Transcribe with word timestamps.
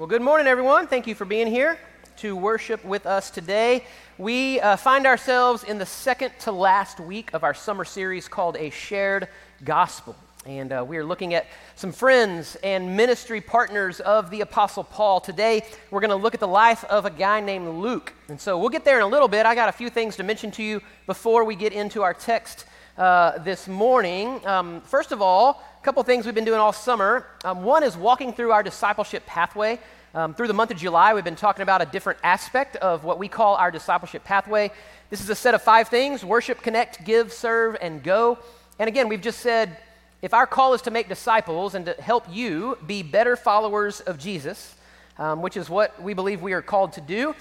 Well, 0.00 0.06
good 0.06 0.22
morning, 0.22 0.46
everyone. 0.46 0.86
Thank 0.86 1.06
you 1.06 1.14
for 1.14 1.26
being 1.26 1.46
here 1.46 1.78
to 2.16 2.34
worship 2.34 2.82
with 2.86 3.04
us 3.04 3.28
today. 3.28 3.84
We 4.16 4.58
uh, 4.58 4.76
find 4.76 5.04
ourselves 5.04 5.62
in 5.62 5.76
the 5.76 5.84
second 5.84 6.32
to 6.40 6.52
last 6.52 7.00
week 7.00 7.34
of 7.34 7.44
our 7.44 7.52
summer 7.52 7.84
series 7.84 8.26
called 8.26 8.56
A 8.56 8.70
Shared 8.70 9.28
Gospel. 9.62 10.16
And 10.46 10.72
uh, 10.72 10.86
we 10.88 10.96
are 10.96 11.04
looking 11.04 11.34
at 11.34 11.48
some 11.76 11.92
friends 11.92 12.56
and 12.64 12.96
ministry 12.96 13.42
partners 13.42 14.00
of 14.00 14.30
the 14.30 14.40
Apostle 14.40 14.84
Paul. 14.84 15.20
Today, 15.20 15.66
we're 15.90 16.00
going 16.00 16.08
to 16.08 16.16
look 16.16 16.32
at 16.32 16.40
the 16.40 16.48
life 16.48 16.82
of 16.84 17.04
a 17.04 17.10
guy 17.10 17.40
named 17.40 17.68
Luke. 17.68 18.14
And 18.30 18.40
so 18.40 18.56
we'll 18.56 18.70
get 18.70 18.86
there 18.86 18.96
in 18.96 19.02
a 19.02 19.06
little 19.06 19.28
bit. 19.28 19.44
I 19.44 19.54
got 19.54 19.68
a 19.68 19.72
few 19.72 19.90
things 19.90 20.16
to 20.16 20.22
mention 20.22 20.50
to 20.52 20.62
you 20.62 20.80
before 21.04 21.44
we 21.44 21.54
get 21.56 21.74
into 21.74 22.00
our 22.00 22.14
text 22.14 22.64
uh, 22.96 23.36
this 23.40 23.68
morning. 23.68 24.40
Um, 24.46 24.80
first 24.80 25.12
of 25.12 25.20
all, 25.20 25.62
a 25.80 25.82
couple 25.82 26.02
things 26.02 26.26
we've 26.26 26.34
been 26.34 26.44
doing 26.44 26.60
all 26.60 26.74
summer. 26.74 27.26
Um, 27.42 27.64
one 27.64 27.82
is 27.82 27.96
walking 27.96 28.34
through 28.34 28.52
our 28.52 28.62
discipleship 28.62 29.24
pathway. 29.24 29.78
Um, 30.14 30.34
through 30.34 30.48
the 30.48 30.52
month 30.52 30.70
of 30.70 30.76
July, 30.76 31.14
we've 31.14 31.24
been 31.24 31.36
talking 31.36 31.62
about 31.62 31.80
a 31.80 31.86
different 31.86 32.18
aspect 32.22 32.76
of 32.76 33.02
what 33.02 33.18
we 33.18 33.28
call 33.28 33.56
our 33.56 33.70
discipleship 33.70 34.22
pathway. 34.22 34.70
This 35.08 35.22
is 35.22 35.30
a 35.30 35.34
set 35.34 35.54
of 35.54 35.62
five 35.62 35.88
things 35.88 36.22
worship, 36.22 36.60
connect, 36.60 37.02
give, 37.06 37.32
serve, 37.32 37.78
and 37.80 38.02
go. 38.02 38.38
And 38.78 38.88
again, 38.88 39.08
we've 39.08 39.22
just 39.22 39.40
said 39.40 39.78
if 40.20 40.34
our 40.34 40.46
call 40.46 40.74
is 40.74 40.82
to 40.82 40.90
make 40.90 41.08
disciples 41.08 41.74
and 41.74 41.86
to 41.86 41.94
help 41.94 42.26
you 42.30 42.76
be 42.86 43.02
better 43.02 43.34
followers 43.34 44.00
of 44.00 44.18
Jesus, 44.18 44.74
um, 45.16 45.40
which 45.40 45.56
is 45.56 45.70
what 45.70 46.02
we 46.02 46.12
believe 46.12 46.42
we 46.42 46.52
are 46.52 46.60
called 46.60 46.92
to 46.92 47.00
do, 47.00 47.34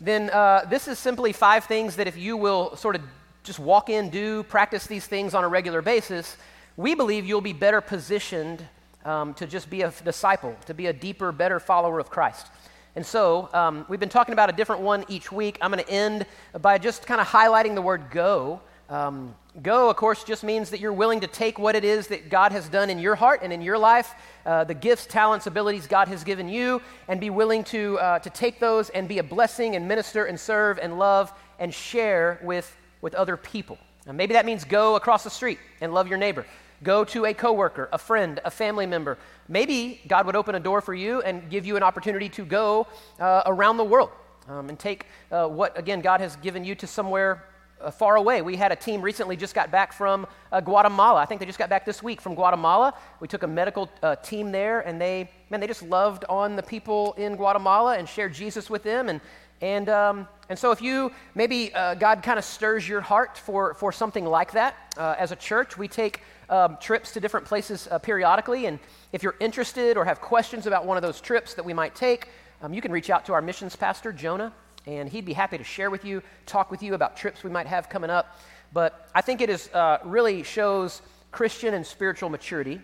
then 0.00 0.30
uh, 0.30 0.64
this 0.70 0.88
is 0.88 0.98
simply 0.98 1.34
five 1.34 1.64
things 1.64 1.96
that 1.96 2.08
if 2.08 2.16
you 2.16 2.38
will 2.38 2.76
sort 2.76 2.96
of 2.96 3.02
just 3.42 3.58
walk 3.58 3.90
in, 3.90 4.08
do, 4.08 4.42
practice 4.44 4.86
these 4.86 5.06
things 5.06 5.34
on 5.34 5.44
a 5.44 5.48
regular 5.48 5.82
basis, 5.82 6.38
we 6.76 6.94
believe 6.94 7.24
you'll 7.24 7.40
be 7.40 7.52
better 7.52 7.80
positioned 7.80 8.64
um, 9.04 9.34
to 9.34 9.46
just 9.46 9.70
be 9.70 9.82
a 9.82 9.92
disciple, 10.04 10.56
to 10.66 10.74
be 10.74 10.86
a 10.86 10.92
deeper, 10.92 11.30
better 11.30 11.60
follower 11.60 11.98
of 11.98 12.10
Christ. 12.10 12.48
And 12.96 13.04
so 13.04 13.48
um, 13.52 13.84
we've 13.88 14.00
been 14.00 14.08
talking 14.08 14.32
about 14.32 14.50
a 14.50 14.52
different 14.52 14.82
one 14.82 15.04
each 15.08 15.30
week. 15.32 15.58
I'm 15.60 15.70
going 15.70 15.84
to 15.84 15.90
end 15.90 16.26
by 16.60 16.78
just 16.78 17.06
kind 17.06 17.20
of 17.20 17.26
highlighting 17.26 17.74
the 17.74 17.82
word 17.82 18.10
go. 18.10 18.60
Um, 18.88 19.34
go, 19.62 19.88
of 19.88 19.96
course, 19.96 20.24
just 20.24 20.44
means 20.44 20.70
that 20.70 20.80
you're 20.80 20.92
willing 20.92 21.20
to 21.20 21.26
take 21.26 21.58
what 21.58 21.74
it 21.74 21.84
is 21.84 22.08
that 22.08 22.28
God 22.28 22.52
has 22.52 22.68
done 22.68 22.90
in 22.90 22.98
your 22.98 23.14
heart 23.14 23.40
and 23.42 23.52
in 23.52 23.62
your 23.62 23.78
life, 23.78 24.14
uh, 24.46 24.64
the 24.64 24.74
gifts, 24.74 25.06
talents, 25.06 25.46
abilities 25.46 25.86
God 25.86 26.08
has 26.08 26.22
given 26.22 26.48
you, 26.48 26.82
and 27.08 27.20
be 27.20 27.30
willing 27.30 27.64
to, 27.64 27.98
uh, 27.98 28.18
to 28.20 28.30
take 28.30 28.60
those 28.60 28.90
and 28.90 29.08
be 29.08 29.18
a 29.18 29.22
blessing 29.22 29.74
and 29.76 29.88
minister 29.88 30.24
and 30.26 30.38
serve 30.38 30.78
and 30.78 30.98
love 30.98 31.32
and 31.58 31.72
share 31.72 32.40
with, 32.42 32.76
with 33.00 33.14
other 33.14 33.36
people. 33.36 33.78
Maybe 34.12 34.34
that 34.34 34.44
means 34.44 34.64
go 34.64 34.96
across 34.96 35.24
the 35.24 35.30
street 35.30 35.58
and 35.80 35.94
love 35.94 36.08
your 36.08 36.18
neighbor. 36.18 36.44
Go 36.84 37.02
to 37.04 37.24
a 37.24 37.32
coworker, 37.32 37.88
a 37.92 37.98
friend, 37.98 38.40
a 38.44 38.50
family 38.50 38.84
member. 38.84 39.16
Maybe 39.48 40.02
God 40.06 40.26
would 40.26 40.36
open 40.36 40.54
a 40.54 40.60
door 40.60 40.82
for 40.82 40.94
you 40.94 41.22
and 41.22 41.48
give 41.48 41.64
you 41.64 41.76
an 41.76 41.82
opportunity 41.82 42.28
to 42.28 42.44
go 42.44 42.86
uh, 43.18 43.42
around 43.46 43.78
the 43.78 43.84
world 43.84 44.10
um, 44.48 44.68
and 44.68 44.78
take 44.78 45.06
uh, 45.32 45.48
what, 45.48 45.78
again, 45.78 46.02
God 46.02 46.20
has 46.20 46.36
given 46.36 46.62
you 46.62 46.74
to 46.74 46.86
somewhere 46.86 47.44
uh, 47.80 47.90
far 47.90 48.16
away. 48.16 48.42
We 48.42 48.56
had 48.56 48.70
a 48.70 48.76
team 48.76 49.00
recently 49.00 49.34
just 49.34 49.54
got 49.54 49.70
back 49.70 49.94
from 49.94 50.26
uh, 50.52 50.60
Guatemala. 50.60 51.20
I 51.20 51.24
think 51.24 51.40
they 51.40 51.46
just 51.46 51.58
got 51.58 51.70
back 51.70 51.86
this 51.86 52.02
week 52.02 52.20
from 52.20 52.34
Guatemala. 52.34 52.92
We 53.18 53.28
took 53.28 53.44
a 53.44 53.48
medical 53.48 53.88
uh, 54.02 54.16
team 54.16 54.52
there, 54.52 54.80
and 54.80 55.00
they, 55.00 55.30
man, 55.48 55.60
they 55.60 55.66
just 55.66 55.82
loved 55.82 56.26
on 56.28 56.54
the 56.54 56.62
people 56.62 57.14
in 57.14 57.36
Guatemala 57.36 57.96
and 57.96 58.06
shared 58.06 58.34
Jesus 58.34 58.68
with 58.68 58.82
them. 58.82 59.08
And, 59.08 59.22
and, 59.62 59.88
um, 59.88 60.28
and 60.50 60.58
so 60.58 60.70
if 60.70 60.82
you, 60.82 61.12
maybe 61.34 61.72
uh, 61.72 61.94
God 61.94 62.22
kind 62.22 62.38
of 62.38 62.44
stirs 62.44 62.86
your 62.86 63.00
heart 63.00 63.38
for, 63.38 63.72
for 63.72 63.90
something 63.90 64.26
like 64.26 64.52
that, 64.52 64.76
as 64.98 65.32
a 65.32 65.36
church, 65.36 65.78
we 65.78 65.88
take 65.88 66.20
um, 66.48 66.76
trips 66.80 67.12
to 67.12 67.20
different 67.20 67.46
places 67.46 67.88
uh, 67.90 67.98
periodically. 67.98 68.66
And 68.66 68.78
if 69.12 69.22
you're 69.22 69.36
interested 69.40 69.96
or 69.96 70.04
have 70.04 70.20
questions 70.20 70.66
about 70.66 70.86
one 70.86 70.96
of 70.96 71.02
those 71.02 71.20
trips 71.20 71.54
that 71.54 71.64
we 71.64 71.72
might 71.72 71.94
take, 71.94 72.28
um, 72.62 72.72
you 72.72 72.80
can 72.80 72.92
reach 72.92 73.10
out 73.10 73.24
to 73.26 73.32
our 73.32 73.42
missions 73.42 73.76
pastor, 73.76 74.12
Jonah, 74.12 74.52
and 74.86 75.08
he'd 75.08 75.24
be 75.24 75.32
happy 75.32 75.58
to 75.58 75.64
share 75.64 75.90
with 75.90 76.04
you, 76.04 76.22
talk 76.46 76.70
with 76.70 76.82
you 76.82 76.94
about 76.94 77.16
trips 77.16 77.42
we 77.42 77.50
might 77.50 77.66
have 77.66 77.88
coming 77.88 78.10
up. 78.10 78.38
But 78.72 79.08
I 79.14 79.20
think 79.20 79.40
it 79.40 79.50
is, 79.50 79.68
uh, 79.72 79.98
really 80.04 80.42
shows 80.42 81.02
Christian 81.30 81.74
and 81.74 81.86
spiritual 81.86 82.28
maturity 82.28 82.80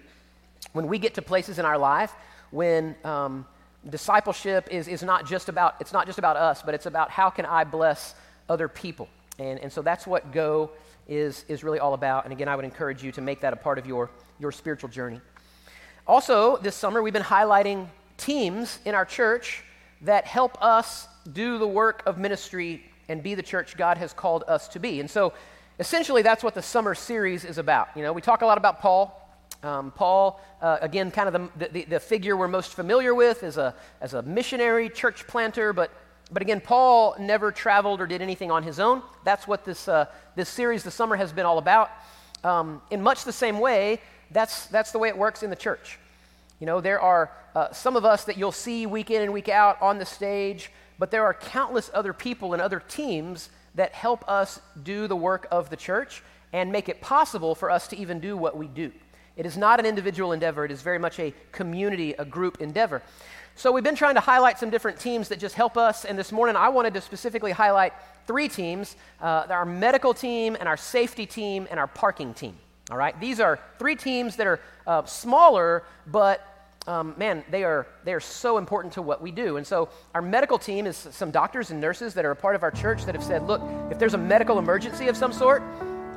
when 0.73 0.87
we 0.87 0.99
get 0.99 1.15
to 1.15 1.23
places 1.23 1.59
in 1.59 1.65
our 1.65 1.79
life 1.79 2.13
when 2.51 2.97
um, 3.05 3.47
discipleship 3.89 4.69
is, 4.71 4.89
is 4.89 5.03
not 5.03 5.27
just 5.27 5.49
about 5.49 5.77
it's 5.81 5.93
not 5.93 6.07
just 6.07 6.19
about 6.19 6.37
us 6.37 6.63
but 6.63 6.75
it's 6.75 6.87
about 6.87 7.11
how 7.11 7.31
can 7.31 7.47
i 7.47 7.65
bless 7.65 8.15
other 8.49 8.69
people 8.69 9.09
and, 9.39 9.59
and 9.61 9.73
so 9.73 9.81
that's 9.81 10.07
what 10.07 10.33
go 10.33 10.71
is, 11.11 11.45
is 11.49 11.63
really 11.63 11.81
all 11.81 11.93
about. 11.93 12.25
And 12.25 12.33
again, 12.33 12.49
I 12.49 12.57
would 12.57 12.65
encourage 12.65 13.03
you 13.03 13.13
to 13.13 13.21
make 13.21 13.41
that 13.41 13.53
a 13.53 13.57
part 13.57 13.79
of 13.79 13.87
your, 13.87 14.11
your 14.39 14.53
spiritual 14.53 14.89
journey. 14.89 15.21
Also, 16.07 16.57
this 16.59 16.75
summer, 16.75 17.03
we've 17.03 17.13
been 17.13 17.23
highlighting 17.23 17.89
teams 18.17 18.79
in 18.87 18.95
our 18.95 19.05
church 19.05 19.65
that 20.03 20.25
help 20.25 20.57
us 20.63 21.09
do 21.33 21.59
the 21.59 21.67
work 21.67 22.03
of 22.07 22.17
ministry 22.17 22.83
and 23.09 23.23
be 23.23 23.35
the 23.35 23.43
church 23.43 23.77
God 23.77 23.99
has 23.99 24.13
called 24.13 24.45
us 24.47 24.69
to 24.69 24.79
be. 24.79 25.01
And 25.01 25.11
so, 25.11 25.35
essentially, 25.81 26.23
that's 26.23 26.45
what 26.45 26.55
the 26.55 26.63
summer 26.63 26.95
series 26.95 27.45
is 27.45 27.59
about. 27.59 27.89
You 27.97 28.03
know, 28.03 28.13
we 28.13 28.23
talk 28.23 28.43
a 28.43 28.47
lot 28.47 28.57
about 28.57 28.81
Paul. 28.81 29.17
Um, 29.63 29.91
Paul, 29.91 30.41
uh, 30.63 30.79
again, 30.81 31.11
kind 31.11 31.29
of 31.29 31.51
the, 31.59 31.69
the, 31.69 31.85
the, 31.85 32.01
figure 32.01 32.35
we're 32.35 32.49
most 32.49 32.73
familiar 32.73 33.15
with 33.15 33.43
as 33.43 33.59
a, 33.59 33.75
as 34.01 34.15
a 34.15 34.23
missionary 34.23 34.89
church 34.89 35.27
planter, 35.27 35.75
but 35.75 35.91
but 36.33 36.43
again, 36.43 36.61
Paul 36.61 37.17
never 37.19 37.51
traveled 37.51 38.01
or 38.01 38.07
did 38.07 38.23
anything 38.23 38.51
on 38.51 38.63
his 38.63 38.79
own. 38.79 39.03
That's 39.25 39.49
what 39.49 39.65
this, 39.65 39.89
uh, 39.89 40.07
this 40.37 40.49
series, 40.49 40.83
the 40.85 40.91
summer, 40.91 41.17
has 41.17 41.33
been 41.33 41.47
all 41.47 41.59
about. 41.59 41.91
Um, 42.45 42.81
in 42.91 43.03
much 43.03 43.25
the 43.25 43.33
same 43.33 43.59
way, 43.59 44.01
that's, 44.31 44.67
that's 44.67 44.93
the 44.93 44.99
way 44.99 45.09
it 45.09 45.19
works 45.19 45.43
in 45.43 45.51
the 45.51 45.57
church. 45.57 45.99
You 46.61 46.67
know, 46.67 46.81
there 46.81 47.01
are 47.01 47.31
uh, 47.55 47.73
some 47.73 47.97
of 47.97 48.05
us 48.05 48.25
that 48.25 48.39
you'll 48.39 48.53
see 48.53 48.87
week 48.87 49.11
in 49.11 49.23
and 49.23 49.33
week 49.33 49.49
out 49.49 49.81
on 49.83 49.99
the 49.99 50.07
stage, 50.07 50.71
but 50.99 51.11
there 51.11 51.25
are 51.25 51.35
countless 51.35 51.91
other 51.93 52.13
people 52.13 52.53
and 52.53 52.63
other 52.63 52.81
teams 52.81 53.51
that 53.75 53.93
help 53.93 54.29
us 54.29 54.61
do 54.83 55.07
the 55.09 55.17
work 55.17 55.47
of 55.51 55.71
the 55.71 55.77
church 55.77 56.23
and 56.53 56.71
make 56.71 56.89
it 56.89 57.01
possible 57.01 57.55
for 57.55 57.71
us 57.71 57.89
to 57.89 57.97
even 57.97 58.21
do 58.21 58.37
what 58.37 58.57
we 58.57 58.67
do. 58.67 58.93
It 59.37 59.47
is 59.47 59.57
not 59.57 59.81
an 59.81 59.87
individual 59.87 60.33
endeavor, 60.33 60.65
it 60.65 60.71
is 60.71 60.83
very 60.83 60.99
much 60.99 61.19
a 61.19 61.33
community, 61.53 62.13
a 62.13 62.25
group 62.25 62.61
endeavor. 62.61 63.03
So, 63.61 63.71
we've 63.71 63.85
been 63.85 63.95
trying 63.95 64.15
to 64.15 64.23
highlight 64.23 64.59
some 64.59 64.71
different 64.71 64.99
teams 64.99 65.29
that 65.29 65.39
just 65.39 65.55
help 65.55 65.77
us, 65.77 66.07
and 66.07 66.19
this 66.19 66.33
morning 66.33 66.57
I 66.57 66.71
wanted 66.71 66.95
to 66.95 67.03
specifically 67.03 67.53
highlight 67.53 67.93
three 68.27 68.49
teams 68.49 68.97
uh, 69.21 69.45
our 69.51 69.67
medical 69.67 70.15
team, 70.15 70.57
and 70.59 70.67
our 70.67 70.79
safety 70.79 71.27
team, 71.27 71.69
and 71.71 71.79
our 71.79 71.87
parking 71.87 72.33
team. 72.33 72.57
All 72.91 72.97
right? 72.97 73.21
These 73.21 73.39
are 73.39 73.61
three 73.79 73.97
teams 73.97 74.37
that 74.37 74.47
are 74.47 74.61
uh, 74.87 75.05
smaller, 75.05 75.83
but 76.07 76.73
um, 76.87 77.13
man, 77.19 77.45
they 77.51 77.63
are, 77.63 77.87
they 78.03 78.15
are 78.15 78.21
so 78.21 78.57
important 78.57 78.95
to 78.95 79.03
what 79.03 79.21
we 79.21 79.31
do. 79.31 79.59
And 79.59 79.67
so, 79.67 79.91
our 80.15 80.23
medical 80.23 80.59
team 80.59 80.87
is 80.87 80.97
some 80.97 81.31
doctors 81.31 81.71
and 81.71 81.83
nurses 81.83 82.15
that 82.15 82.25
are 82.25 82.31
a 82.31 82.37
part 82.37 82.57
of 82.57 82.63
our 82.63 82.71
church 82.71 83.05
that 83.05 83.15
have 83.15 83.23
said, 83.23 83.47
look, 83.47 83.61
if 83.91 83.99
there's 83.99 84.15
a 84.15 84.19
medical 84.35 84.59
emergency 84.59 85.09
of 85.09 85.19
some 85.19 85.35
sort, 85.35 85.63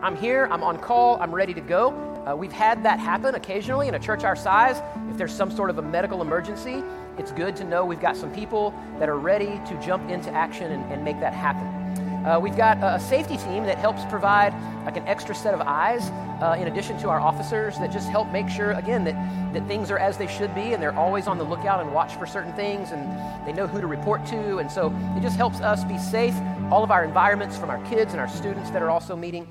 I'm 0.02 0.16
here, 0.16 0.48
I'm 0.50 0.64
on 0.64 0.78
call, 0.78 1.22
I'm 1.22 1.36
ready 1.36 1.54
to 1.54 1.62
go. 1.62 1.92
Uh, 2.26 2.36
we've 2.38 2.54
had 2.54 2.84
that 2.84 3.00
happen 3.00 3.36
occasionally 3.36 3.90
in 3.90 3.96
a 3.96 4.00
church 4.00 4.24
our 4.24 4.36
size. 4.36 4.82
If 5.10 5.18
there's 5.18 5.34
some 5.34 5.52
sort 5.52 5.70
of 5.70 5.78
a 5.78 5.82
medical 5.82 6.22
emergency, 6.22 6.82
it's 7.18 7.32
good 7.32 7.56
to 7.58 7.64
know 7.64 7.86
we've 7.86 8.02
got 8.02 8.18
some 8.18 8.34
people 8.34 8.74
that 9.00 9.10
are 9.10 9.20
ready 9.20 9.62
to 9.68 9.80
jump 9.84 10.10
into 10.10 10.32
action 10.32 10.72
and, 10.72 10.92
and 10.92 11.04
make 11.04 11.20
that 11.20 11.34
happen. 11.34 11.84
Uh, 12.26 12.40
we've 12.40 12.56
got 12.56 12.78
a 12.82 12.98
safety 13.02 13.36
team 13.36 13.66
that 13.66 13.78
helps 13.78 14.06
provide 14.06 14.54
like 14.86 14.96
an 14.96 15.06
extra 15.08 15.36
set 15.36 15.54
of 15.54 15.60
eyes 15.60 16.10
uh, 16.42 16.56
in 16.58 16.68
addition 16.68 16.98
to 16.98 17.10
our 17.10 17.20
officers 17.20 17.78
that 17.80 17.92
just 17.92 18.08
help 18.08 18.32
make 18.32 18.48
sure 18.48 18.72
again 18.72 19.04
that, 19.04 19.14
that 19.54 19.68
things 19.68 19.92
are 19.92 20.00
as 20.00 20.18
they 20.18 20.28
should 20.28 20.56
be 20.56 20.74
and 20.74 20.82
they're 20.82 20.96
always 20.96 21.28
on 21.28 21.38
the 21.38 21.44
lookout 21.44 21.82
and 21.82 21.94
watch 21.94 22.16
for 22.16 22.26
certain 22.26 22.54
things 22.54 22.92
and 22.92 23.12
they 23.46 23.52
know 23.52 23.68
who 23.68 23.82
to 23.82 23.88
report 23.88 24.26
to. 24.26 24.60
And 24.60 24.72
so 24.72 24.88
it 25.18 25.22
just 25.22 25.36
helps 25.36 25.60
us 25.60 25.84
be 25.84 25.98
safe 25.98 26.36
all 26.72 26.82
of 26.82 26.92
our 26.92 27.04
environments 27.04 27.58
from 27.58 27.70
our 27.70 27.84
kids 27.88 28.14
and 28.14 28.22
our 28.22 28.30
students 28.30 28.70
that 28.70 28.82
are 28.82 28.90
also 28.90 29.18
meeting. 29.18 29.46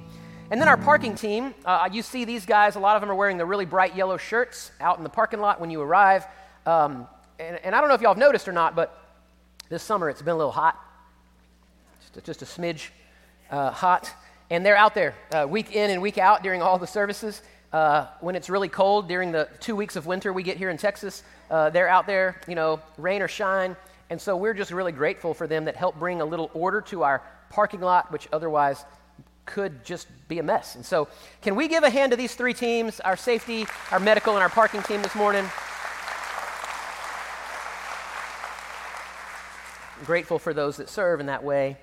And 0.51 0.59
then 0.59 0.69
our 0.69 0.78
parking 0.78 1.15
team 1.15 1.55
uh, 1.67 1.91
you 1.93 2.01
see 2.01 2.25
these 2.25 2.47
guys 2.47 2.77
a 2.77 2.81
lot 2.81 2.97
of 2.97 3.03
them 3.03 3.11
are 3.11 3.15
wearing 3.15 3.37
the 3.37 3.47
really 3.47 3.67
bright 3.67 3.95
yellow 3.95 4.17
shirts 4.17 4.72
out 4.81 4.97
in 4.97 5.05
the 5.05 5.11
parking 5.11 5.41
lot 5.41 5.61
when 5.61 5.71
you 5.71 5.83
arrive. 5.83 6.27
Um, 6.65 7.06
and, 7.42 7.58
and 7.64 7.75
I 7.75 7.80
don't 7.80 7.88
know 7.88 7.94
if 7.94 8.00
y'all 8.00 8.14
have 8.14 8.19
noticed 8.19 8.48
or 8.48 8.53
not, 8.53 8.77
but 8.77 8.98
this 9.68 9.83
summer 9.83 10.09
it's 10.09 10.22
been 10.22 10.34
a 10.34 10.36
little 10.36 10.53
hot, 10.53 10.78
just, 12.15 12.24
just 12.24 12.42
a 12.42 12.44
smidge 12.44 12.89
uh, 13.50 13.71
hot. 13.71 14.12
And 14.50 14.65
they're 14.66 14.77
out 14.77 14.94
there 14.94 15.15
uh, 15.33 15.47
week 15.48 15.72
in 15.72 15.91
and 15.91 16.03
week 16.03 16.18
out 16.18 16.42
during 16.42 16.60
all 16.60 16.78
the 16.78 16.86
services. 16.86 17.42
Uh, 17.72 18.06
when 18.21 18.36
it's 18.36 18.50
really 18.50 18.68
cold 18.68 19.09
during 19.09 19.33
the 19.33 19.48
two 19.60 19.74
weeks 19.74 19.97
of 19.97 20.04
winter 20.04 20.30
we 20.30 20.42
get 20.42 20.59
here 20.59 20.68
in 20.68 20.77
Texas, 20.77 21.22
uh, 21.50 21.71
they're 21.71 21.89
out 21.89 22.06
there, 22.06 22.39
you 22.47 22.54
know, 22.54 22.80
rain 22.98 23.22
or 23.22 23.28
shine. 23.28 23.74
And 24.10 24.21
so 24.21 24.36
we're 24.36 24.53
just 24.53 24.71
really 24.71 24.92
grateful 24.92 25.33
for 25.33 25.47
them 25.47 25.65
that 25.65 25.74
help 25.74 25.98
bring 25.98 26.21
a 26.21 26.24
little 26.24 26.50
order 26.53 26.83
to 26.83 27.03
our 27.03 27.22
parking 27.48 27.80
lot, 27.80 28.12
which 28.12 28.28
otherwise 28.30 28.84
could 29.47 29.84
just 29.84 30.06
be 30.28 30.38
a 30.38 30.42
mess. 30.42 30.74
And 30.74 30.84
so, 30.84 31.09
can 31.41 31.56
we 31.56 31.66
give 31.66 31.83
a 31.83 31.91
hand 31.91 32.10
to 32.12 32.16
these 32.16 32.34
three 32.34 32.54
teams, 32.54 33.00
our 33.00 33.16
safety, 33.16 33.66
our 33.91 33.98
medical, 33.98 34.34
and 34.34 34.42
our 34.42 34.50
parking 34.50 34.83
team 34.83 35.00
this 35.03 35.15
morning? 35.15 35.48
Grateful 40.04 40.39
for 40.39 40.53
those 40.54 40.77
that 40.77 40.89
serve 40.89 41.21
in 41.21 41.27
that 41.27 41.45
way. 41.45 41.77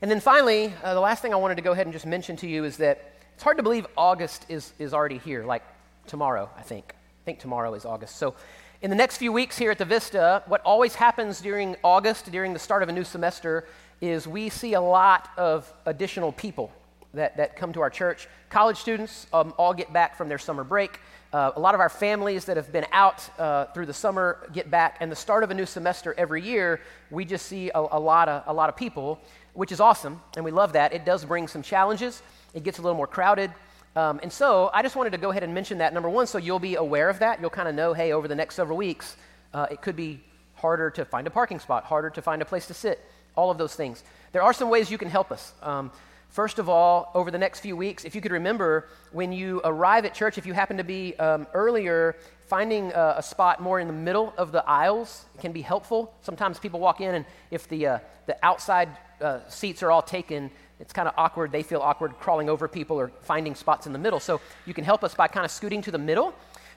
And 0.00 0.10
then 0.10 0.20
finally, 0.20 0.72
uh, 0.82 0.94
the 0.94 1.00
last 1.00 1.22
thing 1.22 1.32
I 1.32 1.36
wanted 1.36 1.56
to 1.56 1.62
go 1.62 1.72
ahead 1.72 1.86
and 1.86 1.92
just 1.92 2.06
mention 2.06 2.36
to 2.36 2.46
you 2.48 2.64
is 2.64 2.78
that 2.78 3.12
it's 3.34 3.42
hard 3.42 3.56
to 3.58 3.62
believe 3.62 3.86
August 3.96 4.46
is, 4.48 4.72
is 4.78 4.92
already 4.92 5.18
here, 5.18 5.44
like 5.44 5.62
tomorrow, 6.06 6.50
I 6.56 6.62
think. 6.62 6.94
I 6.94 7.24
think 7.24 7.38
tomorrow 7.38 7.74
is 7.74 7.84
August. 7.84 8.16
So 8.16 8.34
In 8.82 8.90
the 8.90 8.96
next 8.96 9.18
few 9.18 9.30
weeks 9.30 9.56
here 9.56 9.70
at 9.70 9.78
the 9.78 9.84
Vista, 9.84 10.42
what 10.48 10.60
always 10.62 10.96
happens 10.96 11.40
during 11.40 11.76
August, 11.84 12.32
during 12.32 12.52
the 12.52 12.58
start 12.58 12.82
of 12.82 12.88
a 12.88 12.92
new 12.92 13.04
semester, 13.04 13.64
is 14.00 14.26
we 14.26 14.48
see 14.48 14.74
a 14.74 14.80
lot 14.80 15.30
of 15.36 15.72
additional 15.86 16.32
people 16.32 16.72
that, 17.14 17.36
that 17.36 17.54
come 17.54 17.72
to 17.74 17.80
our 17.80 17.90
church. 17.90 18.26
College 18.50 18.76
students 18.76 19.28
um, 19.32 19.54
all 19.56 19.72
get 19.72 19.92
back 19.92 20.16
from 20.16 20.28
their 20.28 20.38
summer 20.38 20.64
break. 20.64 20.98
Uh, 21.32 21.50
a 21.56 21.60
lot 21.60 21.74
of 21.74 21.80
our 21.80 21.88
families 21.88 22.44
that 22.44 22.58
have 22.58 22.70
been 22.70 22.84
out 22.92 23.26
uh, 23.38 23.64
through 23.66 23.86
the 23.86 23.94
summer 23.94 24.46
get 24.52 24.70
back, 24.70 24.98
and 25.00 25.10
the 25.10 25.16
start 25.16 25.42
of 25.42 25.50
a 25.50 25.54
new 25.54 25.64
semester 25.64 26.14
every 26.18 26.42
year, 26.42 26.78
we 27.10 27.24
just 27.24 27.46
see 27.46 27.70
a, 27.74 27.78
a, 27.78 27.98
lot 27.98 28.28
of, 28.28 28.42
a 28.46 28.52
lot 28.52 28.68
of 28.68 28.76
people, 28.76 29.18
which 29.54 29.72
is 29.72 29.80
awesome, 29.80 30.20
and 30.36 30.44
we 30.44 30.50
love 30.50 30.74
that. 30.74 30.92
It 30.92 31.06
does 31.06 31.24
bring 31.24 31.48
some 31.48 31.62
challenges, 31.62 32.22
it 32.52 32.64
gets 32.64 32.78
a 32.78 32.82
little 32.82 32.96
more 32.96 33.06
crowded. 33.06 33.50
Um, 33.96 34.20
and 34.22 34.30
so 34.30 34.70
I 34.74 34.82
just 34.82 34.94
wanted 34.94 35.10
to 35.10 35.18
go 35.18 35.30
ahead 35.30 35.42
and 35.42 35.54
mention 35.54 35.78
that, 35.78 35.94
number 35.94 36.10
one, 36.10 36.26
so 36.26 36.36
you'll 36.36 36.58
be 36.58 36.74
aware 36.74 37.08
of 37.08 37.18
that. 37.20 37.40
You'll 37.40 37.50
kind 37.50 37.68
of 37.68 37.74
know, 37.74 37.94
hey, 37.94 38.12
over 38.12 38.28
the 38.28 38.34
next 38.34 38.54
several 38.56 38.76
weeks, 38.76 39.16
uh, 39.54 39.66
it 39.70 39.80
could 39.80 39.96
be 39.96 40.20
harder 40.54 40.90
to 40.90 41.04
find 41.06 41.26
a 41.26 41.30
parking 41.30 41.60
spot, 41.60 41.84
harder 41.84 42.10
to 42.10 42.20
find 42.20 42.42
a 42.42 42.44
place 42.44 42.66
to 42.66 42.74
sit, 42.74 43.00
all 43.36 43.50
of 43.50 43.56
those 43.56 43.74
things. 43.74 44.04
There 44.32 44.42
are 44.42 44.52
some 44.52 44.68
ways 44.68 44.90
you 44.90 44.98
can 44.98 45.08
help 45.08 45.32
us. 45.32 45.54
Um, 45.62 45.92
First 46.32 46.58
of 46.58 46.70
all, 46.70 47.10
over 47.14 47.30
the 47.30 47.36
next 47.36 47.60
few 47.60 47.76
weeks, 47.76 48.06
if 48.06 48.14
you 48.14 48.22
could 48.22 48.32
remember 48.32 48.88
when 49.12 49.32
you 49.32 49.60
arrive 49.64 50.06
at 50.06 50.14
church, 50.14 50.38
if 50.38 50.46
you 50.46 50.54
happen 50.54 50.78
to 50.78 50.84
be 50.84 51.14
um, 51.18 51.46
earlier, 51.52 52.16
finding 52.46 52.90
a, 52.92 53.16
a, 53.18 53.22
spot 53.22 53.60
more 53.60 53.80
in 53.80 53.86
the 53.86 53.92
middle 53.92 54.32
of 54.38 54.50
the 54.50 54.66
aisles 54.66 55.26
can 55.40 55.52
be 55.52 55.60
helpful. 55.60 56.14
Sometimes 56.22 56.58
people 56.58 56.80
walk 56.80 57.02
in, 57.02 57.16
and 57.16 57.26
if 57.50 57.68
the, 57.68 57.86
uh, 57.86 57.98
the 58.24 58.34
outside 58.42 58.88
uh, 59.20 59.40
seats 59.48 59.82
are 59.82 59.90
all 59.90 60.00
taken, 60.00 60.50
it's 60.80 60.94
kind 60.94 61.06
of 61.06 61.12
awkward. 61.18 61.52
They 61.52 61.62
feel 61.62 61.80
awkward 61.80 62.18
crawling 62.18 62.48
over 62.48 62.66
people 62.66 62.98
or 62.98 63.12
finding 63.20 63.54
spots 63.54 63.86
in 63.86 63.92
the 63.92 63.98
middle. 63.98 64.18
So 64.18 64.40
you 64.64 64.72
can 64.72 64.84
help 64.84 65.04
us 65.04 65.14
by 65.14 65.28
kind 65.28 65.44
of 65.44 65.50
scooting 65.50 65.82
to 65.82 65.90
the 65.90 65.98
middle. 65.98 66.34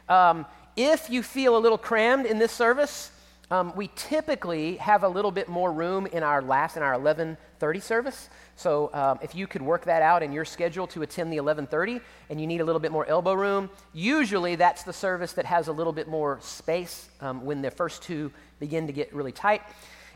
Um, 0.09 0.45
if 0.75 1.09
you 1.09 1.23
feel 1.23 1.55
a 1.55 1.59
little 1.59 1.77
crammed 1.77 2.25
in 2.25 2.39
this 2.39 2.51
service, 2.51 3.09
um, 3.51 3.73
we 3.75 3.89
typically 3.95 4.75
have 4.77 5.03
a 5.03 5.07
little 5.07 5.31
bit 5.31 5.47
more 5.47 5.71
room 5.71 6.07
in 6.07 6.23
our 6.23 6.41
last, 6.41 6.77
in 6.77 6.83
our 6.83 6.93
11:30 6.93 7.81
service. 7.81 8.29
So 8.55 8.89
um, 8.93 9.19
if 9.21 9.35
you 9.35 9.47
could 9.47 9.61
work 9.61 9.85
that 9.85 10.01
out 10.01 10.23
in 10.23 10.31
your 10.31 10.45
schedule 10.45 10.87
to 10.87 11.01
attend 11.01 11.31
the 11.31 11.37
11:30, 11.37 12.01
and 12.29 12.39
you 12.39 12.47
need 12.47 12.61
a 12.61 12.65
little 12.65 12.79
bit 12.79 12.91
more 12.91 13.05
elbow 13.05 13.33
room, 13.33 13.69
usually 13.93 14.55
that's 14.55 14.83
the 14.83 14.93
service 14.93 15.33
that 15.33 15.45
has 15.45 15.67
a 15.67 15.71
little 15.71 15.93
bit 15.93 16.07
more 16.07 16.39
space 16.41 17.09
um, 17.21 17.43
when 17.43 17.61
the 17.61 17.71
first 17.71 18.01
two 18.01 18.31
begin 18.59 18.87
to 18.87 18.93
get 18.93 19.13
really 19.13 19.33
tight. 19.33 19.61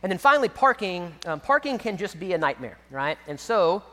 And 0.02 0.12
then 0.12 0.20
finally, 0.20 0.48
parking. 0.48 1.14
Um, 1.26 1.42
parking 1.42 1.78
can 1.78 1.98
just 1.98 2.20
be 2.20 2.32
a 2.34 2.38
nightmare, 2.38 2.78
right? 2.90 3.18
And 3.28 3.38
so, 3.38 3.84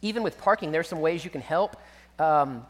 even 0.00 0.22
with 0.22 0.38
parking, 0.38 0.72
there's 0.72 0.88
some 0.88 1.00
ways 1.00 1.24
you 1.24 1.30
can 1.30 1.42
help. 1.42 1.76
Um, 2.18 2.66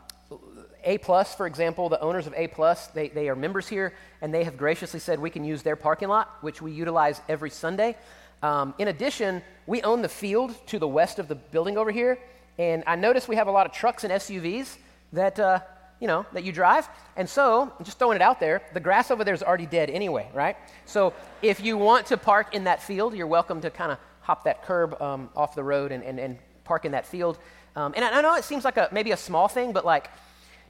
a 0.85 0.99
plus, 0.99 1.35
for 1.35 1.47
example, 1.47 1.89
the 1.89 2.01
owners 2.01 2.27
of 2.27 2.35
A 2.37 2.47
plus, 2.49 2.89
they, 2.89 3.09
they 3.09 3.29
are 3.29 3.37
members 3.37 3.69
here, 3.69 3.93
and 4.23 4.33
they 4.33 4.45
have 4.45 4.57
graciously 4.57 5.01
said 5.01 5.21
we 5.21 5.31
can 5.31 5.45
use 5.45 5.63
their 5.63 5.77
parking 5.77 6.09
lot, 6.09 6.39
which 6.41 6.63
we 6.63 6.73
utilize 6.73 7.21
every 7.29 7.51
Sunday. 7.51 7.97
Um, 8.43 8.75
in 8.79 8.89
addition, 8.89 9.43
we 9.67 9.83
own 9.83 10.03
the 10.03 10.09
field 10.09 10.55
to 10.69 10.79
the 10.79 10.89
west 10.89 11.19
of 11.19 11.29
the 11.29 11.35
building 11.35 11.77
over 11.77 11.91
here, 11.91 12.19
and 12.59 12.83
I 12.87 12.97
notice 12.97 13.29
we 13.29 13.37
have 13.37 13.49
a 13.49 13.53
lot 13.53 13.67
of 13.67 13.73
trucks 13.73 14.05
and 14.05 14.13
SUVs 14.13 14.77
that 15.13 15.39
uh, 15.39 15.61
you 16.01 16.07
know 16.07 16.25
that 16.33 16.45
you 16.45 16.53
drive. 16.53 16.89
And 17.17 17.29
so, 17.29 17.73
just 17.83 17.99
throwing 17.99 18.17
it 18.17 18.23
out 18.23 18.41
there, 18.41 18.63
the 18.73 18.81
grass 18.81 19.11
over 19.11 19.25
there 19.25 19.35
is 19.35 19.43
already 19.43 19.67
dead 19.67 19.91
anyway, 19.91 20.29
right? 20.33 20.57
So 20.87 21.13
if 21.43 21.61
you 21.61 21.77
want 21.77 22.07
to 22.07 22.17
park 22.17 22.55
in 22.55 22.65
that 22.65 22.83
field, 22.83 23.15
you're 23.15 23.27
welcome 23.27 23.61
to 23.61 23.71
kind 23.71 23.93
of 23.93 23.99
hop 24.23 24.45
that 24.45 24.63
curb 24.65 25.01
um, 25.01 25.29
off 25.37 25.55
the 25.55 25.65
road 25.65 25.93
and, 25.93 26.03
and, 26.03 26.19
and 26.19 26.39
park 26.65 26.85
in 26.85 26.93
that 26.93 27.07
field. 27.07 27.39
Um, 27.77 27.93
and 27.95 28.05
I, 28.05 28.21
know 28.21 28.35
it 28.35 28.45
seems 28.45 28.65
like 28.65 28.77
a 28.77 28.89
maybe 28.91 29.13
a 29.13 29.17
small 29.17 29.49
thing, 29.49 29.73
but 29.73 29.85
like 29.85 30.11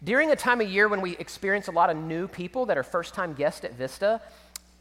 during 0.02 0.30
a 0.30 0.36
time 0.36 0.60
of 0.60 0.68
year 0.68 0.88
when 0.88 1.00
we 1.00 1.16
experience 1.18 1.68
a 1.68 1.72
lot 1.72 1.90
of 1.90 1.96
new 1.96 2.26
people 2.26 2.66
that 2.66 2.76
are 2.76 2.82
first 2.82 3.14
time 3.14 3.32
guests 3.32 3.64
at 3.64 3.74
Vista, 3.74 4.20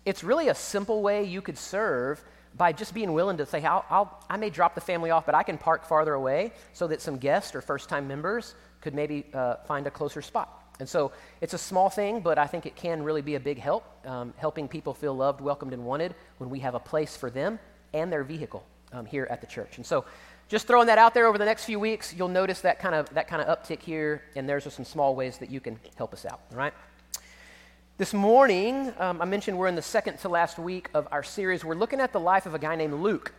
it's 0.06 0.24
really 0.24 0.48
a 0.48 0.56
simple 0.56 1.02
way 1.02 1.24
you 1.24 1.42
could 1.42 1.58
serve 1.58 2.24
by 2.58 2.72
just 2.72 2.94
being 2.94 3.14
willing 3.14 3.38
to 3.38 3.46
say, 3.46 3.64
I'll, 3.64 3.86
I'll, 3.90 4.24
i 4.30 4.38
may 4.38 4.50
drop 4.50 4.76
the 4.76 4.82
family 4.82 5.12
off, 5.12 5.26
but 5.26 5.36
I 5.36 5.44
can 5.44 5.58
park 5.58 5.86
farther 5.86 6.14
away 6.14 6.52
so 6.74 6.88
that 6.88 7.02
some 7.02 7.18
guests 7.18 7.56
or 7.56 7.62
first 7.62 7.90
time 7.90 8.08
members 8.08 8.56
could 8.82 8.94
maybe 8.94 9.26
uh, 9.34 9.56
find 9.68 9.88
a 9.88 9.92
closer 9.92 10.22
spot. 10.22 10.56
And 10.80 10.88
so 10.88 11.12
it's 11.42 11.54
a 11.54 11.58
small 11.58 11.90
thing, 11.90 12.22
but 12.22 12.38
I 12.38 12.48
think 12.48 12.66
it 12.66 12.76
can 12.76 13.04
really 13.04 13.22
be 13.22 13.36
a 13.36 13.40
big 13.40 13.60
help, 13.60 13.84
um, 14.08 14.34
helping 14.38 14.68
people 14.68 14.94
feel 14.94 15.14
loved, 15.14 15.42
welcomed, 15.42 15.74
and 15.74 15.86
wanted 15.86 16.16
when 16.38 16.50
we 16.50 16.60
have 16.60 16.76
a 16.76 16.80
place 16.80 17.18
for 17.18 17.30
them 17.30 17.60
and 17.94 18.12
their 18.12 18.24
vehicle 18.24 18.66
um, 18.94 19.06
here 19.06 19.28
at 19.30 19.42
the 19.42 19.48
church. 19.48 19.78
And 19.78 19.86
so 19.86 20.06
just 20.48 20.68
throwing 20.68 20.88
that 20.88 20.98
out 20.98 21.14
there 21.14 21.28
over 21.28 21.38
the 21.38 21.46
next 21.46 21.66
few 21.66 21.80
weeks, 21.80 22.14
you'll 22.14 22.28
notice 22.30 22.62
that 22.62 22.80
kind 22.80 22.96
of, 22.96 23.10
that 23.14 23.28
kind 23.28 23.42
of 23.42 23.48
uptick 23.48 23.82
here, 23.82 24.24
and 24.36 24.48
there's 24.48 24.72
some 24.74 24.86
small 24.86 25.16
ways 25.16 25.38
that 25.38 25.52
you 25.52 25.60
can 25.60 25.80
help 25.96 26.14
us 26.14 26.26
out, 26.26 26.42
all 26.52 26.58
right? 26.58 26.74
This 28.00 28.14
morning, 28.14 28.94
um, 28.98 29.22
I 29.22 29.26
mentioned 29.26 29.58
we're 29.58 29.68
in 29.68 29.76
the 29.76 29.82
second 29.82 30.20
to 30.20 30.30
last 30.30 30.58
week 30.58 30.90
of 30.94 31.06
our 31.12 31.22
series. 31.22 31.66
We're 31.66 31.76
looking 31.76 32.00
at 32.00 32.14
the 32.14 32.20
life 32.22 32.46
of 32.46 32.54
a 32.54 32.58
guy 32.58 32.78
named 32.78 32.94
Luke. 32.94 33.34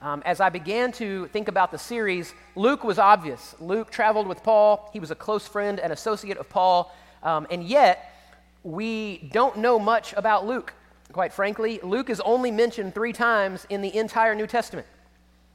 Um, 0.00 0.24
as 0.26 0.40
I 0.40 0.48
began 0.48 0.90
to 0.94 1.28
think 1.28 1.46
about 1.46 1.70
the 1.70 1.78
series, 1.78 2.34
Luke 2.56 2.82
was 2.82 2.98
obvious. 2.98 3.54
Luke 3.60 3.92
traveled 3.92 4.26
with 4.26 4.42
Paul, 4.42 4.90
he 4.92 4.98
was 4.98 5.12
a 5.12 5.14
close 5.14 5.46
friend 5.46 5.78
and 5.78 5.92
associate 5.92 6.36
of 6.36 6.50
Paul, 6.50 6.92
um, 7.22 7.46
and 7.48 7.62
yet 7.62 8.12
we 8.64 9.18
don't 9.32 9.58
know 9.58 9.78
much 9.78 10.14
about 10.14 10.48
Luke, 10.48 10.74
quite 11.12 11.32
frankly. 11.32 11.78
Luke 11.84 12.10
is 12.10 12.20
only 12.22 12.50
mentioned 12.50 12.94
three 12.96 13.12
times 13.12 13.68
in 13.70 13.82
the 13.82 13.96
entire 13.96 14.34
New 14.34 14.48
Testament. 14.48 14.88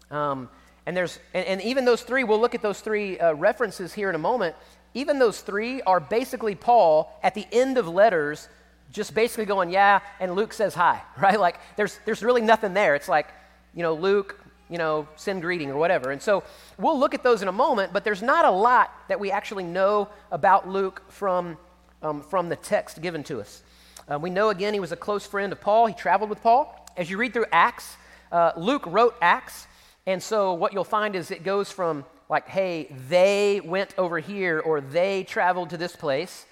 Um, 0.10 0.50
and, 0.86 0.96
there's, 0.96 1.20
and, 1.34 1.46
and, 1.46 1.62
even 1.64 1.84
those 1.84 2.02
three, 2.02 2.24
we'll 2.24 2.40
look 2.40 2.56
at 2.56 2.62
those 2.62 2.80
three 2.80 3.20
uh, 3.20 3.34
references 3.34 3.94
here 3.94 4.08
in 4.08 4.16
a 4.16 4.20
moment. 4.20 4.56
Even 4.94 5.20
those 5.20 5.42
three 5.42 5.82
are 5.84 6.00
basically 6.00 6.56
Paul 6.56 7.18
at 7.22 7.34
the 7.34 7.46
end 7.52 7.78
of 7.78 7.88
letters, 7.88 8.48
just 8.92 9.14
basically 9.14 9.46
going, 9.46 9.70
yeah, 9.70 10.00
and 10.20 10.36
Luke 10.36 10.54
says 10.54 10.74
hi, 10.74 11.02
right? 11.18 11.40
Like 11.40 11.60
there's, 11.76 12.00
there's 12.06 12.24
really 12.24 12.42
nothing 12.42 12.74
there. 12.74 12.96
It's 12.96 13.10
like, 13.10 13.28
you 13.74 13.84
know, 13.84 13.94
Luke, 13.94 14.40
you 14.70 14.78
know, 14.78 15.08
send 15.16 15.42
greeting 15.42 15.70
or 15.70 15.78
whatever. 15.78 16.12
And 16.12 16.22
so 16.22 16.44
we'll 16.78 17.00
look 17.00 17.14
at 17.14 17.24
those 17.24 17.42
in 17.42 17.48
a 17.48 17.54
moment, 17.54 17.94
but 17.94 18.04
there's 18.04 18.22
not 18.22 18.46
a 18.46 18.52
lot 18.52 18.92
that 19.08 19.20
we 19.20 19.32
actually 19.32 19.64
know 19.64 20.10
about 20.32 20.68
Luke 20.68 21.02
from, 21.10 21.58
um, 22.02 22.22
from 22.22 22.50
the 22.50 22.56
text 22.56 23.02
given 23.02 23.24
to 23.26 23.40
us. 23.40 23.64
Uh, 24.10 24.18
we 24.20 24.30
know, 24.30 24.50
again, 24.50 24.74
he 24.74 24.80
was 24.80 24.92
a 24.92 24.98
close 24.98 25.26
friend 25.26 25.52
of 25.52 25.62
Paul. 25.62 25.88
He 25.88 25.94
traveled 25.94 26.30
with 26.30 26.42
Paul. 26.42 26.74
As 26.96 27.10
you 27.10 27.18
read 27.18 27.34
through 27.34 27.46
Acts, 27.52 27.98
uh, 28.32 28.52
Luke 28.58 28.86
wrote 28.86 29.16
Acts. 29.22 29.68
And 30.06 30.24
so 30.24 30.54
what 30.54 30.74
you'll 30.74 30.84
find 30.84 31.16
is 31.16 31.32
it 31.32 31.44
goes 31.44 31.72
from 31.72 32.06
like, 32.30 32.48
hey, 32.48 32.94
they 33.08 33.62
went 33.64 33.94
over 33.98 34.20
here 34.20 34.60
or 34.60 34.82
they 34.82 35.24
traveled 35.24 35.70
to 35.70 35.78
this 35.78 35.96
place. 35.96 36.46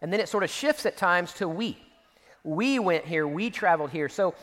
And 0.00 0.12
then 0.12 0.20
it 0.20 0.28
sort 0.28 0.44
of 0.44 0.50
shifts 0.50 0.86
at 0.86 0.96
times 0.96 1.32
to 1.34 1.48
we. 1.48 1.78
We 2.44 2.78
went 2.78 3.04
here, 3.04 3.26
we 3.26 3.50
traveled 3.50 3.90
here. 3.90 4.08
So 4.08 4.34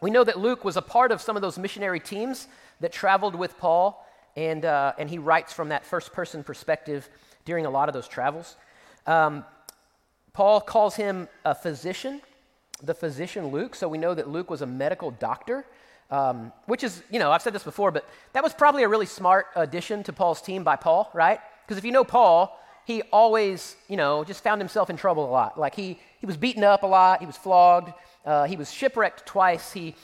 we 0.00 0.10
know 0.10 0.24
that 0.24 0.38
Luke 0.38 0.64
was 0.64 0.76
a 0.76 0.82
part 0.82 1.12
of 1.12 1.20
some 1.20 1.36
of 1.36 1.42
those 1.42 1.58
missionary 1.58 2.00
teams 2.00 2.48
that 2.80 2.92
traveled 2.92 3.34
with 3.34 3.56
Paul, 3.58 4.06
and, 4.36 4.64
uh, 4.64 4.92
and 4.98 5.10
he 5.10 5.18
writes 5.18 5.52
from 5.52 5.68
that 5.70 5.84
first 5.84 6.12
person 6.12 6.44
perspective 6.44 7.08
during 7.44 7.66
a 7.66 7.70
lot 7.70 7.88
of 7.88 7.92
those 7.92 8.08
travels. 8.08 8.56
Um, 9.06 9.44
Paul 10.32 10.60
calls 10.60 10.94
him 10.94 11.28
a 11.44 11.54
physician, 11.54 12.20
the 12.82 12.94
physician 12.94 13.48
Luke. 13.48 13.74
So 13.74 13.88
we 13.88 13.98
know 13.98 14.14
that 14.14 14.28
Luke 14.28 14.50
was 14.50 14.62
a 14.62 14.66
medical 14.66 15.10
doctor. 15.10 15.64
Um, 16.10 16.52
which 16.64 16.84
is, 16.84 17.02
you 17.10 17.18
know, 17.18 17.30
I've 17.30 17.42
said 17.42 17.52
this 17.52 17.64
before, 17.64 17.90
but 17.90 18.08
that 18.32 18.42
was 18.42 18.54
probably 18.54 18.82
a 18.82 18.88
really 18.88 19.04
smart 19.04 19.46
addition 19.54 20.02
to 20.04 20.12
Paul's 20.12 20.40
team 20.40 20.64
by 20.64 20.76
Paul, 20.76 21.10
right? 21.12 21.38
Because 21.66 21.76
if 21.76 21.84
you 21.84 21.92
know 21.92 22.04
Paul, 22.04 22.58
he 22.86 23.02
always, 23.12 23.76
you 23.88 23.98
know, 23.98 24.24
just 24.24 24.42
found 24.42 24.58
himself 24.58 24.88
in 24.88 24.96
trouble 24.96 25.28
a 25.28 25.30
lot. 25.30 25.58
Like 25.58 25.74
he, 25.74 25.98
he 26.18 26.24
was 26.24 26.38
beaten 26.38 26.64
up 26.64 26.82
a 26.82 26.86
lot, 26.86 27.20
he 27.20 27.26
was 27.26 27.36
flogged, 27.36 27.92
uh, 28.24 28.44
he 28.44 28.56
was 28.56 28.72
shipwrecked 28.72 29.26
twice. 29.26 29.72
He, 29.72 29.94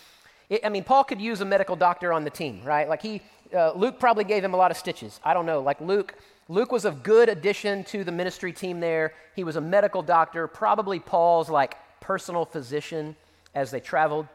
it, 0.50 0.60
I 0.62 0.68
mean, 0.68 0.84
Paul 0.84 1.04
could 1.04 1.22
use 1.22 1.40
a 1.40 1.46
medical 1.46 1.76
doctor 1.76 2.12
on 2.12 2.24
the 2.24 2.30
team, 2.30 2.60
right? 2.62 2.86
Like 2.86 3.00
he, 3.00 3.22
uh, 3.54 3.72
Luke 3.72 3.98
probably 3.98 4.24
gave 4.24 4.44
him 4.44 4.52
a 4.52 4.58
lot 4.58 4.70
of 4.70 4.76
stitches. 4.76 5.18
I 5.24 5.32
don't 5.32 5.46
know. 5.46 5.60
Like 5.62 5.80
Luke, 5.80 6.14
Luke 6.48 6.70
was 6.70 6.84
a 6.84 6.90
good 6.90 7.30
addition 7.30 7.84
to 7.84 8.04
the 8.04 8.12
ministry 8.12 8.52
team 8.52 8.80
there. 8.80 9.14
He 9.34 9.44
was 9.44 9.56
a 9.56 9.60
medical 9.62 10.02
doctor, 10.02 10.46
probably 10.46 11.00
Paul's 11.00 11.48
like 11.48 11.76
personal 12.00 12.44
physician 12.44 13.16
as 13.54 13.70
they 13.70 13.80
traveled. 13.80 14.28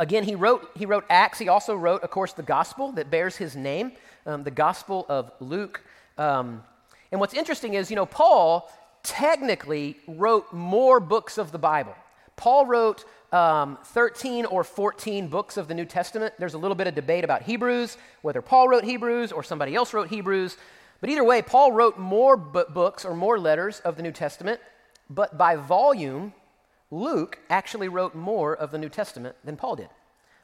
Again, 0.00 0.24
he 0.24 0.34
wrote, 0.34 0.70
he 0.74 0.86
wrote 0.86 1.04
Acts. 1.10 1.38
He 1.38 1.48
also 1.48 1.76
wrote, 1.76 2.02
of 2.02 2.10
course, 2.10 2.32
the 2.32 2.42
gospel 2.42 2.90
that 2.92 3.10
bears 3.10 3.36
his 3.36 3.54
name, 3.54 3.92
um, 4.24 4.42
the 4.44 4.50
gospel 4.50 5.04
of 5.10 5.30
Luke. 5.40 5.82
Um, 6.16 6.64
and 7.12 7.20
what's 7.20 7.34
interesting 7.34 7.74
is, 7.74 7.90
you 7.90 7.96
know, 7.96 8.06
Paul 8.06 8.72
technically 9.02 9.98
wrote 10.08 10.54
more 10.54 11.00
books 11.00 11.36
of 11.36 11.52
the 11.52 11.58
Bible. 11.58 11.94
Paul 12.36 12.64
wrote 12.64 13.04
um, 13.30 13.76
13 13.84 14.46
or 14.46 14.64
14 14.64 15.28
books 15.28 15.58
of 15.58 15.68
the 15.68 15.74
New 15.74 15.84
Testament. 15.84 16.32
There's 16.38 16.54
a 16.54 16.58
little 16.58 16.74
bit 16.74 16.86
of 16.86 16.94
debate 16.94 17.22
about 17.22 17.42
Hebrews, 17.42 17.98
whether 18.22 18.40
Paul 18.40 18.68
wrote 18.68 18.84
Hebrews 18.84 19.32
or 19.32 19.42
somebody 19.42 19.74
else 19.74 19.92
wrote 19.92 20.08
Hebrews. 20.08 20.56
But 21.02 21.10
either 21.10 21.24
way, 21.24 21.42
Paul 21.42 21.72
wrote 21.72 21.98
more 21.98 22.38
books 22.38 23.04
or 23.04 23.14
more 23.14 23.38
letters 23.38 23.80
of 23.80 23.96
the 23.96 24.02
New 24.02 24.12
Testament, 24.12 24.60
but 25.10 25.36
by 25.36 25.56
volume, 25.56 26.32
Luke 26.90 27.38
actually 27.48 27.88
wrote 27.88 28.14
more 28.14 28.54
of 28.54 28.70
the 28.70 28.78
New 28.78 28.88
Testament 28.88 29.36
than 29.44 29.56
Paul 29.56 29.76
did. 29.76 29.88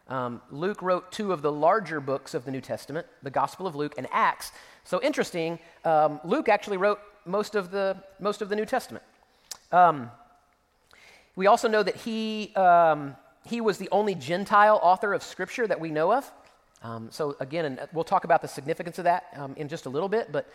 Um, 0.08 0.40
Luke 0.50 0.80
wrote 0.82 1.10
two 1.10 1.32
of 1.32 1.42
the 1.42 1.50
larger 1.50 2.00
books 2.00 2.34
of 2.34 2.44
the 2.44 2.50
New 2.50 2.60
Testament, 2.60 3.06
the 3.22 3.30
Gospel 3.30 3.66
of 3.66 3.74
Luke 3.74 3.94
and 3.98 4.06
Acts. 4.12 4.52
So 4.84 5.00
interesting, 5.02 5.58
um, 5.84 6.20
Luke 6.24 6.48
actually 6.48 6.76
wrote 6.76 7.00
most 7.24 7.56
of 7.56 7.70
the, 7.70 7.96
most 8.20 8.42
of 8.42 8.48
the 8.48 8.56
New 8.56 8.66
Testament. 8.66 9.04
Um, 9.72 10.10
We 11.36 11.48
also 11.48 11.68
know 11.68 11.82
that 11.82 11.96
he, 11.96 12.54
um, 12.54 13.16
he 13.44 13.60
was 13.60 13.76
the 13.76 13.88
only 13.90 14.14
Gentile 14.14 14.78
author 14.82 15.12
of 15.12 15.22
Scripture 15.22 15.66
that 15.66 15.80
we 15.80 15.90
know 15.90 16.12
of. 16.12 16.32
Um, 16.82 17.08
so, 17.10 17.36
again, 17.40 17.64
and 17.64 17.88
we'll 17.92 18.04
talk 18.04 18.24
about 18.24 18.40
the 18.40 18.48
significance 18.48 18.98
of 18.98 19.04
that 19.04 19.24
um, 19.34 19.54
in 19.56 19.68
just 19.68 19.86
a 19.86 19.90
little 19.90 20.08
bit, 20.08 20.30
but 20.30 20.46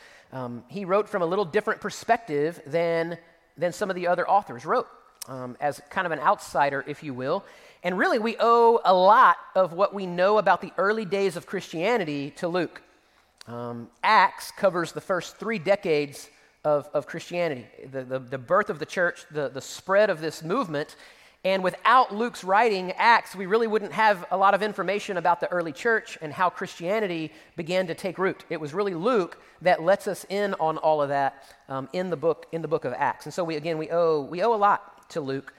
he 0.69 0.85
wrote 0.85 1.09
from 1.09 1.21
a 1.21 1.25
little 1.25 1.45
different 1.45 1.81
perspective 1.81 2.61
than, 2.65 3.17
than 3.57 3.73
some 3.73 3.89
of 3.91 3.95
the 3.95 4.07
other 4.07 4.27
authors 4.27 4.65
wrote, 4.65 4.87
um, 5.27 5.57
as 5.59 5.81
kind 5.89 6.05
of 6.05 6.11
an 6.11 6.19
outsider, 6.19 6.83
if 6.87 7.03
you 7.03 7.13
will. 7.13 7.43
And 7.83 7.97
really, 7.97 8.19
we 8.19 8.35
owe 8.39 8.79
a 8.85 8.93
lot 8.93 9.37
of 9.55 9.73
what 9.73 9.93
we 9.93 10.05
know 10.05 10.37
about 10.37 10.61
the 10.61 10.71
early 10.77 11.05
days 11.05 11.35
of 11.35 11.45
Christianity 11.45 12.31
to 12.37 12.47
Luke. 12.47 12.81
Um, 13.47 13.89
Acts 14.03 14.51
covers 14.51 14.91
the 14.91 15.01
first 15.01 15.37
three 15.37 15.57
decades 15.57 16.29
of, 16.63 16.89
of 16.93 17.07
Christianity, 17.07 17.65
the, 17.91 18.03
the, 18.03 18.19
the 18.19 18.37
birth 18.37 18.69
of 18.69 18.77
the 18.77 18.85
church, 18.85 19.25
the, 19.31 19.49
the 19.49 19.61
spread 19.61 20.09
of 20.09 20.21
this 20.21 20.43
movement. 20.43 20.95
And 21.43 21.63
without 21.63 22.13
Luke's 22.13 22.43
writing 22.43 22.91
Acts, 22.91 23.35
we 23.35 23.47
really 23.47 23.65
wouldn't 23.65 23.93
have 23.93 24.25
a 24.29 24.37
lot 24.37 24.53
of 24.53 24.61
information 24.61 25.17
about 25.17 25.39
the 25.39 25.51
early 25.51 25.71
church 25.71 26.17
and 26.21 26.31
how 26.31 26.51
Christianity 26.51 27.31
began 27.55 27.87
to 27.87 27.95
take 27.95 28.19
root. 28.19 28.45
It 28.49 28.61
was 28.61 28.75
really 28.75 28.93
Luke 28.93 29.39
that 29.63 29.81
lets 29.81 30.07
us 30.07 30.23
in 30.29 30.53
on 30.55 30.77
all 30.77 31.01
of 31.01 31.09
that 31.09 31.43
um, 31.67 31.89
in 31.93 32.11
the 32.11 32.15
book 32.15 32.45
in 32.51 32.61
the 32.61 32.67
book 32.67 32.85
of 32.85 32.93
Acts. 32.93 33.25
And 33.25 33.33
so 33.33 33.43
we 33.43 33.55
again 33.55 33.79
we 33.79 33.89
owe 33.89 34.21
we 34.21 34.43
owe 34.43 34.53
a 34.53 34.55
lot 34.55 35.09
to 35.11 35.21
Luke. 35.21 35.51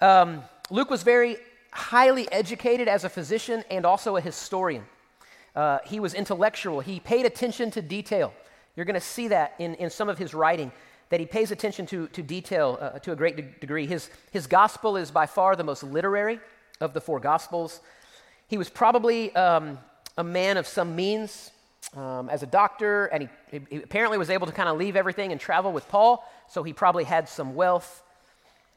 Um, 0.00 0.42
Luke 0.68 0.90
was 0.90 1.04
very 1.04 1.36
highly 1.70 2.30
educated 2.32 2.88
as 2.88 3.04
a 3.04 3.08
physician 3.08 3.62
and 3.70 3.86
also 3.86 4.16
a 4.16 4.20
historian. 4.20 4.84
Uh, 5.54 5.78
he 5.86 6.00
was 6.00 6.12
intellectual. 6.14 6.80
He 6.80 6.98
paid 6.98 7.24
attention 7.24 7.70
to 7.72 7.82
detail. 7.82 8.32
You're 8.74 8.86
going 8.86 8.94
to 8.94 9.00
see 9.00 9.28
that 9.28 9.54
in, 9.58 9.74
in 9.76 9.90
some 9.90 10.08
of 10.08 10.18
his 10.18 10.32
writing, 10.32 10.72
that 11.10 11.20
he 11.20 11.26
pays 11.26 11.50
attention 11.50 11.86
to, 11.86 12.06
to 12.08 12.22
detail 12.22 12.78
uh, 12.80 12.98
to 13.00 13.12
a 13.12 13.16
great 13.16 13.36
de- 13.36 13.42
degree. 13.42 13.86
His, 13.86 14.08
his 14.30 14.46
gospel 14.46 14.96
is 14.96 15.10
by 15.10 15.26
far 15.26 15.54
the 15.56 15.64
most 15.64 15.82
literary 15.82 16.40
of 16.80 16.94
the 16.94 17.00
four 17.00 17.20
gospels. 17.20 17.80
He 18.48 18.56
was 18.56 18.70
probably 18.70 19.34
um, 19.34 19.78
a 20.16 20.24
man 20.24 20.56
of 20.56 20.66
some 20.66 20.96
means 20.96 21.50
um, 21.96 22.28
as 22.28 22.42
a 22.42 22.46
doctor, 22.46 23.06
and 23.06 23.28
he, 23.50 23.60
he 23.68 23.76
apparently 23.76 24.18
was 24.18 24.30
able 24.30 24.46
to 24.46 24.52
kind 24.52 24.68
of 24.68 24.78
leave 24.78 24.96
everything 24.96 25.32
and 25.32 25.40
travel 25.40 25.72
with 25.72 25.88
Paul, 25.88 26.24
so 26.48 26.62
he 26.62 26.72
probably 26.72 27.04
had 27.04 27.28
some 27.28 27.54
wealth. 27.54 28.02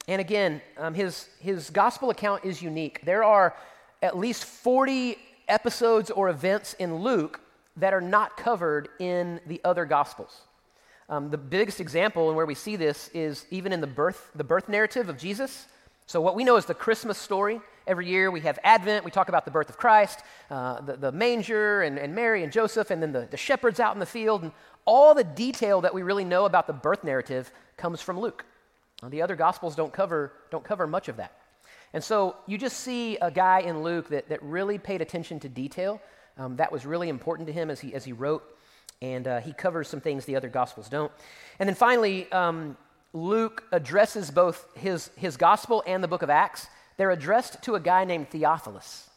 And 0.07 0.19
again, 0.19 0.61
um, 0.77 0.93
his, 0.93 1.29
his 1.39 1.69
gospel 1.69 2.09
account 2.09 2.43
is 2.43 2.61
unique. 2.61 3.01
There 3.05 3.23
are 3.23 3.55
at 4.01 4.17
least 4.17 4.45
40 4.45 5.17
episodes 5.47 6.09
or 6.09 6.29
events 6.29 6.73
in 6.73 6.95
Luke 6.97 7.39
that 7.77 7.93
are 7.93 8.01
not 8.01 8.37
covered 8.37 8.89
in 8.99 9.39
the 9.45 9.61
other 9.63 9.85
gospels. 9.85 10.41
Um, 11.09 11.29
the 11.29 11.37
biggest 11.37 11.79
example 11.79 12.29
and 12.29 12.35
where 12.37 12.45
we 12.45 12.55
see 12.55 12.75
this 12.75 13.09
is 13.13 13.45
even 13.51 13.73
in 13.73 13.81
the 13.81 13.87
birth, 13.87 14.31
the 14.35 14.43
birth 14.43 14.69
narrative 14.69 15.09
of 15.09 15.17
Jesus. 15.17 15.67
So, 16.05 16.21
what 16.21 16.35
we 16.35 16.43
know 16.43 16.57
is 16.57 16.65
the 16.65 16.73
Christmas 16.73 17.17
story. 17.17 17.61
Every 17.85 18.07
year 18.07 18.31
we 18.31 18.41
have 18.41 18.59
Advent, 18.63 19.03
we 19.03 19.11
talk 19.11 19.27
about 19.29 19.43
the 19.45 19.51
birth 19.51 19.69
of 19.69 19.77
Christ, 19.77 20.19
uh, 20.49 20.79
the, 20.81 20.95
the, 20.95 21.11
manger, 21.11 21.81
and, 21.81 21.97
and, 21.97 22.15
Mary 22.15 22.43
and 22.43 22.51
Joseph, 22.51 22.91
and 22.91 23.01
then 23.01 23.11
the, 23.11 23.27
the 23.29 23.37
shepherds 23.37 23.79
out 23.79 23.93
in 23.93 23.99
the 23.99 24.05
field. 24.05 24.43
And 24.43 24.51
all 24.85 25.13
the 25.13 25.23
detail 25.23 25.81
that 25.81 25.93
we 25.93 26.01
really 26.01 26.23
know 26.23 26.45
about 26.45 26.67
the 26.67 26.73
birth 26.73 27.03
narrative 27.03 27.51
comes 27.75 28.01
from 28.01 28.19
Luke. 28.19 28.45
The 29.09 29.21
other 29.21 29.35
gospels 29.35 29.75
don't 29.75 29.91
cover, 29.91 30.31
don't 30.49 30.63
cover 30.63 30.87
much 30.87 31.09
of 31.09 31.17
that. 31.17 31.33
And 31.93 32.03
so 32.03 32.37
you 32.47 32.57
just 32.57 32.77
see 32.77 33.17
a 33.17 33.29
guy 33.29 33.59
in 33.59 33.83
Luke 33.83 34.09
that, 34.09 34.29
that 34.29 34.41
really 34.41 34.77
paid 34.77 35.01
attention 35.01 35.39
to 35.41 35.49
detail. 35.49 36.01
Um, 36.37 36.55
that 36.55 36.71
was 36.71 36.85
really 36.85 37.09
important 37.09 37.47
to 37.47 37.53
him 37.53 37.69
as 37.69 37.79
he, 37.79 37.93
as 37.93 38.05
he 38.05 38.13
wrote. 38.13 38.43
And 39.03 39.27
uh, 39.27 39.39
he 39.39 39.53
covers 39.53 39.87
some 39.87 40.01
things 40.01 40.25
the 40.25 40.35
other 40.35 40.49
gospels 40.49 40.89
don't. 40.89 41.11
And 41.59 41.67
then 41.67 41.75
finally, 41.75 42.31
um, 42.31 42.77
Luke 43.13 43.63
addresses 43.71 44.31
both 44.31 44.65
his, 44.75 45.11
his 45.15 45.37
gospel 45.37 45.83
and 45.85 46.03
the 46.03 46.07
book 46.07 46.21
of 46.21 46.29
Acts. 46.29 46.67
They're 46.97 47.11
addressed 47.11 47.61
to 47.63 47.75
a 47.75 47.79
guy 47.79 48.05
named 48.05 48.29
Theophilus. 48.29 49.09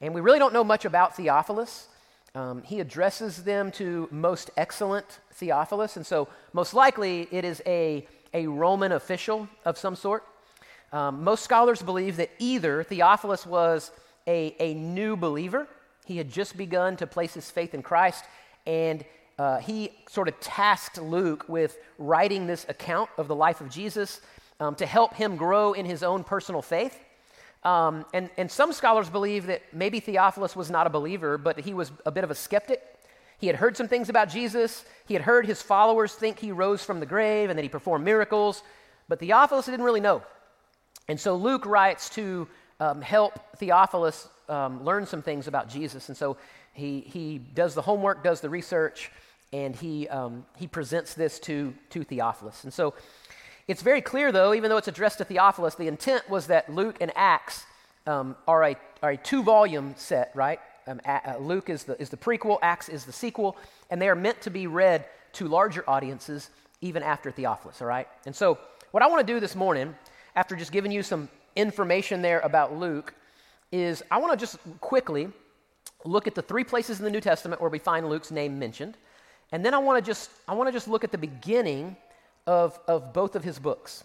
And 0.00 0.14
we 0.14 0.20
really 0.20 0.38
don't 0.38 0.52
know 0.52 0.64
much 0.64 0.84
about 0.84 1.16
Theophilus. 1.16 1.88
Um, 2.34 2.62
he 2.62 2.80
addresses 2.80 3.44
them 3.44 3.70
to 3.72 4.08
most 4.10 4.50
excellent 4.56 5.20
Theophilus. 5.32 5.96
And 5.96 6.04
so, 6.04 6.28
most 6.52 6.74
likely, 6.74 7.28
it 7.30 7.44
is 7.44 7.62
a 7.66 8.06
a 8.32 8.46
Roman 8.46 8.92
official 8.92 9.48
of 9.64 9.78
some 9.78 9.96
sort. 9.96 10.24
Um, 10.92 11.22
most 11.24 11.44
scholars 11.44 11.82
believe 11.82 12.16
that 12.16 12.30
either 12.38 12.82
Theophilus 12.82 13.46
was 13.46 13.90
a, 14.26 14.54
a 14.58 14.74
new 14.74 15.16
believer, 15.16 15.68
he 16.04 16.16
had 16.16 16.30
just 16.30 16.56
begun 16.56 16.96
to 16.96 17.06
place 17.06 17.34
his 17.34 17.50
faith 17.50 17.74
in 17.74 17.82
Christ, 17.82 18.24
and 18.66 19.04
uh, 19.40 19.58
he 19.58 19.90
sort 20.06 20.28
of 20.28 20.38
tasked 20.38 21.00
Luke 21.00 21.46
with 21.48 21.78
writing 21.96 22.46
this 22.46 22.66
account 22.68 23.08
of 23.16 23.26
the 23.26 23.34
life 23.34 23.62
of 23.62 23.70
Jesus 23.70 24.20
um, 24.60 24.74
to 24.74 24.84
help 24.84 25.14
him 25.14 25.36
grow 25.36 25.72
in 25.72 25.86
his 25.86 26.02
own 26.02 26.24
personal 26.24 26.60
faith. 26.60 27.00
Um, 27.64 28.04
and, 28.12 28.28
and 28.36 28.50
some 28.50 28.70
scholars 28.74 29.08
believe 29.08 29.46
that 29.46 29.62
maybe 29.72 29.98
Theophilus 29.98 30.54
was 30.54 30.70
not 30.70 30.86
a 30.86 30.90
believer, 30.90 31.38
but 31.38 31.58
he 31.58 31.72
was 31.72 31.90
a 32.04 32.10
bit 32.10 32.22
of 32.22 32.30
a 32.30 32.34
skeptic. 32.34 32.82
He 33.38 33.46
had 33.46 33.56
heard 33.56 33.78
some 33.78 33.88
things 33.88 34.10
about 34.10 34.28
Jesus. 34.28 34.84
He 35.08 35.14
had 35.14 35.22
heard 35.22 35.46
his 35.46 35.62
followers 35.62 36.12
think 36.12 36.38
he 36.38 36.52
rose 36.52 36.84
from 36.84 37.00
the 37.00 37.06
grave 37.06 37.48
and 37.48 37.58
that 37.58 37.62
he 37.62 37.70
performed 37.70 38.04
miracles. 38.04 38.62
But 39.08 39.20
Theophilus 39.20 39.64
didn't 39.64 39.86
really 39.86 40.02
know. 40.02 40.22
And 41.08 41.18
so 41.18 41.34
Luke 41.34 41.64
writes 41.64 42.10
to 42.10 42.46
um, 42.78 43.00
help 43.00 43.56
Theophilus 43.56 44.28
um, 44.50 44.84
learn 44.84 45.06
some 45.06 45.22
things 45.22 45.48
about 45.48 45.70
Jesus. 45.70 46.10
And 46.10 46.16
so 46.16 46.36
he, 46.74 47.00
he 47.00 47.38
does 47.38 47.74
the 47.74 47.82
homework, 47.82 48.22
does 48.22 48.42
the 48.42 48.50
research, 48.50 49.10
and 49.52 49.74
he, 49.74 50.08
um, 50.08 50.44
he 50.56 50.66
presents 50.66 51.14
this 51.14 51.38
to, 51.40 51.74
to 51.90 52.04
Theophilus. 52.04 52.64
And 52.64 52.72
so 52.72 52.94
it's 53.66 53.82
very 53.82 54.00
clear, 54.00 54.32
though, 54.32 54.54
even 54.54 54.70
though 54.70 54.76
it's 54.76 54.88
addressed 54.88 55.18
to 55.18 55.24
Theophilus, 55.24 55.74
the 55.74 55.88
intent 55.88 56.28
was 56.28 56.46
that 56.48 56.72
Luke 56.72 56.96
and 57.00 57.12
Acts 57.16 57.64
um, 58.06 58.36
are, 58.46 58.64
a, 58.64 58.76
are 59.02 59.10
a 59.10 59.16
two 59.16 59.42
volume 59.42 59.94
set, 59.96 60.30
right? 60.34 60.60
Um, 60.86 61.00
uh, 61.04 61.36
Luke 61.38 61.68
is 61.68 61.84
the, 61.84 62.00
is 62.00 62.10
the 62.10 62.16
prequel, 62.16 62.58
Acts 62.62 62.88
is 62.88 63.04
the 63.04 63.12
sequel, 63.12 63.56
and 63.90 64.00
they 64.00 64.08
are 64.08 64.14
meant 64.14 64.40
to 64.42 64.50
be 64.50 64.66
read 64.66 65.04
to 65.34 65.46
larger 65.46 65.88
audiences 65.88 66.50
even 66.80 67.02
after 67.02 67.30
Theophilus, 67.30 67.80
all 67.80 67.86
right? 67.86 68.08
And 68.26 68.34
so, 68.34 68.58
what 68.90 69.02
I 69.02 69.06
want 69.06 69.24
to 69.24 69.32
do 69.32 69.38
this 69.38 69.54
morning, 69.54 69.94
after 70.34 70.56
just 70.56 70.72
giving 70.72 70.90
you 70.90 71.02
some 71.02 71.28
information 71.54 72.22
there 72.22 72.40
about 72.40 72.74
Luke, 72.76 73.14
is 73.70 74.02
I 74.10 74.18
want 74.18 74.32
to 74.32 74.36
just 74.36 74.58
quickly 74.80 75.28
look 76.04 76.26
at 76.26 76.34
the 76.34 76.42
three 76.42 76.64
places 76.64 76.98
in 76.98 77.04
the 77.04 77.10
New 77.10 77.20
Testament 77.20 77.60
where 77.60 77.70
we 77.70 77.78
find 77.78 78.08
Luke's 78.08 78.30
name 78.30 78.58
mentioned. 78.58 78.96
And 79.52 79.64
then 79.64 79.74
I 79.74 79.78
want 79.78 80.02
to 80.02 80.08
just, 80.08 80.30
I 80.46 80.54
want 80.54 80.68
to 80.68 80.72
just 80.72 80.88
look 80.88 81.04
at 81.04 81.12
the 81.12 81.18
beginning 81.18 81.96
of, 82.46 82.78
of 82.86 83.12
both 83.12 83.34
of 83.34 83.44
his 83.44 83.58
books. 83.58 84.04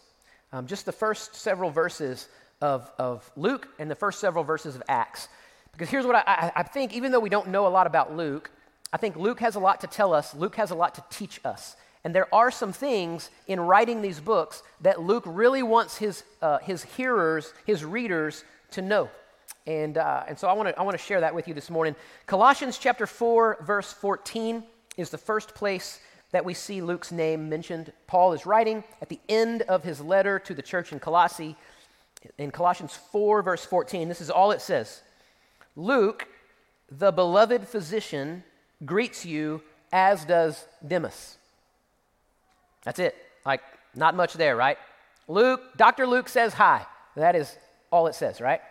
Um, 0.52 0.68
just 0.68 0.86
the 0.86 0.92
first 0.92 1.36
several 1.36 1.70
verses 1.70 2.28
of, 2.62 2.90
of 2.98 3.30
Luke 3.36 3.68
and 3.80 3.90
the 3.90 3.96
first 3.96 4.20
several 4.20 4.44
verses 4.44 4.76
of 4.76 4.84
Acts. 4.88 5.28
Because 5.72 5.90
here's 5.90 6.06
what 6.06 6.16
I, 6.16 6.52
I, 6.56 6.64
think, 6.64 6.94
even 6.94 7.12
though 7.12 7.20
we 7.20 7.30
don't 7.30 7.50
know 7.50 7.68
a 7.68 7.70
lot 7.70 7.86
about 7.86 8.16
Luke, 8.16 8.50
I 8.94 8.98
think 8.98 9.18
Luke 9.18 9.40
has 9.42 9.56
a 9.56 9.60
lot 9.60 9.82
to 9.82 9.88
tell 9.88 10.14
us, 10.14 10.34
Luke 10.34 10.56
has 10.56 10.72
a 10.72 10.76
lot 10.76 10.96
to 10.96 11.04
teach 11.10 11.42
us. 11.44 11.76
And 12.04 12.16
there 12.16 12.34
are 12.34 12.52
some 12.52 12.72
things 12.72 13.30
in 13.48 13.60
writing 13.60 14.02
these 14.02 14.20
books 14.20 14.64
that 14.82 15.02
Luke 15.02 15.24
really 15.26 15.64
wants 15.64 15.98
his, 15.98 16.24
uh, 16.42 16.60
his 16.60 16.84
hearers, 16.84 17.52
his 17.66 17.84
readers, 17.84 18.44
to 18.72 18.82
know. 18.82 19.10
And, 19.68 19.98
uh, 19.98 20.24
and 20.28 20.38
so 20.38 20.48
I 20.48 20.54
want 20.54 20.70
to 20.70 20.80
I 20.80 20.84
wanna 20.84 21.00
share 21.00 21.20
that 21.22 21.34
with 21.34 21.48
you 21.48 21.54
this 21.54 21.70
morning. 21.70 21.96
Colossians 22.28 22.78
chapter 22.78 23.08
4, 23.08 23.58
verse 23.62 23.92
14 23.92 24.64
is 24.98 25.10
the 25.10 25.18
first 25.18 25.56
place 25.56 26.00
that 26.32 26.46
we 26.46 26.54
see 26.54 26.82
Luke's 26.82 27.12
name 27.12 27.50
mentioned. 27.50 27.94
Paul 28.08 28.34
is 28.34 28.46
writing 28.46 28.84
at 29.02 29.10
the 29.10 29.20
end 29.30 29.62
of 29.64 29.84
his 29.84 30.02
letter 30.02 30.40
to 30.40 30.54
the 30.54 30.62
church 30.62 30.92
in 30.92 31.00
Colossae. 31.00 31.56
In 32.38 32.52
Colossians 32.52 32.98
4, 33.12 33.42
verse 33.42 33.64
14, 33.64 34.10
this 34.10 34.22
is 34.22 34.30
all 34.30 34.52
it 34.52 34.62
says 34.62 35.02
Luke, 35.76 36.28
the 36.90 37.12
beloved 37.12 37.68
physician, 37.68 38.44
greets 38.86 39.26
you, 39.26 39.62
as 39.92 40.26
does 40.26 40.68
Demas. 40.86 41.38
That's 42.84 43.00
it. 43.00 43.16
Like, 43.46 43.62
not 43.96 44.16
much 44.16 44.34
there, 44.34 44.56
right? 44.56 44.78
Luke, 45.28 45.62
Dr. 45.78 46.06
Luke 46.08 46.30
says 46.30 46.54
hi. 46.54 46.86
That 47.16 47.36
is 47.36 47.58
all 47.92 48.08
it 48.08 48.16
says, 48.16 48.42
right? 48.42 48.62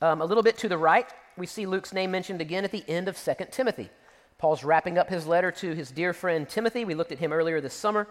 Um, 0.00 0.20
a 0.20 0.24
little 0.24 0.42
bit 0.42 0.58
to 0.58 0.68
the 0.68 0.78
right, 0.78 1.06
we 1.36 1.46
see 1.46 1.66
Luke's 1.66 1.92
name 1.92 2.10
mentioned 2.10 2.40
again 2.40 2.64
at 2.64 2.72
the 2.72 2.84
end 2.88 3.08
of 3.08 3.22
2 3.22 3.34
Timothy. 3.50 3.90
Paul's 4.38 4.64
wrapping 4.64 4.98
up 4.98 5.08
his 5.08 5.26
letter 5.26 5.50
to 5.50 5.74
his 5.74 5.90
dear 5.90 6.12
friend 6.12 6.48
Timothy. 6.48 6.84
We 6.84 6.94
looked 6.94 7.12
at 7.12 7.18
him 7.18 7.32
earlier 7.32 7.60
this 7.60 7.72
summer. 7.72 8.06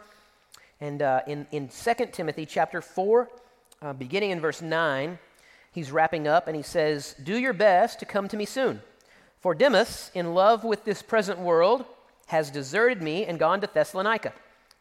And 0.82 1.02
uh, 1.02 1.22
in, 1.28 1.46
in 1.52 1.70
2 1.70 1.94
Timothy 2.12 2.46
chapter 2.46 2.82
4, 2.82 3.30
uh, 3.82 3.94
beginning 3.94 4.32
in 4.32 4.40
verse 4.40 4.62
9, 4.62 5.20
he's 5.72 5.92
wrapping 5.92 6.28
up 6.28 6.48
and 6.48 6.56
he 6.56 6.64
says, 6.64 7.16
Do 7.24 7.38
your 7.38 7.54
best 7.54 8.00
to 8.00 8.06
come 8.06 8.28
to 8.30 8.38
me 8.38 8.46
soon. 8.46 8.82
For 9.40 9.54
Demas, 9.54 10.10
in 10.16 10.34
love 10.34 10.64
with 10.64 10.84
this 10.84 11.04
present 11.04 11.40
world, 11.40 11.86
has 12.28 12.50
deserted 12.50 13.04
me 13.04 13.26
and 13.26 13.38
gone 13.38 13.62
to 13.62 13.70
Thessalonica. 13.72 14.34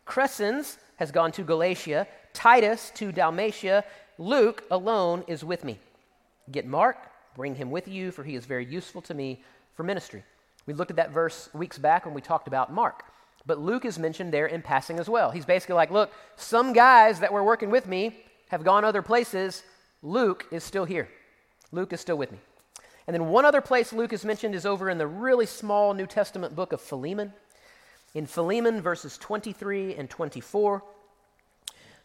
Crescens 0.07 0.79
has 0.97 1.11
gone 1.11 1.31
to 1.33 1.43
Galatia, 1.43 2.07
Titus 2.33 2.91
to 2.95 3.13
Dalmatia, 3.13 3.85
Luke 4.17 4.65
alone 4.71 5.25
is 5.27 5.45
with 5.45 5.65
me. 5.65 5.79
Get 6.51 6.67
Mark, 6.67 6.97
bring 7.37 7.55
him 7.55 7.71
with 7.71 7.87
you, 7.87 8.11
for 8.11 8.25
he 8.25 8.35
is 8.35 8.47
very 8.47 8.65
useful 8.65 9.03
to 9.03 9.13
me 9.15 9.43
for 9.75 9.83
ministry. 9.83 10.25
We 10.67 10.75
looked 10.75 10.91
at 10.91 10.97
that 10.97 11.11
verse 11.11 11.51
weeks 11.53 11.79
back 11.79 12.05
when 12.05 12.15
we 12.15 12.21
talked 12.21 12.49
about 12.49 12.73
Mark. 12.73 13.05
But 13.47 13.59
Luke 13.59 13.85
is 13.85 13.99
mentioned 13.99 14.33
there 14.33 14.47
in 14.47 14.63
passing 14.63 14.99
as 14.99 15.09
well. 15.09 15.31
He's 15.31 15.45
basically 15.45 15.75
like, 15.75 15.91
look, 15.91 16.11
some 16.37 16.73
guys 16.73 17.21
that 17.21 17.33
were 17.33 17.45
working 17.45 17.71
with 17.71 17.87
me 17.87 18.17
have 18.49 18.65
gone 18.65 18.85
other 18.85 19.03
places. 19.03 19.63
Luke 20.03 20.47
is 20.51 20.65
still 20.65 20.87
here. 20.87 21.09
Luke 21.73 21.93
is 21.93 22.01
still 22.01 22.17
with 22.17 22.33
me. 22.33 22.39
And 23.07 23.15
then 23.15 23.27
one 23.27 23.45
other 23.45 23.61
place 23.61 23.93
Luke 23.93 24.13
is 24.13 24.25
mentioned 24.25 24.55
is 24.55 24.65
over 24.65 24.89
in 24.89 24.97
the 24.97 25.07
really 25.07 25.47
small 25.47 25.93
New 25.93 26.07
Testament 26.07 26.57
book 26.57 26.73
of 26.73 26.81
Philemon. 26.81 27.35
In 28.15 28.27
Philemon, 28.27 28.81
verses 28.81 29.19
23 29.19 29.97
and 29.97 30.09
24, 30.09 30.83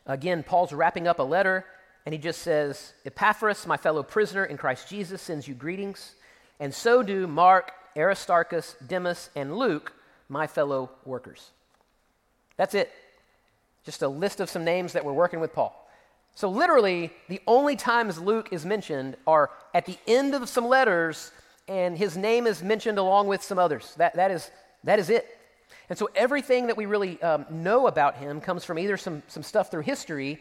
again, 0.08 0.44
Paul's 0.44 0.74
wrapping 0.74 1.08
up 1.08 1.20
a 1.20 1.24
letter, 1.24 1.66
and 2.06 2.14
he 2.14 2.20
just 2.20 2.42
says, 2.42 2.94
Epaphras, 3.06 3.68
my 3.68 3.78
fellow 3.78 4.04
prisoner 4.04 4.44
in 4.44 4.58
Christ 4.58 4.90
Jesus, 4.90 5.22
sends 5.22 5.48
you 5.48 5.54
greetings, 5.54 6.16
and 6.60 6.74
so 6.74 7.04
do 7.04 7.28
Mark, 7.28 7.72
Aristarchus, 8.00 8.76
Demas, 8.88 9.30
and 9.36 9.58
Luke, 9.58 9.94
my 10.30 10.48
fellow 10.48 10.90
workers. 11.06 11.52
That's 12.58 12.74
it. 12.74 12.92
Just 13.86 14.02
a 14.02 14.08
list 14.08 14.40
of 14.40 14.50
some 14.50 14.64
names 14.64 14.94
that 14.94 15.04
were 15.04 15.14
working 15.14 15.40
with 15.40 15.54
Paul. 15.54 15.76
So, 16.36 16.50
literally, 16.50 17.12
the 17.28 17.42
only 17.48 17.76
times 17.76 18.20
Luke 18.20 18.50
is 18.52 18.66
mentioned 18.66 19.18
are 19.28 19.50
at 19.74 19.86
the 19.86 19.98
end 20.08 20.34
of 20.36 20.48
some 20.48 20.68
letters, 20.68 21.32
and 21.68 21.98
his 21.98 22.16
name 22.16 22.48
is 22.48 22.64
mentioned 22.64 22.98
along 22.98 23.28
with 23.28 23.44
some 23.44 23.60
others. 23.60 23.94
That, 23.98 24.16
that, 24.16 24.32
is, 24.32 24.50
that 24.84 25.00
is 25.00 25.10
it. 25.10 25.28
And 25.90 25.98
so, 25.98 26.10
everything 26.16 26.68
that 26.68 26.78
we 26.78 26.86
really 26.86 27.22
um, 27.22 27.46
know 27.50 27.88
about 27.88 28.16
him 28.16 28.40
comes 28.40 28.64
from 28.64 28.80
either 28.80 28.96
some, 28.96 29.24
some 29.28 29.44
stuff 29.44 29.72
through 29.72 29.82
history 29.82 30.40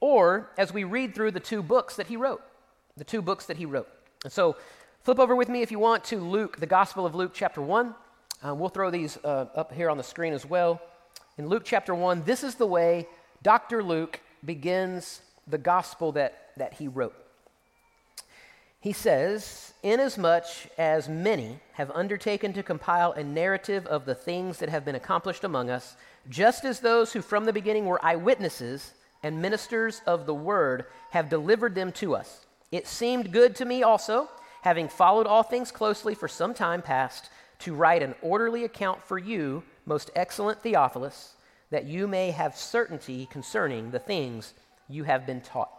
or 0.00 0.50
as 0.56 0.72
we 0.72 0.84
read 0.84 1.14
through 1.14 1.32
the 1.32 1.40
two 1.40 1.62
books 1.62 1.96
that 1.96 2.06
he 2.06 2.16
wrote. 2.16 2.42
The 2.96 3.04
two 3.04 3.22
books 3.22 3.46
that 3.46 3.56
he 3.56 3.66
wrote. 3.66 3.88
And 4.24 4.32
so, 4.32 4.56
flip 5.02 5.18
over 5.18 5.34
with 5.34 5.48
me 5.48 5.62
if 5.62 5.70
you 5.70 5.78
want 5.78 6.04
to 6.04 6.18
Luke, 6.18 6.58
the 6.58 6.66
Gospel 6.66 7.06
of 7.06 7.14
Luke, 7.14 7.32
chapter 7.34 7.62
1. 7.62 7.94
Um, 8.42 8.58
we'll 8.58 8.68
throw 8.68 8.90
these 8.90 9.16
uh, 9.24 9.46
up 9.54 9.72
here 9.72 9.88
on 9.88 9.96
the 9.96 10.02
screen 10.02 10.32
as 10.32 10.44
well. 10.44 10.80
In 11.38 11.48
Luke 11.48 11.62
chapter 11.64 11.94
1, 11.94 12.24
this 12.24 12.44
is 12.44 12.56
the 12.56 12.66
way 12.66 13.06
Dr. 13.42 13.82
Luke 13.82 14.20
begins 14.44 15.22
the 15.46 15.58
gospel 15.58 16.12
that, 16.12 16.50
that 16.58 16.74
he 16.74 16.86
wrote. 16.86 17.14
He 18.80 18.92
says, 18.92 19.72
Inasmuch 19.82 20.44
as 20.78 21.08
many 21.08 21.60
have 21.72 21.90
undertaken 21.92 22.52
to 22.52 22.62
compile 22.62 23.12
a 23.12 23.24
narrative 23.24 23.86
of 23.86 24.04
the 24.04 24.14
things 24.14 24.58
that 24.58 24.68
have 24.68 24.84
been 24.84 24.94
accomplished 24.94 25.44
among 25.44 25.70
us, 25.70 25.96
just 26.28 26.64
as 26.64 26.80
those 26.80 27.12
who 27.12 27.22
from 27.22 27.46
the 27.46 27.52
beginning 27.52 27.86
were 27.86 28.04
eyewitnesses 28.04 28.92
and 29.22 29.40
ministers 29.40 30.02
of 30.06 30.26
the 30.26 30.34
word 30.34 30.86
have 31.10 31.28
delivered 31.28 31.74
them 31.74 31.92
to 31.92 32.14
us, 32.14 32.46
it 32.72 32.86
seemed 32.86 33.32
good 33.32 33.56
to 33.56 33.64
me 33.64 33.82
also, 33.82 34.28
having 34.62 34.88
followed 34.88 35.26
all 35.26 35.42
things 35.42 35.70
closely 35.70 36.14
for 36.14 36.28
some 36.28 36.54
time 36.54 36.82
past, 36.82 37.30
to 37.60 37.74
write 37.74 38.02
an 38.02 38.14
orderly 38.22 38.64
account 38.64 39.02
for 39.02 39.18
you, 39.18 39.62
most 39.86 40.10
excellent 40.16 40.62
Theophilus, 40.62 41.34
that 41.70 41.84
you 41.84 42.08
may 42.08 42.30
have 42.30 42.56
certainty 42.56 43.28
concerning 43.30 43.90
the 43.90 43.98
things 43.98 44.54
you 44.88 45.04
have 45.04 45.26
been 45.26 45.40
taught. 45.40 45.70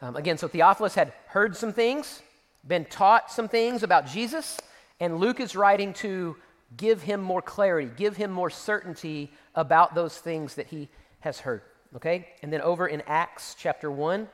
Um, 0.00 0.16
again, 0.16 0.38
so 0.38 0.48
Theophilus 0.48 0.94
had 0.94 1.12
heard 1.28 1.56
some 1.56 1.72
things, 1.72 2.22
been 2.66 2.84
taught 2.84 3.30
some 3.30 3.48
things 3.48 3.82
about 3.82 4.06
Jesus, 4.06 4.58
and 4.98 5.18
Luke 5.18 5.40
is 5.40 5.54
writing 5.54 5.92
to 5.94 6.36
give 6.76 7.02
him 7.02 7.20
more 7.20 7.42
clarity, 7.42 7.90
give 7.96 8.16
him 8.16 8.30
more 8.30 8.50
certainty 8.50 9.32
about 9.54 9.94
those 9.94 10.18
things 10.18 10.54
that 10.54 10.66
he 10.66 10.88
has 11.20 11.40
heard. 11.40 11.62
Okay? 11.96 12.28
And 12.42 12.52
then 12.52 12.60
over 12.62 12.86
in 12.86 13.02
Acts 13.06 13.54
chapter 13.58 13.90
1, 13.90 14.28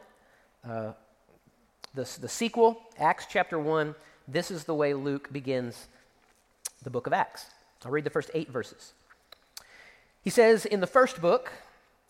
uh, 0.69 0.93
the, 1.95 2.09
the 2.21 2.29
sequel, 2.29 2.81
Acts 2.99 3.27
chapter 3.29 3.59
1, 3.59 3.95
this 4.27 4.51
is 4.51 4.65
the 4.65 4.75
way 4.75 4.95
Luke 4.95 5.33
begins 5.33 5.89
the 6.83 6.91
book 6.91 7.07
of 7.07 7.13
Acts. 7.13 7.47
I'll 7.85 7.91
read 7.91 8.05
the 8.05 8.11
first 8.11 8.31
eight 8.35 8.51
verses. 8.51 8.93
He 10.23 10.31
says, 10.31 10.67
In 10.67 10.81
the 10.81 10.87
first 10.87 11.21
book, 11.21 11.53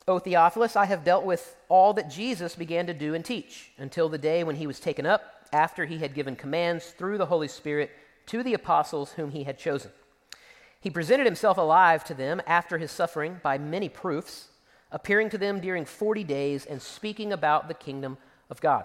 O 0.07 0.19
Theophilus, 0.19 0.77
I 0.77 0.87
have 0.87 1.05
dealt 1.05 1.25
with 1.25 1.57
all 1.69 1.93
that 1.95 2.11
Jesus 2.11 2.55
began 2.55 2.87
to 2.87 2.95
do 2.95 3.15
and 3.15 3.25
teach 3.25 3.71
until 3.79 4.09
the 4.09 4.19
day 4.19 4.43
when 4.43 4.57
he 4.57 4.67
was 4.67 4.81
taken 4.81 5.07
up, 5.07 5.47
after 5.53 5.87
he 5.87 5.99
had 5.99 6.15
given 6.15 6.37
commands 6.37 6.87
through 6.87 7.19
the 7.19 7.27
Holy 7.27 7.49
Spirit 7.49 7.91
to 8.27 8.43
the 8.43 8.55
apostles 8.55 9.12
whom 9.12 9.31
he 9.31 9.45
had 9.45 9.59
chosen. 9.59 9.91
He 10.81 10.91
presented 10.91 11.27
himself 11.27 11.59
alive 11.59 12.05
to 12.05 12.14
them 12.14 12.41
after 12.47 12.79
his 12.79 12.91
suffering 12.91 13.41
by 13.43 13.59
many 13.59 13.88
proofs, 13.88 14.49
appearing 14.93 15.31
to 15.31 15.38
them 15.38 15.61
during 15.61 15.85
40 15.85 16.25
days 16.25 16.67
and 16.67 16.81
speaking 16.81 17.33
about 17.33 17.69
the 17.69 17.75
kingdom 17.75 18.17
of 18.51 18.61
God. 18.61 18.85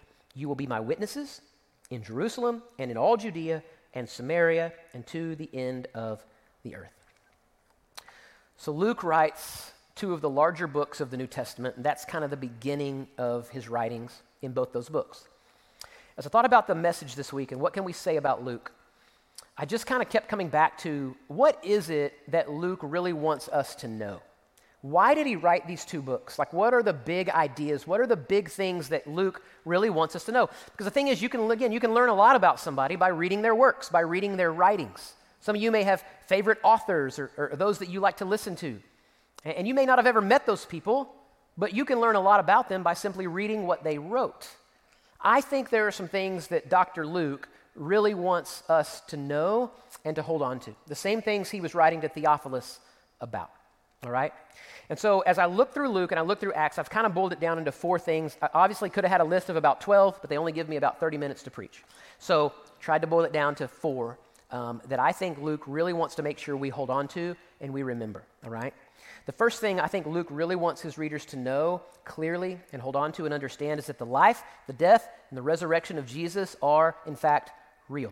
You 0.35 0.47
will 0.47 0.55
be 0.55 0.67
my 0.67 0.79
witnesses 0.79 1.41
in 1.89 2.03
Jerusalem 2.03 2.63
and 2.79 2.89
in 2.89 2.97
all 2.97 3.17
Judea 3.17 3.63
and 3.93 4.07
Samaria 4.07 4.73
and 4.93 5.05
to 5.07 5.35
the 5.35 5.49
end 5.53 5.87
of 5.93 6.23
the 6.63 6.75
earth. 6.75 6.93
So 8.57 8.71
Luke 8.71 9.03
writes 9.03 9.71
two 9.95 10.13
of 10.13 10.21
the 10.21 10.29
larger 10.29 10.67
books 10.67 11.01
of 11.01 11.11
the 11.11 11.17
New 11.17 11.27
Testament, 11.27 11.75
and 11.75 11.85
that's 11.85 12.05
kind 12.05 12.23
of 12.23 12.29
the 12.29 12.37
beginning 12.37 13.07
of 13.17 13.49
his 13.49 13.67
writings 13.67 14.21
in 14.41 14.53
both 14.53 14.71
those 14.71 14.89
books. 14.89 15.27
As 16.17 16.25
I 16.25 16.29
thought 16.29 16.45
about 16.45 16.67
the 16.67 16.75
message 16.75 17.15
this 17.15 17.33
week 17.33 17.51
and 17.51 17.59
what 17.59 17.73
can 17.73 17.83
we 17.83 17.93
say 17.93 18.17
about 18.17 18.43
Luke, 18.43 18.71
I 19.57 19.65
just 19.65 19.85
kind 19.85 20.01
of 20.01 20.09
kept 20.09 20.27
coming 20.27 20.49
back 20.49 20.77
to 20.79 21.15
what 21.27 21.63
is 21.63 21.89
it 21.89 22.13
that 22.31 22.49
Luke 22.49 22.79
really 22.81 23.13
wants 23.13 23.49
us 23.49 23.75
to 23.75 23.87
know? 23.87 24.21
Why 24.81 25.13
did 25.13 25.27
he 25.27 25.35
write 25.35 25.67
these 25.67 25.85
two 25.85 26.01
books? 26.01 26.39
Like, 26.39 26.53
what 26.53 26.73
are 26.73 26.81
the 26.81 26.93
big 26.93 27.29
ideas? 27.29 27.85
What 27.85 28.01
are 28.01 28.07
the 28.07 28.15
big 28.15 28.49
things 28.49 28.89
that 28.89 29.05
Luke 29.05 29.43
really 29.63 29.91
wants 29.91 30.15
us 30.15 30.23
to 30.25 30.31
know? 30.31 30.49
Because 30.71 30.85
the 30.85 30.91
thing 30.91 31.07
is, 31.07 31.21
you 31.21 31.29
can, 31.29 31.51
again, 31.51 31.71
you 31.71 31.79
can 31.79 31.93
learn 31.93 32.09
a 32.09 32.15
lot 32.15 32.35
about 32.35 32.59
somebody 32.59 32.95
by 32.95 33.09
reading 33.09 33.43
their 33.43 33.53
works, 33.53 33.89
by 33.89 33.99
reading 33.99 34.37
their 34.37 34.51
writings. 34.51 35.13
Some 35.39 35.55
of 35.55 35.61
you 35.61 35.71
may 35.71 35.83
have 35.83 36.03
favorite 36.27 36.57
authors 36.63 37.19
or, 37.19 37.31
or 37.37 37.55
those 37.55 37.77
that 37.79 37.89
you 37.89 37.99
like 37.99 38.17
to 38.17 38.25
listen 38.25 38.55
to. 38.57 38.79
And 39.45 39.67
you 39.67 39.73
may 39.75 39.85
not 39.85 39.99
have 39.99 40.07
ever 40.07 40.21
met 40.21 40.47
those 40.47 40.65
people, 40.65 41.13
but 41.57 41.73
you 41.73 41.85
can 41.85 41.99
learn 41.99 42.15
a 42.15 42.21
lot 42.21 42.39
about 42.39 42.67
them 42.67 42.81
by 42.81 42.95
simply 42.95 43.27
reading 43.27 43.67
what 43.67 43.83
they 43.83 43.99
wrote. 43.99 44.49
I 45.19 45.41
think 45.41 45.69
there 45.69 45.87
are 45.87 45.91
some 45.91 46.07
things 46.07 46.47
that 46.47 46.69
Dr. 46.69 47.05
Luke 47.05 47.47
really 47.75 48.15
wants 48.15 48.63
us 48.67 49.01
to 49.01 49.17
know 49.17 49.71
and 50.03 50.15
to 50.15 50.23
hold 50.23 50.41
on 50.41 50.59
to. 50.61 50.75
The 50.87 50.95
same 50.95 51.21
things 51.21 51.49
he 51.49 51.61
was 51.61 51.75
writing 51.75 52.01
to 52.01 52.09
Theophilus 52.09 52.79
about. 53.19 53.51
All 54.03 54.11
right? 54.11 54.33
And 54.89 54.99
so 54.99 55.21
as 55.21 55.37
I 55.37 55.45
look 55.45 55.73
through 55.73 55.89
Luke 55.89 56.11
and 56.11 56.19
I 56.19 56.23
look 56.23 56.39
through 56.39 56.53
Acts, 56.53 56.77
I've 56.77 56.89
kind 56.89 57.05
of 57.05 57.13
boiled 57.13 57.33
it 57.33 57.39
down 57.39 57.57
into 57.57 57.71
four 57.71 57.97
things. 57.97 58.35
I 58.41 58.49
obviously 58.53 58.89
could 58.89 59.03
have 59.03 59.11
had 59.11 59.21
a 59.21 59.25
list 59.25 59.49
of 59.49 59.55
about 59.55 59.79
12, 59.79 60.19
but 60.19 60.29
they 60.29 60.37
only 60.37 60.51
give 60.51 60.67
me 60.67 60.75
about 60.75 60.99
30 60.99 61.17
minutes 61.17 61.43
to 61.43 61.51
preach. 61.51 61.83
So 62.19 62.53
tried 62.79 63.01
to 63.01 63.07
boil 63.07 63.23
it 63.23 63.31
down 63.31 63.55
to 63.55 63.67
four 63.67 64.17
um, 64.49 64.81
that 64.89 64.99
I 64.99 65.11
think 65.11 65.39
Luke 65.39 65.63
really 65.65 65.93
wants 65.93 66.15
to 66.15 66.23
make 66.23 66.39
sure 66.39 66.57
we 66.57 66.69
hold 66.69 66.89
on 66.89 67.07
to 67.09 67.35
and 67.61 67.71
we 67.73 67.83
remember, 67.83 68.23
all 68.43 68.49
right? 68.49 68.73
The 69.27 69.31
first 69.31 69.61
thing 69.61 69.79
I 69.79 69.87
think 69.87 70.07
Luke 70.07 70.27
really 70.29 70.55
wants 70.55 70.81
his 70.81 70.97
readers 70.97 71.25
to 71.27 71.37
know 71.37 71.83
clearly 72.03 72.59
and 72.73 72.81
hold 72.81 72.95
on 72.95 73.11
to 73.13 73.25
and 73.25 73.33
understand 73.33 73.79
is 73.79 73.85
that 73.85 73.97
the 73.97 74.05
life, 74.05 74.43
the 74.67 74.73
death, 74.73 75.07
and 75.29 75.37
the 75.37 75.41
resurrection 75.41 75.97
of 75.97 76.05
Jesus 76.05 76.55
are, 76.61 76.95
in 77.05 77.15
fact, 77.15 77.51
real. 77.87 78.11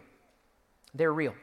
They're 0.93 1.13
real. 1.13 1.34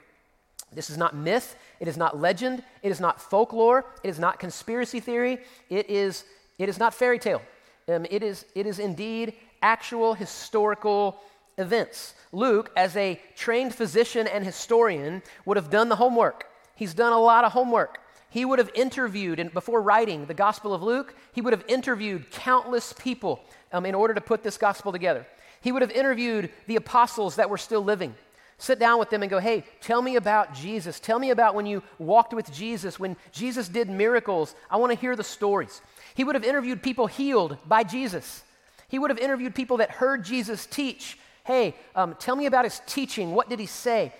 This 0.72 0.90
is 0.90 0.98
not 0.98 1.14
myth, 1.14 1.56
it 1.80 1.88
is 1.88 1.96
not 1.96 2.20
legend, 2.20 2.62
it 2.82 2.90
is 2.90 3.00
not 3.00 3.20
folklore, 3.20 3.86
it 4.02 4.08
is 4.08 4.18
not 4.18 4.38
conspiracy 4.38 5.00
theory, 5.00 5.38
it 5.70 5.88
is, 5.88 6.24
it 6.58 6.68
is 6.68 6.78
not 6.78 6.92
fairy 6.92 7.18
tale. 7.18 7.42
Um, 7.88 8.04
it, 8.10 8.22
is, 8.22 8.44
it 8.54 8.66
is 8.66 8.78
indeed 8.78 9.34
actual 9.62 10.14
historical 10.14 11.20
events. 11.56 12.14
Luke, 12.32 12.70
as 12.76 12.96
a 12.96 13.20
trained 13.36 13.74
physician 13.74 14.26
and 14.26 14.44
historian, 14.44 15.22
would 15.44 15.56
have 15.56 15.70
done 15.70 15.88
the 15.88 15.96
homework. 15.96 16.46
He's 16.74 16.94
done 16.94 17.12
a 17.12 17.18
lot 17.18 17.44
of 17.44 17.52
homework. 17.52 18.00
He 18.28 18.44
would 18.44 18.58
have 18.58 18.70
interviewed, 18.74 19.38
and 19.38 19.52
before 19.52 19.80
writing 19.80 20.26
the 20.26 20.34
Gospel 20.34 20.74
of 20.74 20.82
Luke, 20.82 21.14
he 21.32 21.40
would 21.40 21.52
have 21.52 21.64
interviewed 21.68 22.30
countless 22.30 22.92
people 22.92 23.40
um, 23.72 23.86
in 23.86 23.94
order 23.94 24.12
to 24.12 24.20
put 24.20 24.42
this 24.42 24.58
gospel 24.58 24.92
together. 24.92 25.26
He 25.60 25.72
would 25.72 25.82
have 25.82 25.90
interviewed 25.90 26.50
the 26.66 26.76
apostles 26.76 27.36
that 27.36 27.48
were 27.48 27.56
still 27.56 27.82
living. 27.82 28.14
Sit 28.58 28.78
down 28.78 28.98
with 28.98 29.10
them 29.10 29.22
and 29.22 29.30
go, 29.30 29.38
hey, 29.38 29.64
tell 29.80 30.00
me 30.00 30.16
about 30.16 30.54
Jesus. 30.54 30.98
Tell 30.98 31.18
me 31.18 31.30
about 31.30 31.54
when 31.54 31.66
you 31.66 31.82
walked 31.98 32.32
with 32.32 32.50
Jesus, 32.52 32.98
when 32.98 33.16
Jesus 33.30 33.68
did 33.68 33.90
miracles. 33.90 34.54
I 34.70 34.76
want 34.76 34.92
to 34.92 34.98
hear 34.98 35.14
the 35.14 35.24
stories. 35.24 35.82
He 36.14 36.24
would 36.24 36.34
have 36.34 36.44
interviewed 36.44 36.82
people 36.82 37.06
healed 37.06 37.58
by 37.66 37.82
Jesus. 37.82 38.42
He 38.88 38.98
would 38.98 39.10
have 39.10 39.18
interviewed 39.18 39.54
people 39.54 39.76
that 39.78 39.90
heard 39.90 40.24
Jesus 40.24 40.64
teach 40.66 41.18
hey, 41.46 41.76
um, 41.94 42.16
tell 42.18 42.36
me 42.36 42.46
about 42.46 42.64
his 42.64 42.80
teaching. 42.86 43.32
What 43.32 43.48
did 43.48 43.60
he 43.60 43.66
say? 43.66 44.12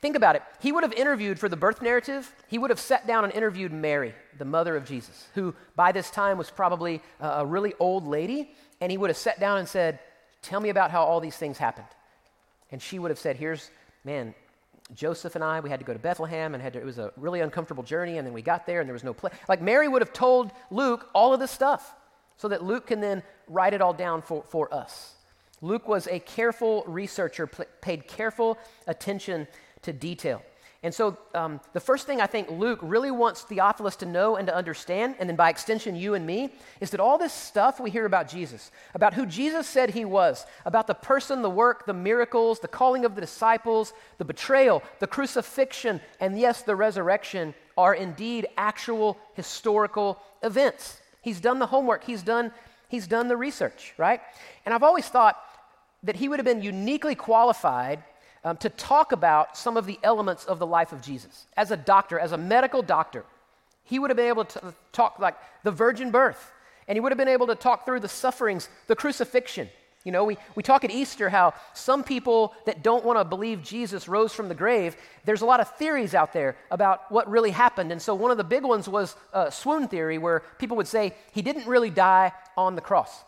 Think 0.00 0.16
about 0.16 0.36
it. 0.36 0.42
He 0.60 0.70
would 0.70 0.82
have 0.82 0.92
interviewed 0.92 1.38
for 1.38 1.48
the 1.48 1.56
birth 1.56 1.80
narrative, 1.80 2.30
he 2.48 2.58
would 2.58 2.70
have 2.70 2.78
sat 2.78 3.06
down 3.06 3.24
and 3.24 3.32
interviewed 3.32 3.72
Mary, 3.72 4.14
the 4.36 4.44
mother 4.44 4.76
of 4.76 4.84
Jesus, 4.84 5.26
who 5.34 5.54
by 5.76 5.92
this 5.92 6.10
time 6.10 6.36
was 6.36 6.50
probably 6.50 7.00
a 7.20 7.44
really 7.44 7.72
old 7.80 8.06
lady, 8.06 8.54
and 8.82 8.92
he 8.92 8.98
would 8.98 9.08
have 9.08 9.16
sat 9.16 9.40
down 9.40 9.58
and 9.58 9.66
said, 9.66 9.98
Tell 10.42 10.60
me 10.60 10.68
about 10.68 10.90
how 10.90 11.02
all 11.02 11.20
these 11.20 11.38
things 11.38 11.56
happened. 11.56 11.86
And 12.70 12.82
she 12.82 12.98
would 12.98 13.10
have 13.10 13.18
said, 13.18 13.36
Here's, 13.36 13.70
man, 14.04 14.34
Joseph 14.94 15.34
and 15.34 15.42
I, 15.42 15.60
we 15.60 15.70
had 15.70 15.80
to 15.80 15.86
go 15.86 15.92
to 15.92 15.98
Bethlehem, 15.98 16.54
and 16.54 16.62
had 16.62 16.74
to, 16.74 16.78
it 16.78 16.84
was 16.84 16.98
a 16.98 17.12
really 17.16 17.40
uncomfortable 17.40 17.82
journey, 17.82 18.18
and 18.18 18.26
then 18.26 18.34
we 18.34 18.42
got 18.42 18.66
there, 18.66 18.80
and 18.80 18.88
there 18.88 18.92
was 18.92 19.04
no 19.04 19.14
place. 19.14 19.32
Like 19.48 19.62
Mary 19.62 19.88
would 19.88 20.02
have 20.02 20.12
told 20.12 20.52
Luke 20.70 21.08
all 21.14 21.32
of 21.32 21.40
this 21.40 21.50
stuff 21.50 21.94
so 22.36 22.48
that 22.48 22.62
Luke 22.62 22.86
can 22.86 23.00
then 23.00 23.22
write 23.48 23.72
it 23.72 23.80
all 23.80 23.94
down 23.94 24.20
for, 24.20 24.42
for 24.42 24.72
us. 24.74 25.14
Luke 25.62 25.88
was 25.88 26.06
a 26.08 26.18
careful 26.18 26.84
researcher, 26.86 27.46
paid 27.46 28.06
careful 28.06 28.58
attention 28.86 29.46
to 29.82 29.92
detail. 29.92 30.42
And 30.84 30.94
so, 30.94 31.16
um, 31.34 31.62
the 31.72 31.80
first 31.80 32.06
thing 32.06 32.20
I 32.20 32.26
think 32.26 32.50
Luke 32.50 32.78
really 32.82 33.10
wants 33.10 33.40
Theophilus 33.40 33.96
to 33.96 34.06
know 34.06 34.36
and 34.36 34.46
to 34.48 34.54
understand, 34.54 35.14
and 35.18 35.26
then 35.26 35.34
by 35.34 35.48
extension, 35.48 35.96
you 35.96 36.12
and 36.12 36.26
me, 36.26 36.52
is 36.78 36.90
that 36.90 37.00
all 37.00 37.16
this 37.16 37.32
stuff 37.32 37.80
we 37.80 37.90
hear 37.90 38.04
about 38.04 38.28
Jesus, 38.28 38.70
about 38.92 39.14
who 39.14 39.24
Jesus 39.24 39.66
said 39.66 39.88
he 39.88 40.04
was, 40.04 40.44
about 40.66 40.86
the 40.86 40.94
person, 40.94 41.40
the 41.40 41.48
work, 41.48 41.86
the 41.86 41.94
miracles, 41.94 42.60
the 42.60 42.68
calling 42.68 43.06
of 43.06 43.14
the 43.14 43.22
disciples, 43.22 43.94
the 44.18 44.26
betrayal, 44.26 44.82
the 44.98 45.06
crucifixion, 45.06 46.02
and 46.20 46.38
yes, 46.38 46.60
the 46.60 46.76
resurrection, 46.76 47.54
are 47.78 47.94
indeed 47.94 48.46
actual 48.58 49.16
historical 49.32 50.20
events. 50.42 51.00
He's 51.22 51.40
done 51.40 51.60
the 51.60 51.66
homework, 51.66 52.04
he's 52.04 52.22
done, 52.22 52.52
he's 52.88 53.06
done 53.06 53.28
the 53.28 53.38
research, 53.38 53.94
right? 53.96 54.20
And 54.66 54.74
I've 54.74 54.82
always 54.82 55.08
thought 55.08 55.40
that 56.02 56.16
he 56.16 56.28
would 56.28 56.38
have 56.38 56.44
been 56.44 56.62
uniquely 56.62 57.14
qualified 57.14 58.04
um, 58.44 58.56
to 58.58 58.68
talk 58.68 59.12
about 59.12 59.56
some 59.56 59.76
of 59.76 59.86
the 59.86 59.98
elements 60.02 60.44
of 60.44 60.58
the 60.58 60.66
life 60.66 60.92
of 60.92 61.00
Jesus. 61.00 61.46
As 61.56 61.70
a 61.70 61.76
doctor, 61.76 62.18
as 62.18 62.32
a 62.32 62.38
medical 62.38 62.82
doctor, 62.82 63.24
he 63.84 63.98
would 63.98 64.10
have 64.10 64.16
been 64.16 64.28
able 64.28 64.44
to 64.44 64.74
talk 64.92 65.18
like 65.18 65.36
the 65.62 65.70
virgin 65.70 66.10
birth, 66.10 66.52
and 66.86 66.96
he 66.96 67.00
would 67.00 67.10
have 67.10 67.18
been 67.18 67.28
able 67.28 67.46
to 67.46 67.54
talk 67.54 67.84
through 67.84 68.00
the 68.00 68.08
sufferings, 68.08 68.68
the 68.86 68.96
crucifixion. 68.96 69.68
You 70.04 70.12
know, 70.12 70.24
we, 70.24 70.36
we 70.54 70.62
talk 70.62 70.84
at 70.84 70.90
Easter 70.90 71.30
how 71.30 71.54
some 71.72 72.04
people 72.04 72.54
that 72.66 72.82
don't 72.82 73.06
want 73.06 73.18
to 73.18 73.24
believe 73.24 73.62
Jesus 73.62 74.06
rose 74.06 74.34
from 74.34 74.48
the 74.48 74.54
grave, 74.54 74.96
there's 75.24 75.40
a 75.40 75.46
lot 75.46 75.60
of 75.60 75.76
theories 75.76 76.14
out 76.14 76.34
there 76.34 76.56
about 76.70 77.10
what 77.10 77.28
really 77.30 77.50
happened. 77.50 77.90
And 77.90 78.02
so 78.02 78.14
one 78.14 78.30
of 78.30 78.36
the 78.36 78.44
big 78.44 78.64
ones 78.64 78.86
was 78.86 79.16
uh, 79.32 79.48
swoon 79.48 79.88
theory, 79.88 80.18
where 80.18 80.42
people 80.58 80.76
would 80.76 80.88
say 80.88 81.14
he 81.32 81.40
didn't 81.40 81.66
really 81.66 81.88
die 81.88 82.32
on 82.54 82.74
the 82.74 82.82
cross. 82.82 83.24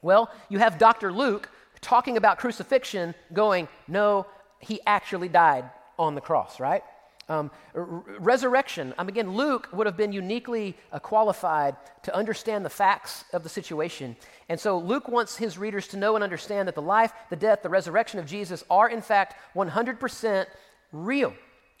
Well, 0.00 0.30
you 0.48 0.58
have 0.58 0.78
Dr. 0.78 1.12
Luke 1.12 1.50
talking 1.80 2.16
about 2.16 2.38
crucifixion 2.38 3.14
going, 3.32 3.66
no, 3.88 4.26
he 4.58 4.80
actually 4.86 5.28
died 5.28 5.70
on 5.98 6.14
the 6.14 6.20
cross, 6.20 6.60
right? 6.60 6.82
Um, 7.28 7.50
r- 7.74 7.82
resurrection, 8.20 8.94
again, 8.98 9.32
Luke 9.34 9.68
would 9.72 9.86
have 9.86 9.96
been 9.96 10.12
uniquely 10.12 10.76
uh, 10.92 11.00
qualified 11.00 11.76
to 12.04 12.14
understand 12.14 12.64
the 12.64 12.70
facts 12.70 13.24
of 13.32 13.42
the 13.42 13.48
situation. 13.48 14.16
And 14.48 14.60
so 14.60 14.78
Luke 14.78 15.08
wants 15.08 15.36
his 15.36 15.58
readers 15.58 15.88
to 15.88 15.96
know 15.96 16.14
and 16.14 16.22
understand 16.22 16.68
that 16.68 16.76
the 16.76 16.82
life, 16.82 17.12
the 17.30 17.36
death, 17.36 17.62
the 17.62 17.68
resurrection 17.68 18.20
of 18.20 18.26
Jesus 18.26 18.62
are, 18.70 18.88
in 18.88 19.02
fact, 19.02 19.34
100% 19.56 20.46
real. 20.92 21.34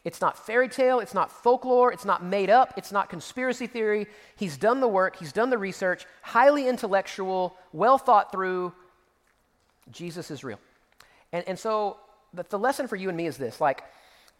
It's 0.04 0.20
not 0.20 0.38
fairy 0.46 0.68
tale, 0.68 1.00
it's 1.00 1.14
not 1.14 1.30
folklore, 1.30 1.92
it's 1.92 2.04
not 2.04 2.24
made 2.24 2.50
up, 2.50 2.74
it's 2.76 2.92
not 2.92 3.08
conspiracy 3.08 3.66
theory. 3.66 4.06
He's 4.36 4.56
done 4.56 4.80
the 4.80 4.88
work, 4.88 5.16
he's 5.16 5.32
done 5.32 5.50
the 5.50 5.58
research, 5.58 6.06
highly 6.22 6.68
intellectual, 6.68 7.56
well 7.72 7.98
thought 7.98 8.32
through. 8.32 8.72
Jesus 9.90 10.30
is 10.30 10.42
real. 10.42 10.58
And, 11.32 11.44
and 11.48 11.58
so 11.58 11.98
the, 12.34 12.44
the 12.48 12.58
lesson 12.58 12.88
for 12.88 12.96
you 12.96 13.08
and 13.08 13.16
me 13.16 13.26
is 13.26 13.36
this 13.36 13.60
like, 13.60 13.82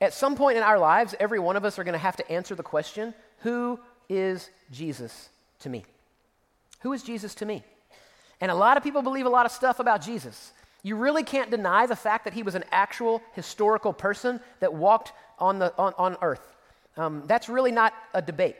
at 0.00 0.12
some 0.12 0.36
point 0.36 0.58
in 0.58 0.62
our 0.62 0.78
lives, 0.78 1.14
every 1.18 1.38
one 1.38 1.56
of 1.56 1.64
us 1.64 1.78
are 1.78 1.84
going 1.84 1.94
to 1.94 1.98
have 1.98 2.16
to 2.16 2.30
answer 2.30 2.54
the 2.54 2.62
question 2.62 3.14
who 3.40 3.78
is 4.08 4.50
Jesus 4.70 5.28
to 5.60 5.68
me? 5.68 5.84
Who 6.80 6.92
is 6.92 7.02
Jesus 7.02 7.34
to 7.36 7.46
me? 7.46 7.62
And 8.40 8.50
a 8.50 8.54
lot 8.54 8.76
of 8.76 8.82
people 8.82 9.02
believe 9.02 9.26
a 9.26 9.30
lot 9.30 9.46
of 9.46 9.52
stuff 9.52 9.80
about 9.80 10.02
Jesus. 10.02 10.52
You 10.82 10.96
really 10.96 11.24
can't 11.24 11.50
deny 11.50 11.86
the 11.86 11.96
fact 11.96 12.24
that 12.24 12.34
he 12.34 12.42
was 12.42 12.54
an 12.54 12.64
actual 12.70 13.22
historical 13.32 13.92
person 13.92 14.40
that 14.60 14.72
walked 14.72 15.12
on, 15.38 15.58
the, 15.58 15.72
on, 15.78 15.94
on 15.98 16.16
earth. 16.22 16.54
Um, 16.96 17.24
that's 17.26 17.48
really 17.48 17.72
not 17.72 17.92
a 18.14 18.22
debate. 18.22 18.56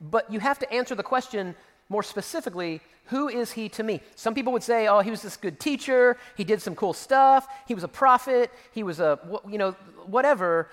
But 0.00 0.32
you 0.32 0.40
have 0.40 0.58
to 0.60 0.72
answer 0.72 0.94
the 0.94 1.02
question 1.02 1.54
more 1.88 2.02
specifically 2.02 2.80
who 3.10 3.28
is 3.28 3.52
he 3.52 3.68
to 3.70 3.82
me? 3.82 4.00
Some 4.14 4.34
people 4.34 4.52
would 4.52 4.62
say, 4.62 4.86
oh, 4.86 5.00
he 5.00 5.10
was 5.10 5.22
this 5.22 5.36
good 5.36 5.58
teacher. 5.58 6.16
He 6.36 6.44
did 6.44 6.62
some 6.62 6.76
cool 6.76 6.92
stuff. 6.92 7.46
He 7.66 7.74
was 7.74 7.84
a 7.84 7.88
prophet. 7.88 8.50
He 8.72 8.82
was 8.82 9.00
a, 9.00 9.18
you 9.48 9.58
know, 9.58 9.72
whatever. 10.06 10.70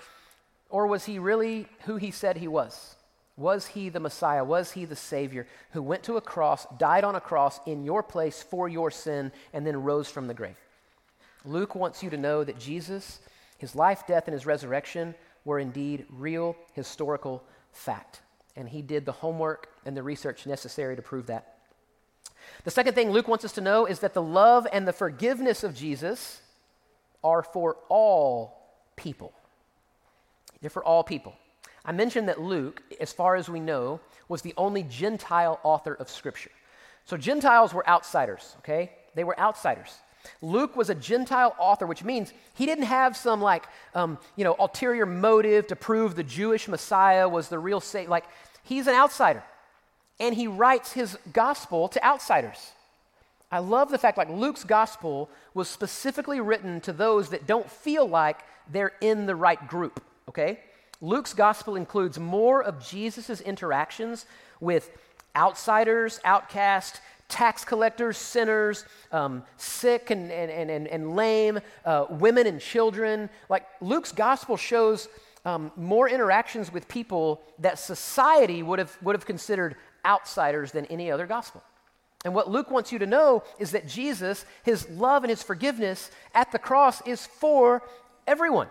Or 0.70 0.86
was 0.86 1.04
he 1.04 1.18
really 1.18 1.66
who 1.86 1.96
he 1.96 2.12
said 2.12 2.36
he 2.36 2.48
was? 2.48 2.94
Was 3.36 3.66
he 3.66 3.88
the 3.88 4.00
Messiah? 4.00 4.44
Was 4.44 4.72
he 4.72 4.84
the 4.84 4.96
Savior 4.96 5.46
who 5.72 5.82
went 5.82 6.04
to 6.04 6.16
a 6.16 6.20
cross, 6.20 6.66
died 6.78 7.04
on 7.04 7.16
a 7.16 7.20
cross 7.20 7.60
in 7.66 7.84
your 7.84 8.02
place 8.02 8.42
for 8.42 8.68
your 8.68 8.90
sin, 8.90 9.32
and 9.52 9.66
then 9.66 9.82
rose 9.82 10.08
from 10.08 10.28
the 10.28 10.34
grave? 10.34 10.58
Luke 11.44 11.74
wants 11.74 12.02
you 12.02 12.10
to 12.10 12.16
know 12.16 12.44
that 12.44 12.58
Jesus, 12.58 13.20
his 13.58 13.74
life, 13.74 14.06
death, 14.06 14.24
and 14.26 14.32
his 14.32 14.46
resurrection 14.46 15.14
were 15.44 15.58
indeed 15.58 16.06
real 16.10 16.56
historical 16.72 17.42
fact. 17.72 18.20
And 18.54 18.68
he 18.68 18.82
did 18.82 19.06
the 19.06 19.12
homework 19.12 19.68
and 19.84 19.96
the 19.96 20.02
research 20.02 20.46
necessary 20.46 20.94
to 20.94 21.02
prove 21.02 21.26
that. 21.26 21.57
The 22.64 22.70
second 22.70 22.94
thing 22.94 23.10
Luke 23.10 23.28
wants 23.28 23.44
us 23.44 23.52
to 23.52 23.60
know 23.60 23.86
is 23.86 24.00
that 24.00 24.14
the 24.14 24.22
love 24.22 24.66
and 24.72 24.86
the 24.86 24.92
forgiveness 24.92 25.64
of 25.64 25.74
Jesus 25.74 26.40
are 27.22 27.42
for 27.42 27.76
all 27.88 28.58
people. 28.96 29.32
They're 30.60 30.70
for 30.70 30.84
all 30.84 31.04
people. 31.04 31.34
I 31.84 31.92
mentioned 31.92 32.28
that 32.28 32.40
Luke, 32.40 32.82
as 33.00 33.12
far 33.12 33.36
as 33.36 33.48
we 33.48 33.60
know, 33.60 34.00
was 34.28 34.42
the 34.42 34.54
only 34.56 34.82
Gentile 34.82 35.60
author 35.62 35.94
of 35.94 36.10
Scripture. 36.10 36.50
So 37.04 37.16
Gentiles 37.16 37.72
were 37.72 37.88
outsiders, 37.88 38.56
okay? 38.58 38.92
They 39.14 39.24
were 39.24 39.38
outsiders. 39.40 39.96
Luke 40.42 40.76
was 40.76 40.90
a 40.90 40.94
Gentile 40.94 41.54
author, 41.58 41.86
which 41.86 42.04
means 42.04 42.34
he 42.54 42.66
didn't 42.66 42.84
have 42.84 43.16
some 43.16 43.40
like, 43.40 43.64
um, 43.94 44.18
you 44.36 44.44
know, 44.44 44.54
ulterior 44.58 45.06
motive 45.06 45.68
to 45.68 45.76
prove 45.76 46.14
the 46.14 46.24
Jewish 46.24 46.68
Messiah 46.68 47.28
was 47.28 47.48
the 47.48 47.58
real 47.58 47.80
savior. 47.80 48.10
Like, 48.10 48.24
he's 48.62 48.86
an 48.86 48.94
outsider 48.94 49.42
and 50.20 50.34
he 50.34 50.46
writes 50.46 50.92
his 50.92 51.16
gospel 51.32 51.88
to 51.88 52.04
outsiders. 52.04 52.72
I 53.50 53.60
love 53.60 53.90
the 53.90 53.98
fact 53.98 54.18
like 54.18 54.28
Luke's 54.28 54.64
gospel 54.64 55.30
was 55.54 55.68
specifically 55.68 56.40
written 56.40 56.80
to 56.82 56.92
those 56.92 57.30
that 57.30 57.46
don't 57.46 57.70
feel 57.70 58.06
like 58.06 58.38
they're 58.70 58.92
in 59.00 59.26
the 59.26 59.34
right 59.34 59.66
group, 59.68 60.02
okay? 60.28 60.60
Luke's 61.00 61.32
gospel 61.32 61.76
includes 61.76 62.18
more 62.18 62.62
of 62.62 62.84
Jesus' 62.84 63.40
interactions 63.40 64.26
with 64.60 64.90
outsiders, 65.34 66.20
outcasts, 66.24 67.00
tax 67.28 67.64
collectors, 67.64 68.16
sinners, 68.16 68.84
um, 69.12 69.42
sick 69.56 70.10
and, 70.10 70.30
and, 70.32 70.70
and, 70.70 70.86
and 70.88 71.14
lame, 71.14 71.60
uh, 71.84 72.06
women 72.10 72.46
and 72.46 72.60
children. 72.60 73.30
Like 73.48 73.66
Luke's 73.80 74.12
gospel 74.12 74.56
shows 74.56 75.08
um, 75.44 75.70
more 75.76 76.08
interactions 76.08 76.72
with 76.72 76.88
people 76.88 77.40
that 77.60 77.78
society 77.78 78.62
would 78.62 78.78
have, 78.78 78.96
would 79.02 79.14
have 79.14 79.26
considered 79.26 79.76
outsiders 80.04 80.72
than 80.72 80.86
any 80.86 81.10
other 81.10 81.26
gospel. 81.26 81.62
And 82.24 82.34
what 82.34 82.50
Luke 82.50 82.70
wants 82.70 82.90
you 82.92 82.98
to 82.98 83.06
know 83.06 83.44
is 83.58 83.70
that 83.72 83.86
Jesus, 83.86 84.44
his 84.64 84.88
love 84.90 85.22
and 85.22 85.30
his 85.30 85.42
forgiveness 85.42 86.10
at 86.34 86.50
the 86.50 86.58
cross 86.58 87.00
is 87.06 87.26
for 87.26 87.82
everyone. 88.26 88.68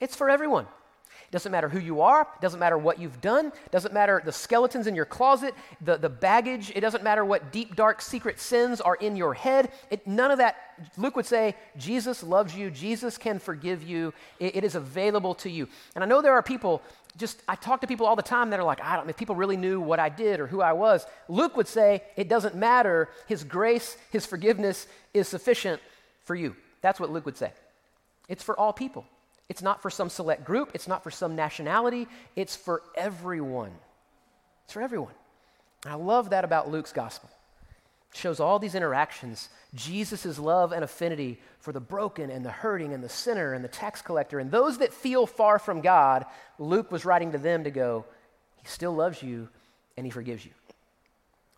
It's 0.00 0.16
for 0.16 0.28
everyone. 0.28 0.64
It 0.64 1.30
doesn't 1.30 1.52
matter 1.52 1.68
who 1.68 1.78
you 1.78 2.02
are, 2.02 2.22
it 2.22 2.40
doesn't 2.42 2.60
matter 2.60 2.76
what 2.76 2.98
you've 2.98 3.20
done, 3.22 3.46
it 3.46 3.70
doesn't 3.70 3.94
matter 3.94 4.20
the 4.22 4.32
skeletons 4.32 4.86
in 4.86 4.94
your 4.94 5.06
closet, 5.06 5.54
the, 5.80 5.96
the 5.96 6.10
baggage, 6.10 6.72
it 6.74 6.80
doesn't 6.80 7.02
matter 7.02 7.24
what 7.24 7.52
deep, 7.52 7.74
dark, 7.74 8.02
secret 8.02 8.38
sins 8.38 8.82
are 8.82 8.96
in 8.96 9.16
your 9.16 9.32
head. 9.32 9.72
It, 9.90 10.06
none 10.06 10.30
of 10.30 10.38
that, 10.38 10.56
Luke 10.98 11.16
would 11.16 11.24
say, 11.24 11.54
Jesus 11.78 12.22
loves 12.22 12.54
you, 12.54 12.70
Jesus 12.70 13.16
can 13.16 13.38
forgive 13.38 13.82
you, 13.82 14.12
it, 14.40 14.56
it 14.56 14.64
is 14.64 14.74
available 14.74 15.34
to 15.36 15.48
you. 15.48 15.68
And 15.94 16.04
I 16.04 16.06
know 16.06 16.20
there 16.20 16.34
are 16.34 16.42
people 16.42 16.82
just 17.16 17.42
I 17.46 17.54
talk 17.54 17.80
to 17.82 17.86
people 17.86 18.06
all 18.06 18.16
the 18.16 18.22
time 18.22 18.50
that 18.50 18.60
are 18.60 18.64
like, 18.64 18.80
I 18.80 18.96
don't 18.96 19.08
if 19.08 19.16
people 19.16 19.36
really 19.36 19.56
knew 19.56 19.80
what 19.80 19.98
I 19.98 20.08
did 20.08 20.40
or 20.40 20.46
who 20.46 20.60
I 20.60 20.72
was. 20.72 21.06
Luke 21.28 21.56
would 21.56 21.68
say 21.68 22.02
it 22.16 22.28
doesn't 22.28 22.54
matter. 22.54 23.08
His 23.26 23.44
grace, 23.44 23.96
his 24.10 24.26
forgiveness 24.26 24.86
is 25.12 25.28
sufficient 25.28 25.80
for 26.24 26.34
you. 26.34 26.56
That's 26.80 26.98
what 26.98 27.10
Luke 27.10 27.26
would 27.26 27.36
say. 27.36 27.52
It's 28.28 28.42
for 28.42 28.58
all 28.58 28.72
people. 28.72 29.04
It's 29.48 29.62
not 29.62 29.82
for 29.82 29.90
some 29.90 30.08
select 30.08 30.44
group, 30.44 30.70
it's 30.72 30.88
not 30.88 31.02
for 31.02 31.10
some 31.10 31.36
nationality, 31.36 32.08
it's 32.36 32.56
for 32.56 32.82
everyone. 32.96 33.72
It's 34.64 34.72
for 34.72 34.80
everyone. 34.80 35.12
And 35.84 35.92
I 35.92 35.96
love 35.96 36.30
that 36.30 36.44
about 36.44 36.70
Luke's 36.70 36.92
gospel 36.92 37.28
shows 38.12 38.40
all 38.40 38.58
these 38.58 38.74
interactions 38.74 39.48
Jesus' 39.74 40.38
love 40.38 40.72
and 40.72 40.84
affinity 40.84 41.40
for 41.58 41.72
the 41.72 41.80
broken 41.80 42.30
and 42.30 42.44
the 42.44 42.50
hurting 42.50 42.92
and 42.92 43.02
the 43.02 43.08
sinner 43.08 43.54
and 43.54 43.64
the 43.64 43.68
tax 43.68 44.02
collector 44.02 44.38
and 44.38 44.50
those 44.50 44.78
that 44.78 44.92
feel 44.92 45.26
far 45.26 45.58
from 45.58 45.80
God. 45.80 46.26
Luke 46.58 46.92
was 46.92 47.04
writing 47.04 47.32
to 47.32 47.38
them 47.38 47.64
to 47.64 47.70
go, 47.70 48.04
He 48.56 48.66
still 48.66 48.92
loves 48.92 49.22
you 49.22 49.48
and 49.96 50.04
He 50.06 50.10
forgives 50.10 50.44
you. 50.44 50.50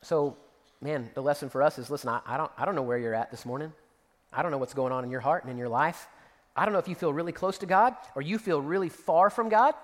So, 0.03 0.37
man, 0.81 1.11
the 1.15 1.23
lesson 1.23 1.49
for 1.49 1.63
us 1.63 1.79
is 1.79 1.91
listen, 1.91 2.09
I, 2.11 2.21
I 2.25 2.37
don't, 2.37 2.53
I 2.57 2.65
don't 2.65 2.77
know 2.77 2.83
where 2.83 2.99
you're 2.99 3.15
at 3.15 3.31
this 3.31 3.45
morning. 3.45 3.73
I 4.33 4.43
don't 4.43 4.53
know 4.53 4.59
what's 4.59 4.75
going 4.75 4.93
on 4.93 5.05
in 5.05 5.11
your 5.11 5.21
heart 5.21 5.43
and 5.43 5.51
in 5.51 5.59
your 5.59 5.69
life. 5.69 6.07
I 6.57 6.65
don't 6.65 6.73
know 6.73 6.79
if 6.79 6.89
you 6.89 6.95
feel 6.95 7.13
really 7.13 7.33
close 7.33 7.59
to 7.59 7.67
God 7.67 7.97
or 8.15 8.23
you 8.23 8.39
feel 8.39 8.61
really 8.61 8.89
far 8.89 9.29
from 9.29 9.49
God. 9.49 9.75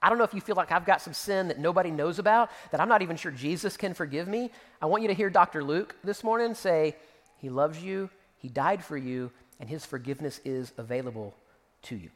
I 0.00 0.08
don't 0.08 0.18
know 0.18 0.24
if 0.24 0.34
you 0.34 0.40
feel 0.40 0.56
like 0.56 0.70
I've 0.70 0.86
got 0.86 1.02
some 1.02 1.12
sin 1.12 1.48
that 1.48 1.58
nobody 1.58 1.90
knows 1.90 2.18
about, 2.18 2.50
that 2.70 2.80
I'm 2.80 2.88
not 2.88 3.02
even 3.02 3.16
sure 3.16 3.32
Jesus 3.32 3.76
can 3.76 3.94
forgive 3.94 4.28
me. 4.28 4.50
I 4.80 4.86
want 4.86 5.02
you 5.02 5.08
to 5.08 5.14
hear 5.14 5.28
Dr. 5.28 5.64
Luke 5.64 5.96
this 6.04 6.22
morning 6.22 6.54
say, 6.54 6.96
He 7.38 7.48
loves 7.48 7.82
you, 7.82 8.08
He 8.38 8.48
died 8.48 8.84
for 8.84 8.96
you, 8.96 9.32
and 9.58 9.68
His 9.68 9.84
forgiveness 9.84 10.40
is 10.44 10.72
available 10.78 11.34
to 11.82 11.96
you. 11.96 12.10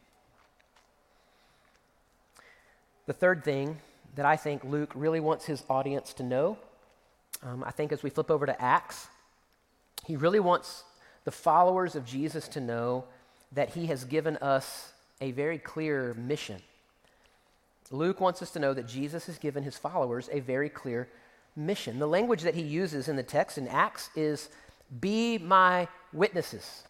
The 3.06 3.12
third 3.12 3.42
thing 3.42 3.78
that 4.14 4.26
I 4.26 4.36
think 4.36 4.62
Luke 4.64 4.92
really 4.94 5.20
wants 5.20 5.46
his 5.46 5.64
audience 5.68 6.12
to 6.14 6.22
know, 6.22 6.58
um, 7.42 7.64
I 7.64 7.70
think 7.70 7.92
as 7.92 8.02
we 8.02 8.10
flip 8.10 8.30
over 8.30 8.46
to 8.46 8.62
Acts, 8.62 9.08
he 10.06 10.16
really 10.16 10.40
wants 10.40 10.84
the 11.24 11.30
followers 11.30 11.96
of 11.96 12.04
Jesus 12.04 12.46
to 12.48 12.60
know 12.60 13.04
that 13.52 13.70
he 13.70 13.86
has 13.86 14.04
given 14.04 14.36
us 14.38 14.92
a 15.20 15.32
very 15.32 15.58
clear 15.58 16.14
mission. 16.14 16.60
Luke 17.92 18.20
wants 18.20 18.42
us 18.42 18.50
to 18.52 18.58
know 18.58 18.74
that 18.74 18.86
Jesus 18.86 19.26
has 19.26 19.38
given 19.38 19.62
his 19.62 19.76
followers 19.76 20.28
a 20.32 20.40
very 20.40 20.68
clear 20.68 21.08
mission. 21.54 21.98
The 21.98 22.08
language 22.08 22.42
that 22.42 22.54
he 22.54 22.62
uses 22.62 23.08
in 23.08 23.16
the 23.16 23.22
text 23.22 23.58
in 23.58 23.68
Acts 23.68 24.10
is 24.16 24.48
be 25.00 25.38
my 25.38 25.88
witnesses. 26.12 26.84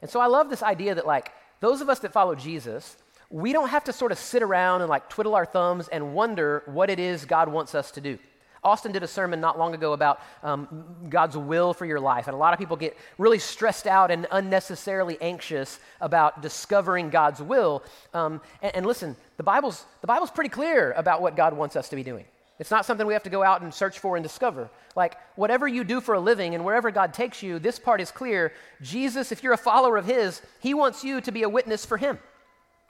And 0.00 0.10
so 0.10 0.20
I 0.20 0.26
love 0.26 0.48
this 0.48 0.62
idea 0.62 0.94
that, 0.94 1.06
like, 1.06 1.32
those 1.60 1.80
of 1.80 1.90
us 1.90 1.98
that 2.00 2.12
follow 2.12 2.34
Jesus, 2.34 2.96
we 3.30 3.52
don't 3.52 3.68
have 3.68 3.84
to 3.84 3.92
sort 3.92 4.12
of 4.12 4.18
sit 4.18 4.42
around 4.42 4.80
and 4.80 4.90
like 4.90 5.08
twiddle 5.08 5.34
our 5.34 5.46
thumbs 5.46 5.88
and 5.88 6.14
wonder 6.14 6.62
what 6.66 6.90
it 6.90 6.98
is 6.98 7.24
God 7.24 7.48
wants 7.48 7.74
us 7.74 7.90
to 7.92 8.00
do. 8.00 8.18
Austin 8.62 8.92
did 8.92 9.02
a 9.02 9.06
sermon 9.06 9.40
not 9.40 9.58
long 9.58 9.74
ago 9.74 9.92
about 9.92 10.20
um, 10.42 10.84
God's 11.08 11.36
will 11.36 11.72
for 11.72 11.86
your 11.86 12.00
life. 12.00 12.26
And 12.26 12.34
a 12.34 12.38
lot 12.38 12.52
of 12.52 12.58
people 12.58 12.76
get 12.76 12.96
really 13.16 13.38
stressed 13.38 13.86
out 13.86 14.10
and 14.10 14.26
unnecessarily 14.30 15.16
anxious 15.20 15.80
about 16.00 16.42
discovering 16.42 17.10
God's 17.10 17.40
will. 17.40 17.82
Um, 18.12 18.40
and, 18.62 18.76
and 18.76 18.86
listen, 18.86 19.16
the 19.36 19.42
Bible's, 19.42 19.84
the 20.02 20.06
Bible's 20.06 20.30
pretty 20.30 20.50
clear 20.50 20.92
about 20.92 21.22
what 21.22 21.36
God 21.36 21.56
wants 21.56 21.76
us 21.76 21.88
to 21.88 21.96
be 21.96 22.02
doing. 22.02 22.24
It's 22.58 22.70
not 22.70 22.84
something 22.84 23.06
we 23.06 23.14
have 23.14 23.22
to 23.22 23.30
go 23.30 23.42
out 23.42 23.62
and 23.62 23.72
search 23.72 23.98
for 23.98 24.16
and 24.16 24.22
discover. 24.22 24.68
Like, 24.94 25.16
whatever 25.34 25.66
you 25.66 25.82
do 25.82 26.02
for 26.02 26.14
a 26.14 26.20
living 26.20 26.54
and 26.54 26.62
wherever 26.62 26.90
God 26.90 27.14
takes 27.14 27.42
you, 27.42 27.58
this 27.58 27.78
part 27.78 28.02
is 28.02 28.10
clear. 28.10 28.52
Jesus, 28.82 29.32
if 29.32 29.42
you're 29.42 29.54
a 29.54 29.58
follower 29.58 29.96
of 29.96 30.04
His, 30.04 30.42
He 30.60 30.74
wants 30.74 31.02
you 31.02 31.22
to 31.22 31.32
be 31.32 31.42
a 31.42 31.48
witness 31.48 31.86
for 31.86 31.96
Him. 31.96 32.18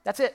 That's 0.03 0.19
it. 0.19 0.35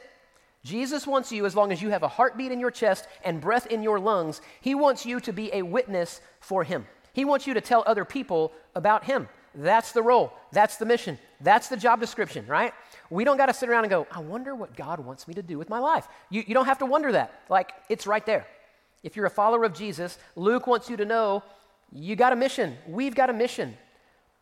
Jesus 0.65 1.05
wants 1.05 1.31
you, 1.31 1.45
as 1.45 1.55
long 1.55 1.71
as 1.71 1.79
you 1.79 1.91
have 1.91 2.01
a 2.01 2.07
heartbeat 2.07 2.51
in 2.51 2.59
your 2.59 2.71
chest 2.71 3.07
and 3.23 3.39
breath 3.39 3.67
in 3.67 3.83
your 3.83 3.99
lungs, 3.99 4.41
He 4.61 4.73
wants 4.73 5.05
you 5.05 5.19
to 5.19 5.31
be 5.31 5.53
a 5.53 5.61
witness 5.61 6.21
for 6.39 6.63
Him. 6.63 6.87
He 7.13 7.23
wants 7.23 7.45
you 7.45 7.53
to 7.53 7.61
tell 7.61 7.83
other 7.85 8.03
people 8.03 8.51
about 8.73 9.03
Him. 9.03 9.29
That's 9.53 9.91
the 9.91 10.01
role. 10.01 10.33
That's 10.51 10.77
the 10.77 10.85
mission. 10.85 11.19
That's 11.39 11.69
the 11.69 11.77
job 11.77 11.99
description, 11.99 12.47
right? 12.47 12.73
We 13.11 13.23
don't 13.23 13.37
got 13.37 13.45
to 13.45 13.53
sit 13.53 13.69
around 13.69 13.83
and 13.83 13.91
go, 13.91 14.07
I 14.11 14.19
wonder 14.21 14.55
what 14.55 14.75
God 14.75 14.99
wants 14.99 15.27
me 15.27 15.35
to 15.35 15.43
do 15.43 15.59
with 15.59 15.69
my 15.69 15.77
life. 15.77 16.07
You, 16.31 16.43
you 16.47 16.55
don't 16.55 16.65
have 16.65 16.79
to 16.79 16.87
wonder 16.87 17.11
that. 17.11 17.43
Like, 17.47 17.71
it's 17.87 18.07
right 18.07 18.25
there. 18.25 18.47
If 19.03 19.15
you're 19.15 19.27
a 19.27 19.29
follower 19.29 19.65
of 19.65 19.73
Jesus, 19.75 20.17
Luke 20.35 20.65
wants 20.65 20.89
you 20.89 20.97
to 20.97 21.05
know 21.05 21.43
you 21.91 22.15
got 22.15 22.33
a 22.33 22.35
mission. 22.35 22.75
We've 22.87 23.13
got 23.13 23.29
a 23.29 23.33
mission. 23.33 23.77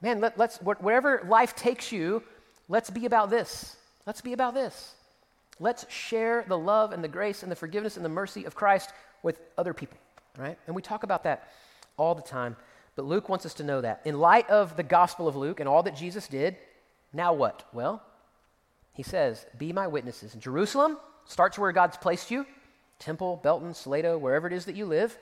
Man, 0.01 0.21
let, 0.21 0.39
us 0.39 0.57
wherever 0.61 1.21
life 1.27 1.53
takes 1.53 1.91
you, 1.91 2.23
let's 2.69 2.89
be 2.89 3.05
about 3.05 3.29
this. 3.29 3.75
Let's 4.05 4.21
be 4.21 4.31
about 4.31 4.53
this. 4.53 4.95
Let's 5.59 5.91
share 5.91 6.45
the 6.47 6.57
love 6.57 6.91
and 6.91 7.03
the 7.03 7.07
grace 7.07 7.43
and 7.43 7.51
the 7.51 7.55
forgiveness 7.55 7.95
and 7.95 8.05
the 8.05 8.09
mercy 8.09 8.45
of 8.45 8.55
Christ 8.55 8.91
with 9.21 9.39
other 9.57 9.73
people, 9.73 9.97
right? 10.37 10.57
And 10.67 10.75
we 10.75 10.81
talk 10.81 11.03
about 11.03 11.23
that 11.23 11.49
all 11.97 12.15
the 12.15 12.21
time, 12.21 12.55
but 12.95 13.05
Luke 13.05 13.29
wants 13.29 13.45
us 13.45 13.53
to 13.55 13.63
know 13.63 13.81
that. 13.81 14.01
In 14.05 14.19
light 14.19 14.49
of 14.49 14.75
the 14.75 14.83
Gospel 14.83 15.27
of 15.27 15.35
Luke 15.35 15.59
and 15.59 15.69
all 15.69 15.83
that 15.83 15.95
Jesus 15.95 16.27
did, 16.27 16.57
now 17.13 17.33
what? 17.33 17.63
Well, 17.71 18.01
he 18.93 19.03
says, 19.03 19.45
Be 19.57 19.71
my 19.71 19.87
witnesses. 19.87 20.33
In 20.33 20.39
Jerusalem 20.39 20.97
starts 21.25 21.57
where 21.57 21.71
God's 21.71 21.97
placed 21.97 22.31
you 22.31 22.45
Temple, 22.99 23.39
Belton, 23.43 23.73
Salado, 23.73 24.17
wherever 24.17 24.47
it 24.47 24.53
is 24.53 24.65
that 24.65 24.75
you 24.75 24.85
live. 24.85 25.17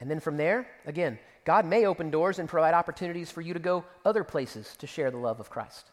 And 0.00 0.10
then 0.10 0.20
from 0.20 0.36
there, 0.36 0.66
again, 0.86 1.18
God 1.44 1.64
may 1.64 1.86
open 1.86 2.10
doors 2.10 2.38
and 2.38 2.48
provide 2.48 2.74
opportunities 2.74 3.30
for 3.30 3.40
you 3.40 3.54
to 3.54 3.60
go 3.60 3.84
other 4.04 4.24
places 4.24 4.76
to 4.78 4.86
share 4.86 5.10
the 5.10 5.16
love 5.16 5.40
of 5.40 5.50
Christ. 5.50 5.90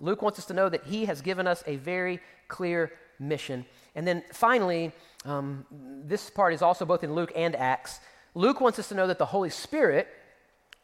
Luke 0.00 0.22
wants 0.22 0.38
us 0.38 0.46
to 0.46 0.54
know 0.54 0.68
that 0.68 0.84
he 0.84 1.04
has 1.06 1.20
given 1.20 1.46
us 1.46 1.62
a 1.66 1.76
very 1.76 2.20
clear 2.48 2.92
mission. 3.18 3.64
And 3.94 4.06
then 4.06 4.22
finally, 4.32 4.92
um, 5.24 5.64
this 6.04 6.30
part 6.30 6.52
is 6.52 6.62
also 6.62 6.84
both 6.84 7.04
in 7.04 7.14
Luke 7.14 7.32
and 7.34 7.54
Acts. 7.56 8.00
Luke 8.34 8.60
wants 8.60 8.78
us 8.78 8.88
to 8.88 8.94
know 8.94 9.06
that 9.06 9.18
the 9.18 9.26
Holy 9.26 9.50
Spirit, 9.50 10.08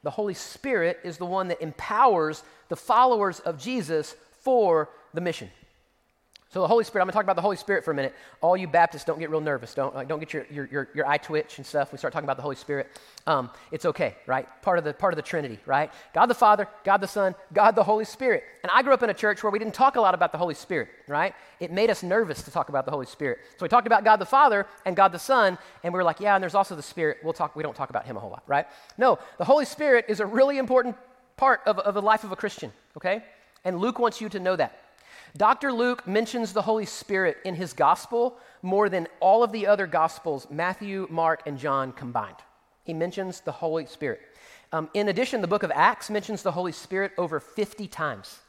the 0.03 0.11
Holy 0.11 0.35
Spirit 0.35 1.01
is 1.05 1.19
the 1.19 1.27
one 1.27 1.49
that 1.49 1.61
empowers 1.61 2.43
the 2.69 2.77
followers 2.77 3.41
of 3.41 3.59
Jesus 3.59 4.15
for 4.41 4.91
the 5.13 5.21
mission. 5.21 5.51
So 6.53 6.61
the 6.61 6.67
Holy 6.67 6.83
Spirit, 6.83 7.03
I'm 7.03 7.07
going 7.07 7.13
to 7.13 7.17
talk 7.17 7.23
about 7.23 7.37
the 7.37 7.43
Holy 7.43 7.57
Spirit 7.57 7.85
for 7.85 7.93
a 7.93 7.95
minute. 7.95 8.13
All 8.41 8.57
you 8.57 8.67
Baptists, 8.67 9.05
don't 9.05 9.21
get 9.21 9.31
real 9.31 9.41
nervous. 9.41 9.73
Don't, 9.73 9.95
like, 9.95 10.09
don't 10.09 10.19
get 10.19 10.33
your, 10.33 10.47
your, 10.51 10.67
your, 10.67 10.89
your, 10.95 11.07
eye 11.07 11.17
twitch 11.17 11.59
and 11.59 11.67
stuff. 11.67 11.93
We 11.93 11.99
start 11.99 12.13
talking 12.13 12.27
about 12.27 12.39
the 12.39 12.43
Holy 12.43 12.57
Spirit. 12.57 12.89
Um, 13.29 13.51
it's 13.71 13.85
okay, 13.85 14.17
right? 14.27 14.49
Part 14.61 14.77
of, 14.79 14.83
the, 14.83 14.93
part 14.93 15.13
of 15.13 15.17
the 15.17 15.23
Trinity, 15.23 15.61
right? 15.65 15.93
God 16.13 16.27
the 16.27 16.35
Father, 16.35 16.67
God 16.83 16.97
the 16.97 17.07
Son, 17.07 17.37
God 17.53 17.77
the 17.77 17.85
Holy 17.85 18.05
Spirit. 18.05 18.43
And 18.65 18.71
I 18.75 18.83
grew 18.83 18.93
up 18.93 19.05
in 19.05 19.11
a 19.11 19.15
church 19.15 19.45
where 19.45 19.53
we 19.53 19.61
didn't 19.61 19.75
talk 19.75 19.95
a 19.95 20.01
lot 20.01 20.13
about 20.13 20.33
the 20.33 20.39
Holy 20.39 20.57
Spirit, 20.57 20.89
right? 21.07 21.35
It 21.61 21.71
made 21.71 21.89
us 21.89 22.03
nervous 22.03 22.43
to 22.43 22.51
talk 22.51 22.69
about 22.69 22.85
the 22.85 22.91
Holy 22.91 23.07
Spirit. 23.07 23.39
So 23.57 23.65
we 23.65 23.69
talked 23.69 23.87
about 23.87 24.03
God 24.03 24.17
the 24.17 24.27
Father 24.27 24.67
and 24.85 24.97
God 24.97 25.13
the 25.13 25.21
Son, 25.21 25.57
and 25.85 25.95
we 25.95 25.99
were 25.99 26.05
like, 26.05 26.19
yeah, 26.19 26.35
and 26.35 26.43
there's 26.43 26.57
also 26.57 26.75
the 26.75 26.83
Spirit. 26.83 27.19
We'll 27.23 27.33
talk, 27.33 27.55
we 27.55 27.63
don't 27.63 27.77
talk 27.77 27.91
about 27.91 28.07
him 28.07 28.17
a 28.17 28.21
whole 28.21 28.31
lot, 28.31 28.43
right? 28.49 28.67
No, 28.99 29.21
the 29.39 29.45
Holy 29.45 29.67
Spirit 29.67 30.07
is 30.09 30.19
a 30.19 30.27
really 30.27 30.59
important 30.59 30.97
part 31.37 31.61
of, 31.65 31.79
of 31.79 31.95
the 31.95 32.03
life 32.03 32.25
of 32.25 32.33
a 32.33 32.37
Christian, 32.37 32.73
okay? 32.97 33.23
And 33.65 33.79
Luke 33.79 34.01
wants 34.01 34.21
you 34.21 34.29
to 34.31 34.41
know 34.41 34.57
that. 34.57 34.77
Dr. 35.37 35.73
Luke 35.73 36.07
mentions 36.07 36.53
the 36.53 36.63
Holy 36.63 36.87
Spirit 36.87 37.39
in 37.45 37.55
his 37.55 37.73
gospel 37.73 38.37
more 38.63 38.89
than 38.89 39.07
all 39.21 39.43
of 39.43 39.53
the 39.53 39.67
other 39.67 39.87
gospels, 39.87 40.47
Matthew, 40.51 41.07
Mark, 41.11 41.43
and 41.47 41.59
John 41.59 41.93
combined. 41.93 42.37
He 42.85 42.93
mentions 42.95 43.41
the 43.41 43.53
Holy 43.53 43.87
Spirit. 43.87 44.21
Um, 44.73 44.89
in 44.95 45.09
addition, 45.09 45.41
the 45.41 45.47
book 45.47 45.63
of 45.63 45.73
Acts 45.75 46.11
mentions 46.11 46.43
the 46.43 46.53
Holy 46.53 46.73
Spirit 46.73 47.13
over 47.19 47.41
50 47.41 47.87
times. 47.89 48.41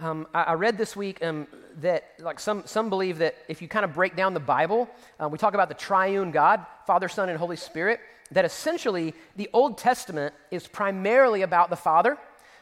Um, 0.00 0.28
I, 0.32 0.42
I, 0.44 0.52
read 0.54 0.78
this 0.78 0.94
week 0.94 1.24
um, 1.24 1.48
that, 1.80 2.12
like, 2.20 2.38
some, 2.38 2.62
some 2.66 2.88
believe 2.88 3.18
that 3.18 3.34
if 3.48 3.60
you 3.60 3.66
kind 3.66 3.84
of 3.84 3.94
break 3.94 4.14
down 4.14 4.32
the 4.32 4.40
Bible, 4.40 4.88
uh, 5.18 5.28
we 5.28 5.38
talk 5.38 5.54
about 5.54 5.68
the 5.68 5.74
triune 5.74 6.30
God, 6.30 6.64
Father, 6.86 7.08
Son, 7.08 7.28
and 7.28 7.36
Holy 7.36 7.56
Spirit, 7.56 7.98
that 8.30 8.44
essentially 8.44 9.14
the 9.36 9.50
Old 9.52 9.76
Testament 9.76 10.34
is 10.52 10.68
primarily 10.68 11.42
about 11.42 11.70
the 11.70 11.76
Father 11.76 12.16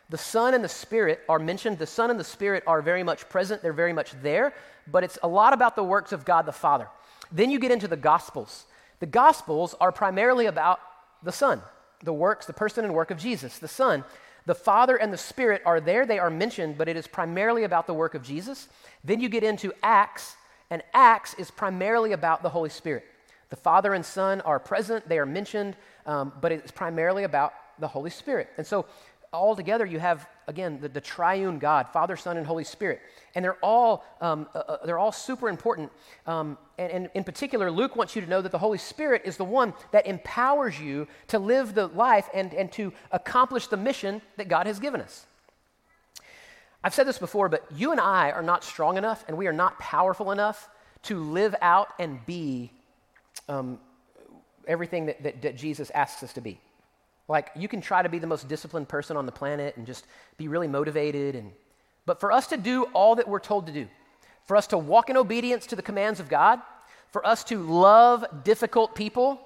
the 0.08 0.18
Son 0.18 0.54
and 0.54 0.62
the 0.62 0.68
Spirit 0.68 1.20
are 1.28 1.38
mentioned. 1.38 1.78
The 1.78 1.86
Son 1.86 2.10
and 2.10 2.20
the 2.20 2.24
Spirit 2.24 2.62
are 2.66 2.80
very 2.80 3.02
much 3.02 3.28
present, 3.28 3.62
they're 3.62 3.72
very 3.72 3.92
much 3.92 4.12
there, 4.22 4.54
but 4.86 5.02
it's 5.02 5.18
a 5.22 5.28
lot 5.28 5.52
about 5.52 5.74
the 5.74 5.84
works 5.84 6.12
of 6.12 6.24
God 6.24 6.46
the 6.46 6.52
Father. 6.52 6.88
Then 7.32 7.50
you 7.50 7.58
get 7.58 7.72
into 7.72 7.88
the 7.88 7.96
Gospels. 7.96 8.66
The 9.00 9.06
Gospels 9.06 9.74
are 9.80 9.92
primarily 9.92 10.46
about 10.46 10.80
the 11.22 11.32
Son, 11.32 11.60
the 12.02 12.12
works, 12.12 12.46
the 12.46 12.52
person 12.52 12.84
and 12.84 12.94
work 12.94 13.10
of 13.10 13.18
Jesus, 13.18 13.58
the 13.58 13.68
Son. 13.68 14.04
The 14.46 14.54
Father 14.54 14.94
and 14.94 15.12
the 15.12 15.18
Spirit 15.18 15.60
are 15.66 15.80
there, 15.80 16.06
they 16.06 16.20
are 16.20 16.30
mentioned, 16.30 16.78
but 16.78 16.88
it 16.88 16.96
is 16.96 17.08
primarily 17.08 17.64
about 17.64 17.88
the 17.88 17.94
work 17.94 18.14
of 18.14 18.22
Jesus. 18.22 18.68
Then 19.02 19.20
you 19.20 19.28
get 19.28 19.42
into 19.42 19.72
Acts, 19.82 20.36
and 20.70 20.84
Acts 20.94 21.34
is 21.34 21.50
primarily 21.50 22.12
about 22.12 22.44
the 22.44 22.48
Holy 22.48 22.70
Spirit. 22.70 23.04
The 23.50 23.56
Father 23.56 23.92
and 23.92 24.06
Son 24.06 24.40
are 24.42 24.60
present, 24.60 25.08
they 25.08 25.18
are 25.18 25.26
mentioned, 25.26 25.76
um, 26.06 26.32
but 26.40 26.52
it's 26.52 26.70
primarily 26.70 27.24
about 27.24 27.54
the 27.78 27.88
Holy 27.88 28.10
Spirit. 28.10 28.48
And 28.56 28.66
so 28.66 28.86
all 29.32 29.56
together 29.56 29.84
you 29.84 29.98
have 29.98 30.28
again 30.46 30.78
the, 30.80 30.88
the, 30.88 31.00
triune 31.00 31.58
god 31.58 31.88
father 31.92 32.16
son 32.16 32.36
and 32.36 32.46
holy 32.46 32.64
spirit. 32.64 33.00
And 33.34 33.44
they're 33.44 33.58
all 33.62 34.04
um, 34.20 34.48
uh, 34.54 34.58
uh, 34.58 34.86
they're 34.86 34.98
all 34.98 35.12
super 35.12 35.48
important. 35.48 35.92
Um, 36.26 36.56
and, 36.78 36.90
and, 36.90 37.10
in 37.14 37.24
particular 37.24 37.70
luke 37.70 37.96
wants 37.96 38.16
you 38.16 38.22
to 38.22 38.28
know 38.28 38.42
that 38.42 38.52
the 38.52 38.58
holy 38.58 38.78
spirit 38.78 39.22
is 39.24 39.36
the 39.36 39.44
one 39.44 39.74
that 39.92 40.06
empowers 40.06 40.78
you 40.80 41.06
to 41.28 41.38
live 41.38 41.74
the 41.74 41.88
life 41.88 42.28
and, 42.34 42.54
and 42.54 42.70
to 42.72 42.92
accomplish 43.12 43.66
the 43.66 43.76
mission 43.76 44.22
that 44.36 44.48
god 44.48 44.66
has 44.66 44.78
given 44.78 45.00
us. 45.00 45.26
I've 46.82 46.94
said 46.94 47.06
this 47.06 47.18
before 47.18 47.48
but 47.48 47.64
you 47.74 47.92
and 47.92 48.00
i 48.00 48.30
are 48.30 48.42
not 48.42 48.64
strong 48.64 48.96
enough 48.96 49.24
and 49.28 49.36
we 49.36 49.46
are 49.46 49.52
not 49.52 49.78
powerful 49.78 50.30
enough 50.30 50.68
to 51.02 51.18
live 51.18 51.54
out 51.60 51.88
and 51.98 52.24
be 52.26 52.70
um, 53.48 53.78
everything 54.66 55.06
that, 55.06 55.22
that, 55.22 55.42
that 55.42 55.56
jesus 55.56 55.90
asks 55.90 56.22
us 56.22 56.32
to 56.32 56.40
be 56.40 56.60
like 57.28 57.50
you 57.56 57.68
can 57.68 57.80
try 57.80 58.02
to 58.02 58.08
be 58.08 58.18
the 58.18 58.26
most 58.26 58.48
disciplined 58.48 58.88
person 58.88 59.16
on 59.16 59.26
the 59.26 59.32
planet 59.32 59.76
and 59.76 59.86
just 59.86 60.06
be 60.36 60.48
really 60.48 60.68
motivated 60.68 61.34
and 61.34 61.52
but 62.06 62.20
for 62.20 62.32
us 62.32 62.46
to 62.48 62.56
do 62.56 62.84
all 62.94 63.16
that 63.16 63.28
we're 63.28 63.40
told 63.40 63.66
to 63.66 63.72
do, 63.72 63.88
for 64.46 64.56
us 64.56 64.68
to 64.68 64.78
walk 64.78 65.10
in 65.10 65.16
obedience 65.16 65.66
to 65.66 65.76
the 65.76 65.82
commands 65.82 66.20
of 66.20 66.28
God, 66.28 66.62
for 67.10 67.26
us 67.26 67.44
to 67.44 67.58
love 67.58 68.24
difficult 68.44 68.94
people 68.94 69.40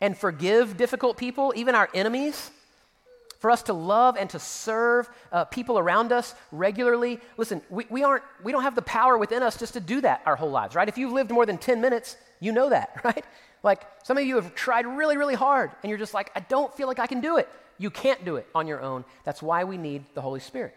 and 0.00 0.16
forgive 0.16 0.76
difficult 0.76 1.18
people, 1.18 1.52
even 1.54 1.74
our 1.74 1.88
enemies, 1.92 2.50
for 3.40 3.50
us 3.50 3.62
to 3.64 3.72
love 3.72 4.16
and 4.16 4.30
to 4.30 4.38
serve 4.38 5.08
uh, 5.30 5.44
people 5.44 5.78
around 5.78 6.12
us 6.12 6.34
regularly. 6.50 7.20
Listen, 7.36 7.60
we, 7.68 7.86
we, 7.90 8.02
aren't, 8.02 8.24
we 8.42 8.52
don't 8.52 8.62
have 8.62 8.74
the 8.74 8.82
power 8.82 9.18
within 9.18 9.42
us 9.42 9.56
just 9.56 9.74
to 9.74 9.80
do 9.80 10.00
that 10.00 10.22
our 10.24 10.34
whole 10.34 10.50
lives, 10.50 10.74
right? 10.74 10.88
If 10.88 10.98
you've 10.98 11.12
lived 11.12 11.30
more 11.30 11.46
than 11.46 11.58
10 11.58 11.80
minutes, 11.80 12.16
you 12.40 12.52
know 12.52 12.70
that, 12.70 13.00
right? 13.04 13.24
Like 13.62 13.82
some 14.04 14.18
of 14.18 14.24
you 14.24 14.36
have 14.36 14.54
tried 14.54 14.86
really, 14.86 15.16
really 15.16 15.34
hard 15.34 15.70
and 15.82 15.90
you're 15.90 15.98
just 15.98 16.14
like, 16.14 16.30
I 16.34 16.40
don't 16.40 16.74
feel 16.74 16.86
like 16.86 16.98
I 16.98 17.06
can 17.06 17.20
do 17.20 17.36
it. 17.36 17.48
You 17.78 17.90
can't 17.90 18.24
do 18.24 18.36
it 18.36 18.46
on 18.54 18.66
your 18.66 18.80
own. 18.80 19.04
That's 19.24 19.42
why 19.42 19.64
we 19.64 19.76
need 19.76 20.04
the 20.14 20.20
Holy 20.20 20.40
Spirit. 20.40 20.74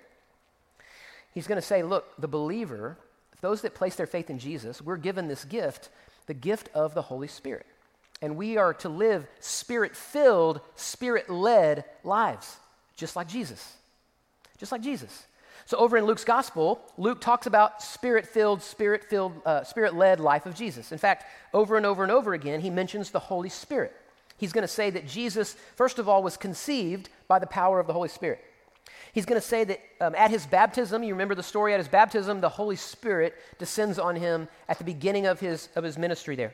he's 1.34 1.48
going 1.48 1.60
to 1.60 1.66
say, 1.66 1.84
look, 1.84 2.06
the 2.20 2.28
believer, 2.28 2.98
those 3.42 3.62
that 3.62 3.74
place 3.74 3.96
their 3.96 4.08
faith 4.08 4.30
in 4.30 4.40
Jesus, 4.40 4.82
we're 4.82 4.98
given 4.98 5.28
this 5.28 5.46
gift, 5.46 5.90
the 6.28 6.34
gift 6.34 6.70
of 6.74 6.94
the 6.94 7.02
Holy 7.02 7.28
Spirit. 7.28 7.66
And 8.22 8.38
we 8.38 8.58
are 8.58 8.74
to 8.76 8.90
live 8.90 9.26
spirit 9.40 9.96
filled, 9.96 10.62
spirit 10.76 11.30
led 11.30 11.86
lives, 12.04 12.58
just 12.96 13.16
like 13.16 13.28
Jesus. 13.28 13.76
Just 14.60 14.72
like 14.72 14.82
Jesus. 14.82 15.26
So, 15.72 15.78
over 15.78 15.96
in 15.96 16.04
Luke's 16.04 16.26
gospel, 16.26 16.82
Luke 16.98 17.22
talks 17.22 17.48
about 17.48 17.82
spirit 17.82 18.28
filled, 18.28 18.62
spirit 18.62 19.06
filled, 19.06 19.42
uh, 19.46 19.64
spirit 19.64 19.96
led 19.96 20.20
life 20.20 20.46
of 20.46 20.54
Jesus. 20.54 20.92
In 20.92 20.98
fact, 20.98 21.24
over 21.54 21.78
and 21.78 21.86
over 21.86 22.04
and 22.04 22.12
over 22.12 22.34
again, 22.34 22.60
he 22.60 22.70
mentions 22.70 23.10
the 23.10 23.20
Holy 23.20 23.48
Spirit. 23.48 23.94
He's 24.38 24.52
going 24.52 24.64
to 24.64 24.68
say 24.68 24.90
that 24.90 25.08
Jesus, 25.08 25.56
first 25.78 25.98
of 25.98 26.10
all, 26.10 26.24
was 26.24 26.36
conceived 26.36 27.08
by 27.30 27.40
the 27.40 27.48
power 27.48 27.80
of 27.80 27.88
the 27.88 27.94
Holy 27.94 28.10
Spirit. 28.10 28.44
He's 29.14 29.26
going 29.26 29.40
to 29.40 29.48
say 29.48 29.64
that 29.64 29.80
um, 30.02 30.14
at 30.16 30.30
his 30.30 30.46
baptism, 30.46 31.04
you 31.04 31.14
remember 31.14 31.36
the 31.36 31.42
story, 31.42 31.74
at 31.74 31.80
his 31.80 31.88
baptism, 31.88 32.42
the 32.42 32.50
Holy 32.50 32.76
Spirit 32.76 33.36
descends 33.58 33.98
on 33.98 34.18
him 34.18 34.50
at 34.68 34.78
the 34.78 34.84
beginning 34.84 35.26
of 35.26 35.40
his, 35.40 35.70
of 35.78 35.86
his 35.86 35.98
ministry 35.98 36.36
there. 36.36 36.54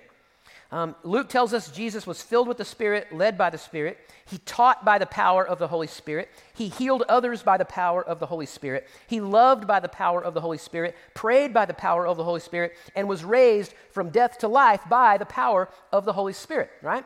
Um, 0.71 0.95
Luke 1.03 1.30
tells 1.30 1.53
us 1.53 1.71
Jesus 1.71 2.06
was 2.06 2.21
filled 2.21 2.47
with 2.47 2.58
the 2.58 2.65
Spirit, 2.65 3.13
led 3.13 3.38
by 3.38 3.49
the 3.49 3.58
Spirit. 3.58 3.97
He 4.25 4.38
taught 4.39 4.84
by 4.84 4.97
the 4.97 5.06
power 5.06 5.47
of 5.47 5.60
the 5.60 5.67
Holy 5.69 5.88
Spirit. 5.88 6.30
He 6.53 6.67
healed 6.67 7.03
others 7.08 7.41
by 7.41 7.58
the 7.58 7.63
power 7.65 8.03
of 8.03 8.19
the 8.19 8.25
Holy 8.25 8.45
Spirit. 8.45 8.88
He 9.08 9.21
loved 9.21 9.65
by 9.65 9.80
the 9.80 9.88
power 9.88 10.21
of 10.21 10.34
the 10.34 10.41
Holy 10.41 10.58
Spirit, 10.58 10.95
prayed 11.13 11.53
by 11.53 11.65
the 11.65 11.73
power 11.73 12.06
of 12.06 12.17
the 12.17 12.25
Holy 12.25 12.41
Spirit, 12.41 12.73
and 12.95 13.08
was 13.08 13.23
raised 13.23 13.73
from 13.91 14.10
death 14.10 14.39
to 14.39 14.49
life 14.49 14.82
by 14.89 15.17
the 15.17 15.25
power 15.25 15.69
of 15.93 16.03
the 16.03 16.13
Holy 16.13 16.34
Spirit, 16.34 16.69
right? 16.82 17.06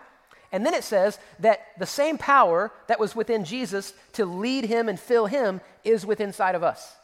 And 0.51 0.65
then 0.65 0.73
it 0.73 0.83
says 0.83 1.19
that 1.39 1.67
the 1.77 1.85
same 1.85 2.17
power 2.17 2.71
that 2.87 2.99
was 2.99 3.15
within 3.15 3.45
Jesus 3.45 3.93
to 4.13 4.25
lead 4.25 4.65
him 4.65 4.89
and 4.89 4.99
fill 4.99 5.27
him 5.27 5.61
is 5.83 6.05
within 6.05 6.29
inside 6.29 6.55
of 6.55 6.63
us. 6.63 6.95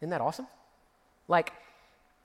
Isn't 0.00 0.10
that 0.10 0.20
awesome? 0.20 0.46
Like, 1.28 1.52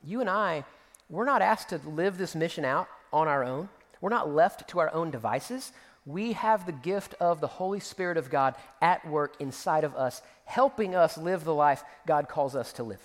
you 0.04 0.22
and 0.22 0.30
I, 0.30 0.64
we're 1.10 1.26
not 1.26 1.42
asked 1.42 1.70
to 1.70 1.82
live 1.86 2.18
this 2.18 2.36
mission 2.36 2.66
out 2.66 2.88
on 3.14 3.28
our 3.28 3.44
own. 3.44 3.70
We're 4.02 4.10
not 4.10 4.34
left 4.34 4.68
to 4.70 4.80
our 4.80 4.94
own 4.94 5.12
devices. 5.12 5.72
We 6.06 6.34
have 6.34 6.66
the 6.66 6.72
gift 6.72 7.14
of 7.20 7.40
the 7.40 7.48
Holy 7.48 7.80
Spirit 7.80 8.18
of 8.18 8.32
God 8.32 8.56
at 8.82 9.08
work 9.08 9.36
inside 9.40 9.84
of 9.84 9.96
us, 9.96 10.22
helping 10.46 10.96
us 10.96 11.18
live 11.18 11.44
the 11.44 11.54
life 11.54 11.84
God 12.08 12.28
calls 12.28 12.56
us 12.56 12.74
to 12.74 12.84
live. 12.84 13.02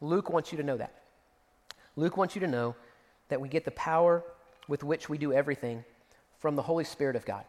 Luke 0.00 0.30
wants 0.30 0.50
you 0.50 0.58
to 0.58 0.64
know 0.64 0.78
that. 0.78 0.94
Luke 1.94 2.16
wants 2.16 2.34
you 2.34 2.40
to 2.40 2.46
know 2.46 2.74
that 3.28 3.40
we 3.40 3.48
get 3.48 3.64
the 3.64 3.70
power 3.70 4.22
with 4.68 4.82
which 4.82 5.08
we 5.08 5.18
do 5.18 5.32
everything 5.32 5.84
from 6.38 6.56
the 6.56 6.62
Holy 6.62 6.84
Spirit 6.84 7.16
of 7.16 7.24
God. 7.24 7.44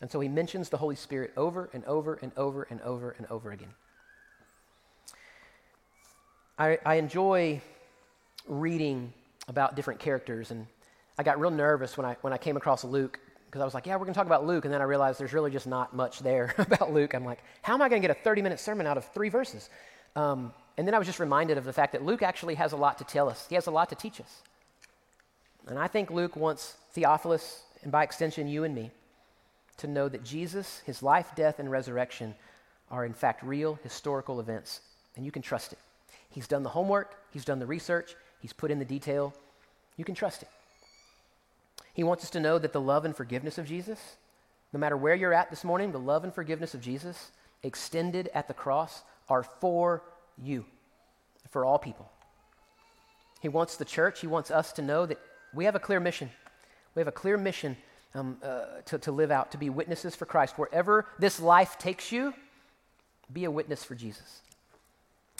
And 0.00 0.10
so 0.10 0.20
he 0.20 0.28
mentions 0.28 0.68
the 0.68 0.76
Holy 0.76 0.96
Spirit 0.96 1.32
over 1.36 1.68
and 1.72 1.84
over 1.84 2.18
and 2.22 2.32
over 2.36 2.66
and 2.70 2.80
over 2.82 3.14
and 3.18 3.26
over 3.26 3.50
again. 3.50 3.74
I, 6.58 6.78
I 6.84 6.94
enjoy 6.96 7.60
reading 8.46 9.12
about 9.48 9.76
different 9.76 10.00
characters 10.00 10.50
and 10.50 10.66
I 11.18 11.24
got 11.24 11.40
real 11.40 11.50
nervous 11.50 11.96
when 11.96 12.06
I, 12.06 12.16
when 12.20 12.32
I 12.32 12.38
came 12.38 12.56
across 12.56 12.84
Luke 12.84 13.18
because 13.46 13.60
I 13.60 13.64
was 13.64 13.74
like, 13.74 13.86
yeah, 13.86 13.94
we're 13.94 14.04
going 14.04 14.14
to 14.14 14.18
talk 14.18 14.26
about 14.26 14.46
Luke. 14.46 14.64
And 14.64 14.72
then 14.72 14.80
I 14.80 14.84
realized 14.84 15.18
there's 15.18 15.32
really 15.32 15.50
just 15.50 15.66
not 15.66 15.94
much 15.94 16.20
there 16.20 16.54
about 16.58 16.92
Luke. 16.92 17.14
I'm 17.14 17.24
like, 17.24 17.42
how 17.62 17.74
am 17.74 17.82
I 17.82 17.88
going 17.88 18.00
to 18.00 18.06
get 18.06 18.16
a 18.16 18.20
30 18.20 18.42
minute 18.42 18.60
sermon 18.60 18.86
out 18.86 18.96
of 18.96 19.04
three 19.12 19.28
verses? 19.28 19.68
Um, 20.14 20.52
and 20.76 20.86
then 20.86 20.94
I 20.94 20.98
was 20.98 21.06
just 21.06 21.18
reminded 21.18 21.58
of 21.58 21.64
the 21.64 21.72
fact 21.72 21.92
that 21.92 22.04
Luke 22.04 22.22
actually 22.22 22.54
has 22.54 22.72
a 22.72 22.76
lot 22.76 22.98
to 22.98 23.04
tell 23.04 23.28
us, 23.28 23.46
he 23.48 23.56
has 23.56 23.66
a 23.66 23.70
lot 23.70 23.88
to 23.88 23.94
teach 23.94 24.20
us. 24.20 24.42
And 25.66 25.78
I 25.78 25.88
think 25.88 26.10
Luke 26.10 26.36
wants 26.36 26.76
Theophilus, 26.92 27.62
and 27.82 27.92
by 27.92 28.02
extension, 28.02 28.48
you 28.48 28.64
and 28.64 28.74
me, 28.74 28.90
to 29.78 29.86
know 29.86 30.08
that 30.08 30.24
Jesus, 30.24 30.82
his 30.86 31.02
life, 31.02 31.32
death, 31.34 31.58
and 31.58 31.70
resurrection 31.70 32.34
are 32.90 33.04
in 33.04 33.12
fact 33.12 33.42
real 33.42 33.78
historical 33.82 34.40
events. 34.40 34.80
And 35.16 35.26
you 35.26 35.32
can 35.32 35.42
trust 35.42 35.72
it. 35.72 35.78
He's 36.30 36.48
done 36.48 36.62
the 36.62 36.68
homework, 36.70 37.14
he's 37.32 37.44
done 37.44 37.58
the 37.58 37.66
research, 37.66 38.14
he's 38.40 38.52
put 38.52 38.70
in 38.70 38.78
the 38.78 38.84
detail. 38.84 39.34
You 39.96 40.04
can 40.04 40.14
trust 40.14 40.42
it. 40.42 40.48
He 41.98 42.04
wants 42.04 42.22
us 42.22 42.30
to 42.30 42.38
know 42.38 42.60
that 42.60 42.72
the 42.72 42.80
love 42.80 43.04
and 43.04 43.16
forgiveness 43.16 43.58
of 43.58 43.66
Jesus, 43.66 43.98
no 44.72 44.78
matter 44.78 44.96
where 44.96 45.16
you're 45.16 45.34
at 45.34 45.50
this 45.50 45.64
morning, 45.64 45.90
the 45.90 45.98
love 45.98 46.22
and 46.22 46.32
forgiveness 46.32 46.72
of 46.72 46.80
Jesus 46.80 47.32
extended 47.64 48.30
at 48.32 48.46
the 48.46 48.54
cross 48.54 49.02
are 49.28 49.42
for 49.42 50.04
you, 50.40 50.64
for 51.50 51.64
all 51.64 51.76
people. 51.76 52.08
He 53.40 53.48
wants 53.48 53.74
the 53.74 53.84
church, 53.84 54.20
he 54.20 54.28
wants 54.28 54.52
us 54.52 54.70
to 54.74 54.82
know 54.82 55.06
that 55.06 55.18
we 55.52 55.64
have 55.64 55.74
a 55.74 55.80
clear 55.80 55.98
mission. 55.98 56.30
We 56.94 57.00
have 57.00 57.08
a 57.08 57.10
clear 57.10 57.36
mission 57.36 57.76
um, 58.14 58.36
uh, 58.44 58.82
to, 58.84 58.98
to 58.98 59.10
live 59.10 59.32
out, 59.32 59.50
to 59.50 59.58
be 59.58 59.68
witnesses 59.68 60.14
for 60.14 60.24
Christ. 60.24 60.56
Wherever 60.56 61.06
this 61.18 61.40
life 61.40 61.78
takes 61.78 62.12
you, 62.12 62.32
be 63.32 63.42
a 63.42 63.50
witness 63.50 63.82
for 63.82 63.96
Jesus. 63.96 64.42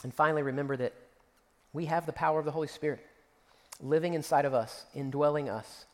And 0.03 0.13
finally, 0.13 0.43
remember 0.43 0.77
that 0.77 0.93
we 1.73 1.85
have 1.85 2.05
the 2.05 2.13
power 2.13 2.41
of 2.41 2.45
the 2.45 2.51
Holy 2.51 2.67
Spirit 2.67 3.07
living 3.81 4.15
inside 4.15 4.45
of 4.45 4.55
us, 4.55 4.87
indwelling 4.93 5.49
us 5.49 5.85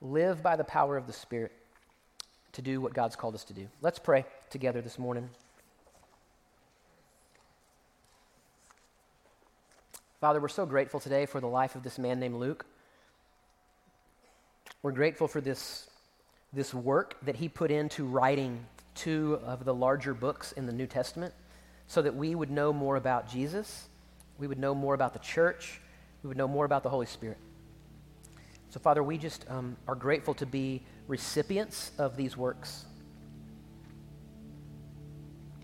live 0.00 0.42
by 0.42 0.56
the 0.56 0.64
power 0.64 0.96
of 0.96 1.06
the 1.06 1.12
Spirit 1.12 1.52
to 2.52 2.62
do 2.62 2.80
what 2.80 2.94
God's 2.94 3.16
called 3.16 3.34
us 3.34 3.44
to 3.44 3.52
do. 3.52 3.68
Let's 3.82 3.98
pray 3.98 4.24
together 4.50 4.80
this 4.80 4.98
morning. 4.98 5.28
Father, 10.20 10.40
we're 10.40 10.48
so 10.48 10.64
grateful 10.64 11.00
today 11.00 11.26
for 11.26 11.40
the 11.40 11.46
life 11.46 11.74
of 11.74 11.82
this 11.82 11.98
man 11.98 12.18
named 12.18 12.36
Luke. 12.36 12.64
We're 14.82 14.92
grateful 14.92 15.28
for 15.28 15.40
this, 15.40 15.90
this 16.52 16.72
work 16.72 17.16
that 17.22 17.36
he 17.36 17.48
put 17.48 17.70
into 17.70 18.04
writing 18.04 18.64
two 18.94 19.38
of 19.44 19.64
the 19.64 19.74
larger 19.74 20.14
books 20.14 20.52
in 20.52 20.66
the 20.66 20.72
New 20.72 20.86
Testament 20.86 21.34
so 21.86 22.00
that 22.00 22.14
we 22.14 22.34
would 22.34 22.50
know 22.50 22.72
more 22.72 22.96
about 22.96 23.28
Jesus, 23.28 23.88
we 24.38 24.46
would 24.46 24.58
know 24.58 24.74
more 24.74 24.94
about 24.94 25.12
the 25.12 25.18
church, 25.18 25.80
we 26.22 26.28
would 26.28 26.36
know 26.36 26.48
more 26.48 26.64
about 26.64 26.82
the 26.82 26.90
Holy 26.90 27.06
Spirit. 27.06 27.38
So, 28.74 28.80
Father, 28.80 29.04
we 29.04 29.18
just 29.18 29.48
um, 29.48 29.76
are 29.86 29.94
grateful 29.94 30.34
to 30.34 30.46
be 30.46 30.82
recipients 31.06 31.92
of 31.96 32.16
these 32.16 32.36
works. 32.36 32.84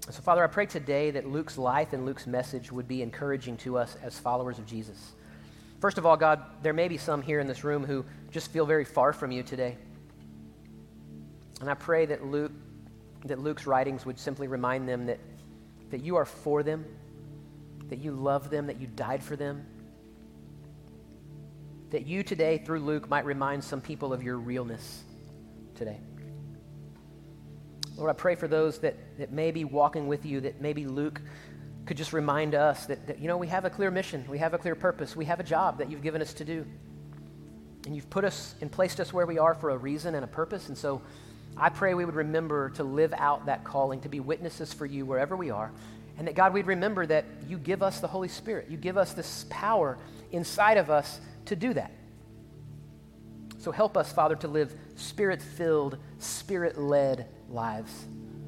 So, 0.09 0.23
Father, 0.23 0.45
I 0.45 0.47
pray 0.47 0.67
today 0.67 1.11
that 1.11 1.27
Luke's 1.27 1.59
life 1.59 1.93
and 1.93 2.07
Luke's 2.07 2.29
message 2.29 2.71
would 2.71 2.87
be 2.87 3.03
encouraging 3.03 3.57
to 3.57 3.79
us 3.79 3.97
as 4.01 4.17
followers 4.17 4.61
of 4.61 4.67
Jesus. 4.67 5.11
First 5.81 5.99
of 5.99 6.07
all, 6.07 6.17
God, 6.17 6.41
there 6.63 6.73
may 6.73 6.87
be 6.87 6.97
some 6.99 7.21
here 7.21 7.41
in 7.41 7.49
this 7.49 7.65
room 7.65 7.85
who 7.85 8.05
just 8.31 8.53
feel 8.53 8.65
very 8.65 8.85
far 8.85 9.13
from 9.13 9.33
you 9.33 9.43
today. 9.43 9.77
And 11.61 11.69
I 11.69 11.75
pray 11.75 12.07
that 12.07 12.25
Luke, 12.25 12.53
that 13.25 13.41
Luke's 13.41 13.67
writings 13.67 14.07
would 14.07 14.21
simply 14.21 14.47
remind 14.47 14.89
them 14.89 15.07
that, 15.07 15.19
that 15.91 16.05
you 16.05 16.15
are 16.15 16.25
for 16.25 16.63
them, 16.63 16.85
that 17.89 17.99
you 17.99 18.13
love 18.13 18.51
them, 18.51 18.69
that 18.69 18.81
you 18.81 18.87
died 18.87 19.21
for 19.21 19.35
them, 19.35 19.67
that 21.91 22.07
you 22.07 22.23
today, 22.23 22.59
through 22.59 22.81
Luke, 22.81 23.09
might 23.09 23.25
remind 23.25 23.63
some 23.63 23.81
people 23.81 24.13
of 24.13 24.23
your 24.23 24.39
realness 24.39 25.03
today. 25.75 25.99
Lord, 27.97 28.11
I 28.11 28.15
pray 28.15 28.35
for 28.35 28.49
those 28.49 28.79
that, 28.79 28.97
that 29.19 29.33
may 29.33 29.51
be 29.51 29.65
walking 29.65 30.07
with 30.07 30.25
you, 30.25 30.41
that 30.43 30.61
maybe 30.61 30.87
Luke 30.87 31.21
could 31.87 31.97
just 31.97 32.13
remind 32.13 32.55
us 32.55 32.87
that, 32.87 33.07
that, 33.09 33.19
you 33.19 33.27
know, 33.27 33.37
we 33.37 33.49
have 33.49 33.65
a 33.65 33.71
clear 33.71 33.91
mission, 33.91 34.25
we 34.29 34.39
have 34.39 34.55
a 34.55 34.59
clear 34.59 34.75
purpose, 34.75 35.17
we 35.17 35.25
have 35.25 35.41
a 35.41 35.43
job 35.43 35.79
that 35.79 35.91
you've 35.91 36.03
given 36.03 36.23
us 36.23 36.33
to 36.35 36.45
do. 36.45 36.65
And 37.87 37.97
you've 37.97 38.09
put 38.11 38.25
us 38.25 38.55
and 38.61 38.71
placed 38.71 39.01
us 39.01 39.13
where 39.13 39.27
we 39.27 39.39
are 39.39 39.55
for 39.55 39.71
a 39.71 39.77
reason 39.77 40.15
and 40.15 40.25
a 40.25 40.29
purpose. 40.29 40.69
And 40.69 40.79
so 40.79 41.03
I 41.57 41.69
pray 41.71 41.95
we 41.95 42.05
would 42.05 42.15
remember 42.15 42.71
to 42.71 42.85
live 42.85 43.13
out 43.17 43.47
that 43.47 43.65
calling, 43.65 44.01
to 44.03 44.09
be 44.09 44.21
witnesses 44.21 44.73
for 44.73 44.87
you 44.87 45.05
wherever 45.05 45.35
we 45.35 45.51
are. 45.51 45.73
And 46.19 46.29
that, 46.29 46.35
God, 46.35 46.53
we'd 46.53 46.67
remember 46.67 47.07
that 47.07 47.25
you 47.49 47.59
give 47.59 47.83
us 47.83 48.01
the 48.01 48.07
Holy 48.07 48.29
Spirit. 48.29 48.71
You 48.71 48.77
give 48.77 48.97
us 48.99 49.15
this 49.15 49.47
power 49.49 49.99
inside 50.33 50.77
of 50.77 50.91
us 50.91 51.21
to 51.47 51.57
do 51.57 51.75
that. 51.75 51.93
So 53.59 53.71
help 53.73 53.97
us, 53.97 54.11
Father, 54.13 54.37
to 54.37 54.49
live 54.49 54.75
spirit 54.97 55.43
filled, 55.43 55.99
spirit 56.19 56.79
led 56.79 57.27
lives 57.49 58.07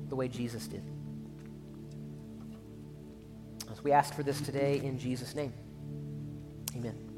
the 0.09 0.17
way 0.17 0.29
Jesus 0.29 0.67
did. 0.67 0.83
As 3.71 3.83
we 3.85 3.93
ask 3.93 4.15
for 4.15 4.23
this 4.23 4.41
today 4.41 4.81
in 4.83 4.99
Jesus' 4.99 5.35
name, 5.35 5.53
amen. 6.75 7.12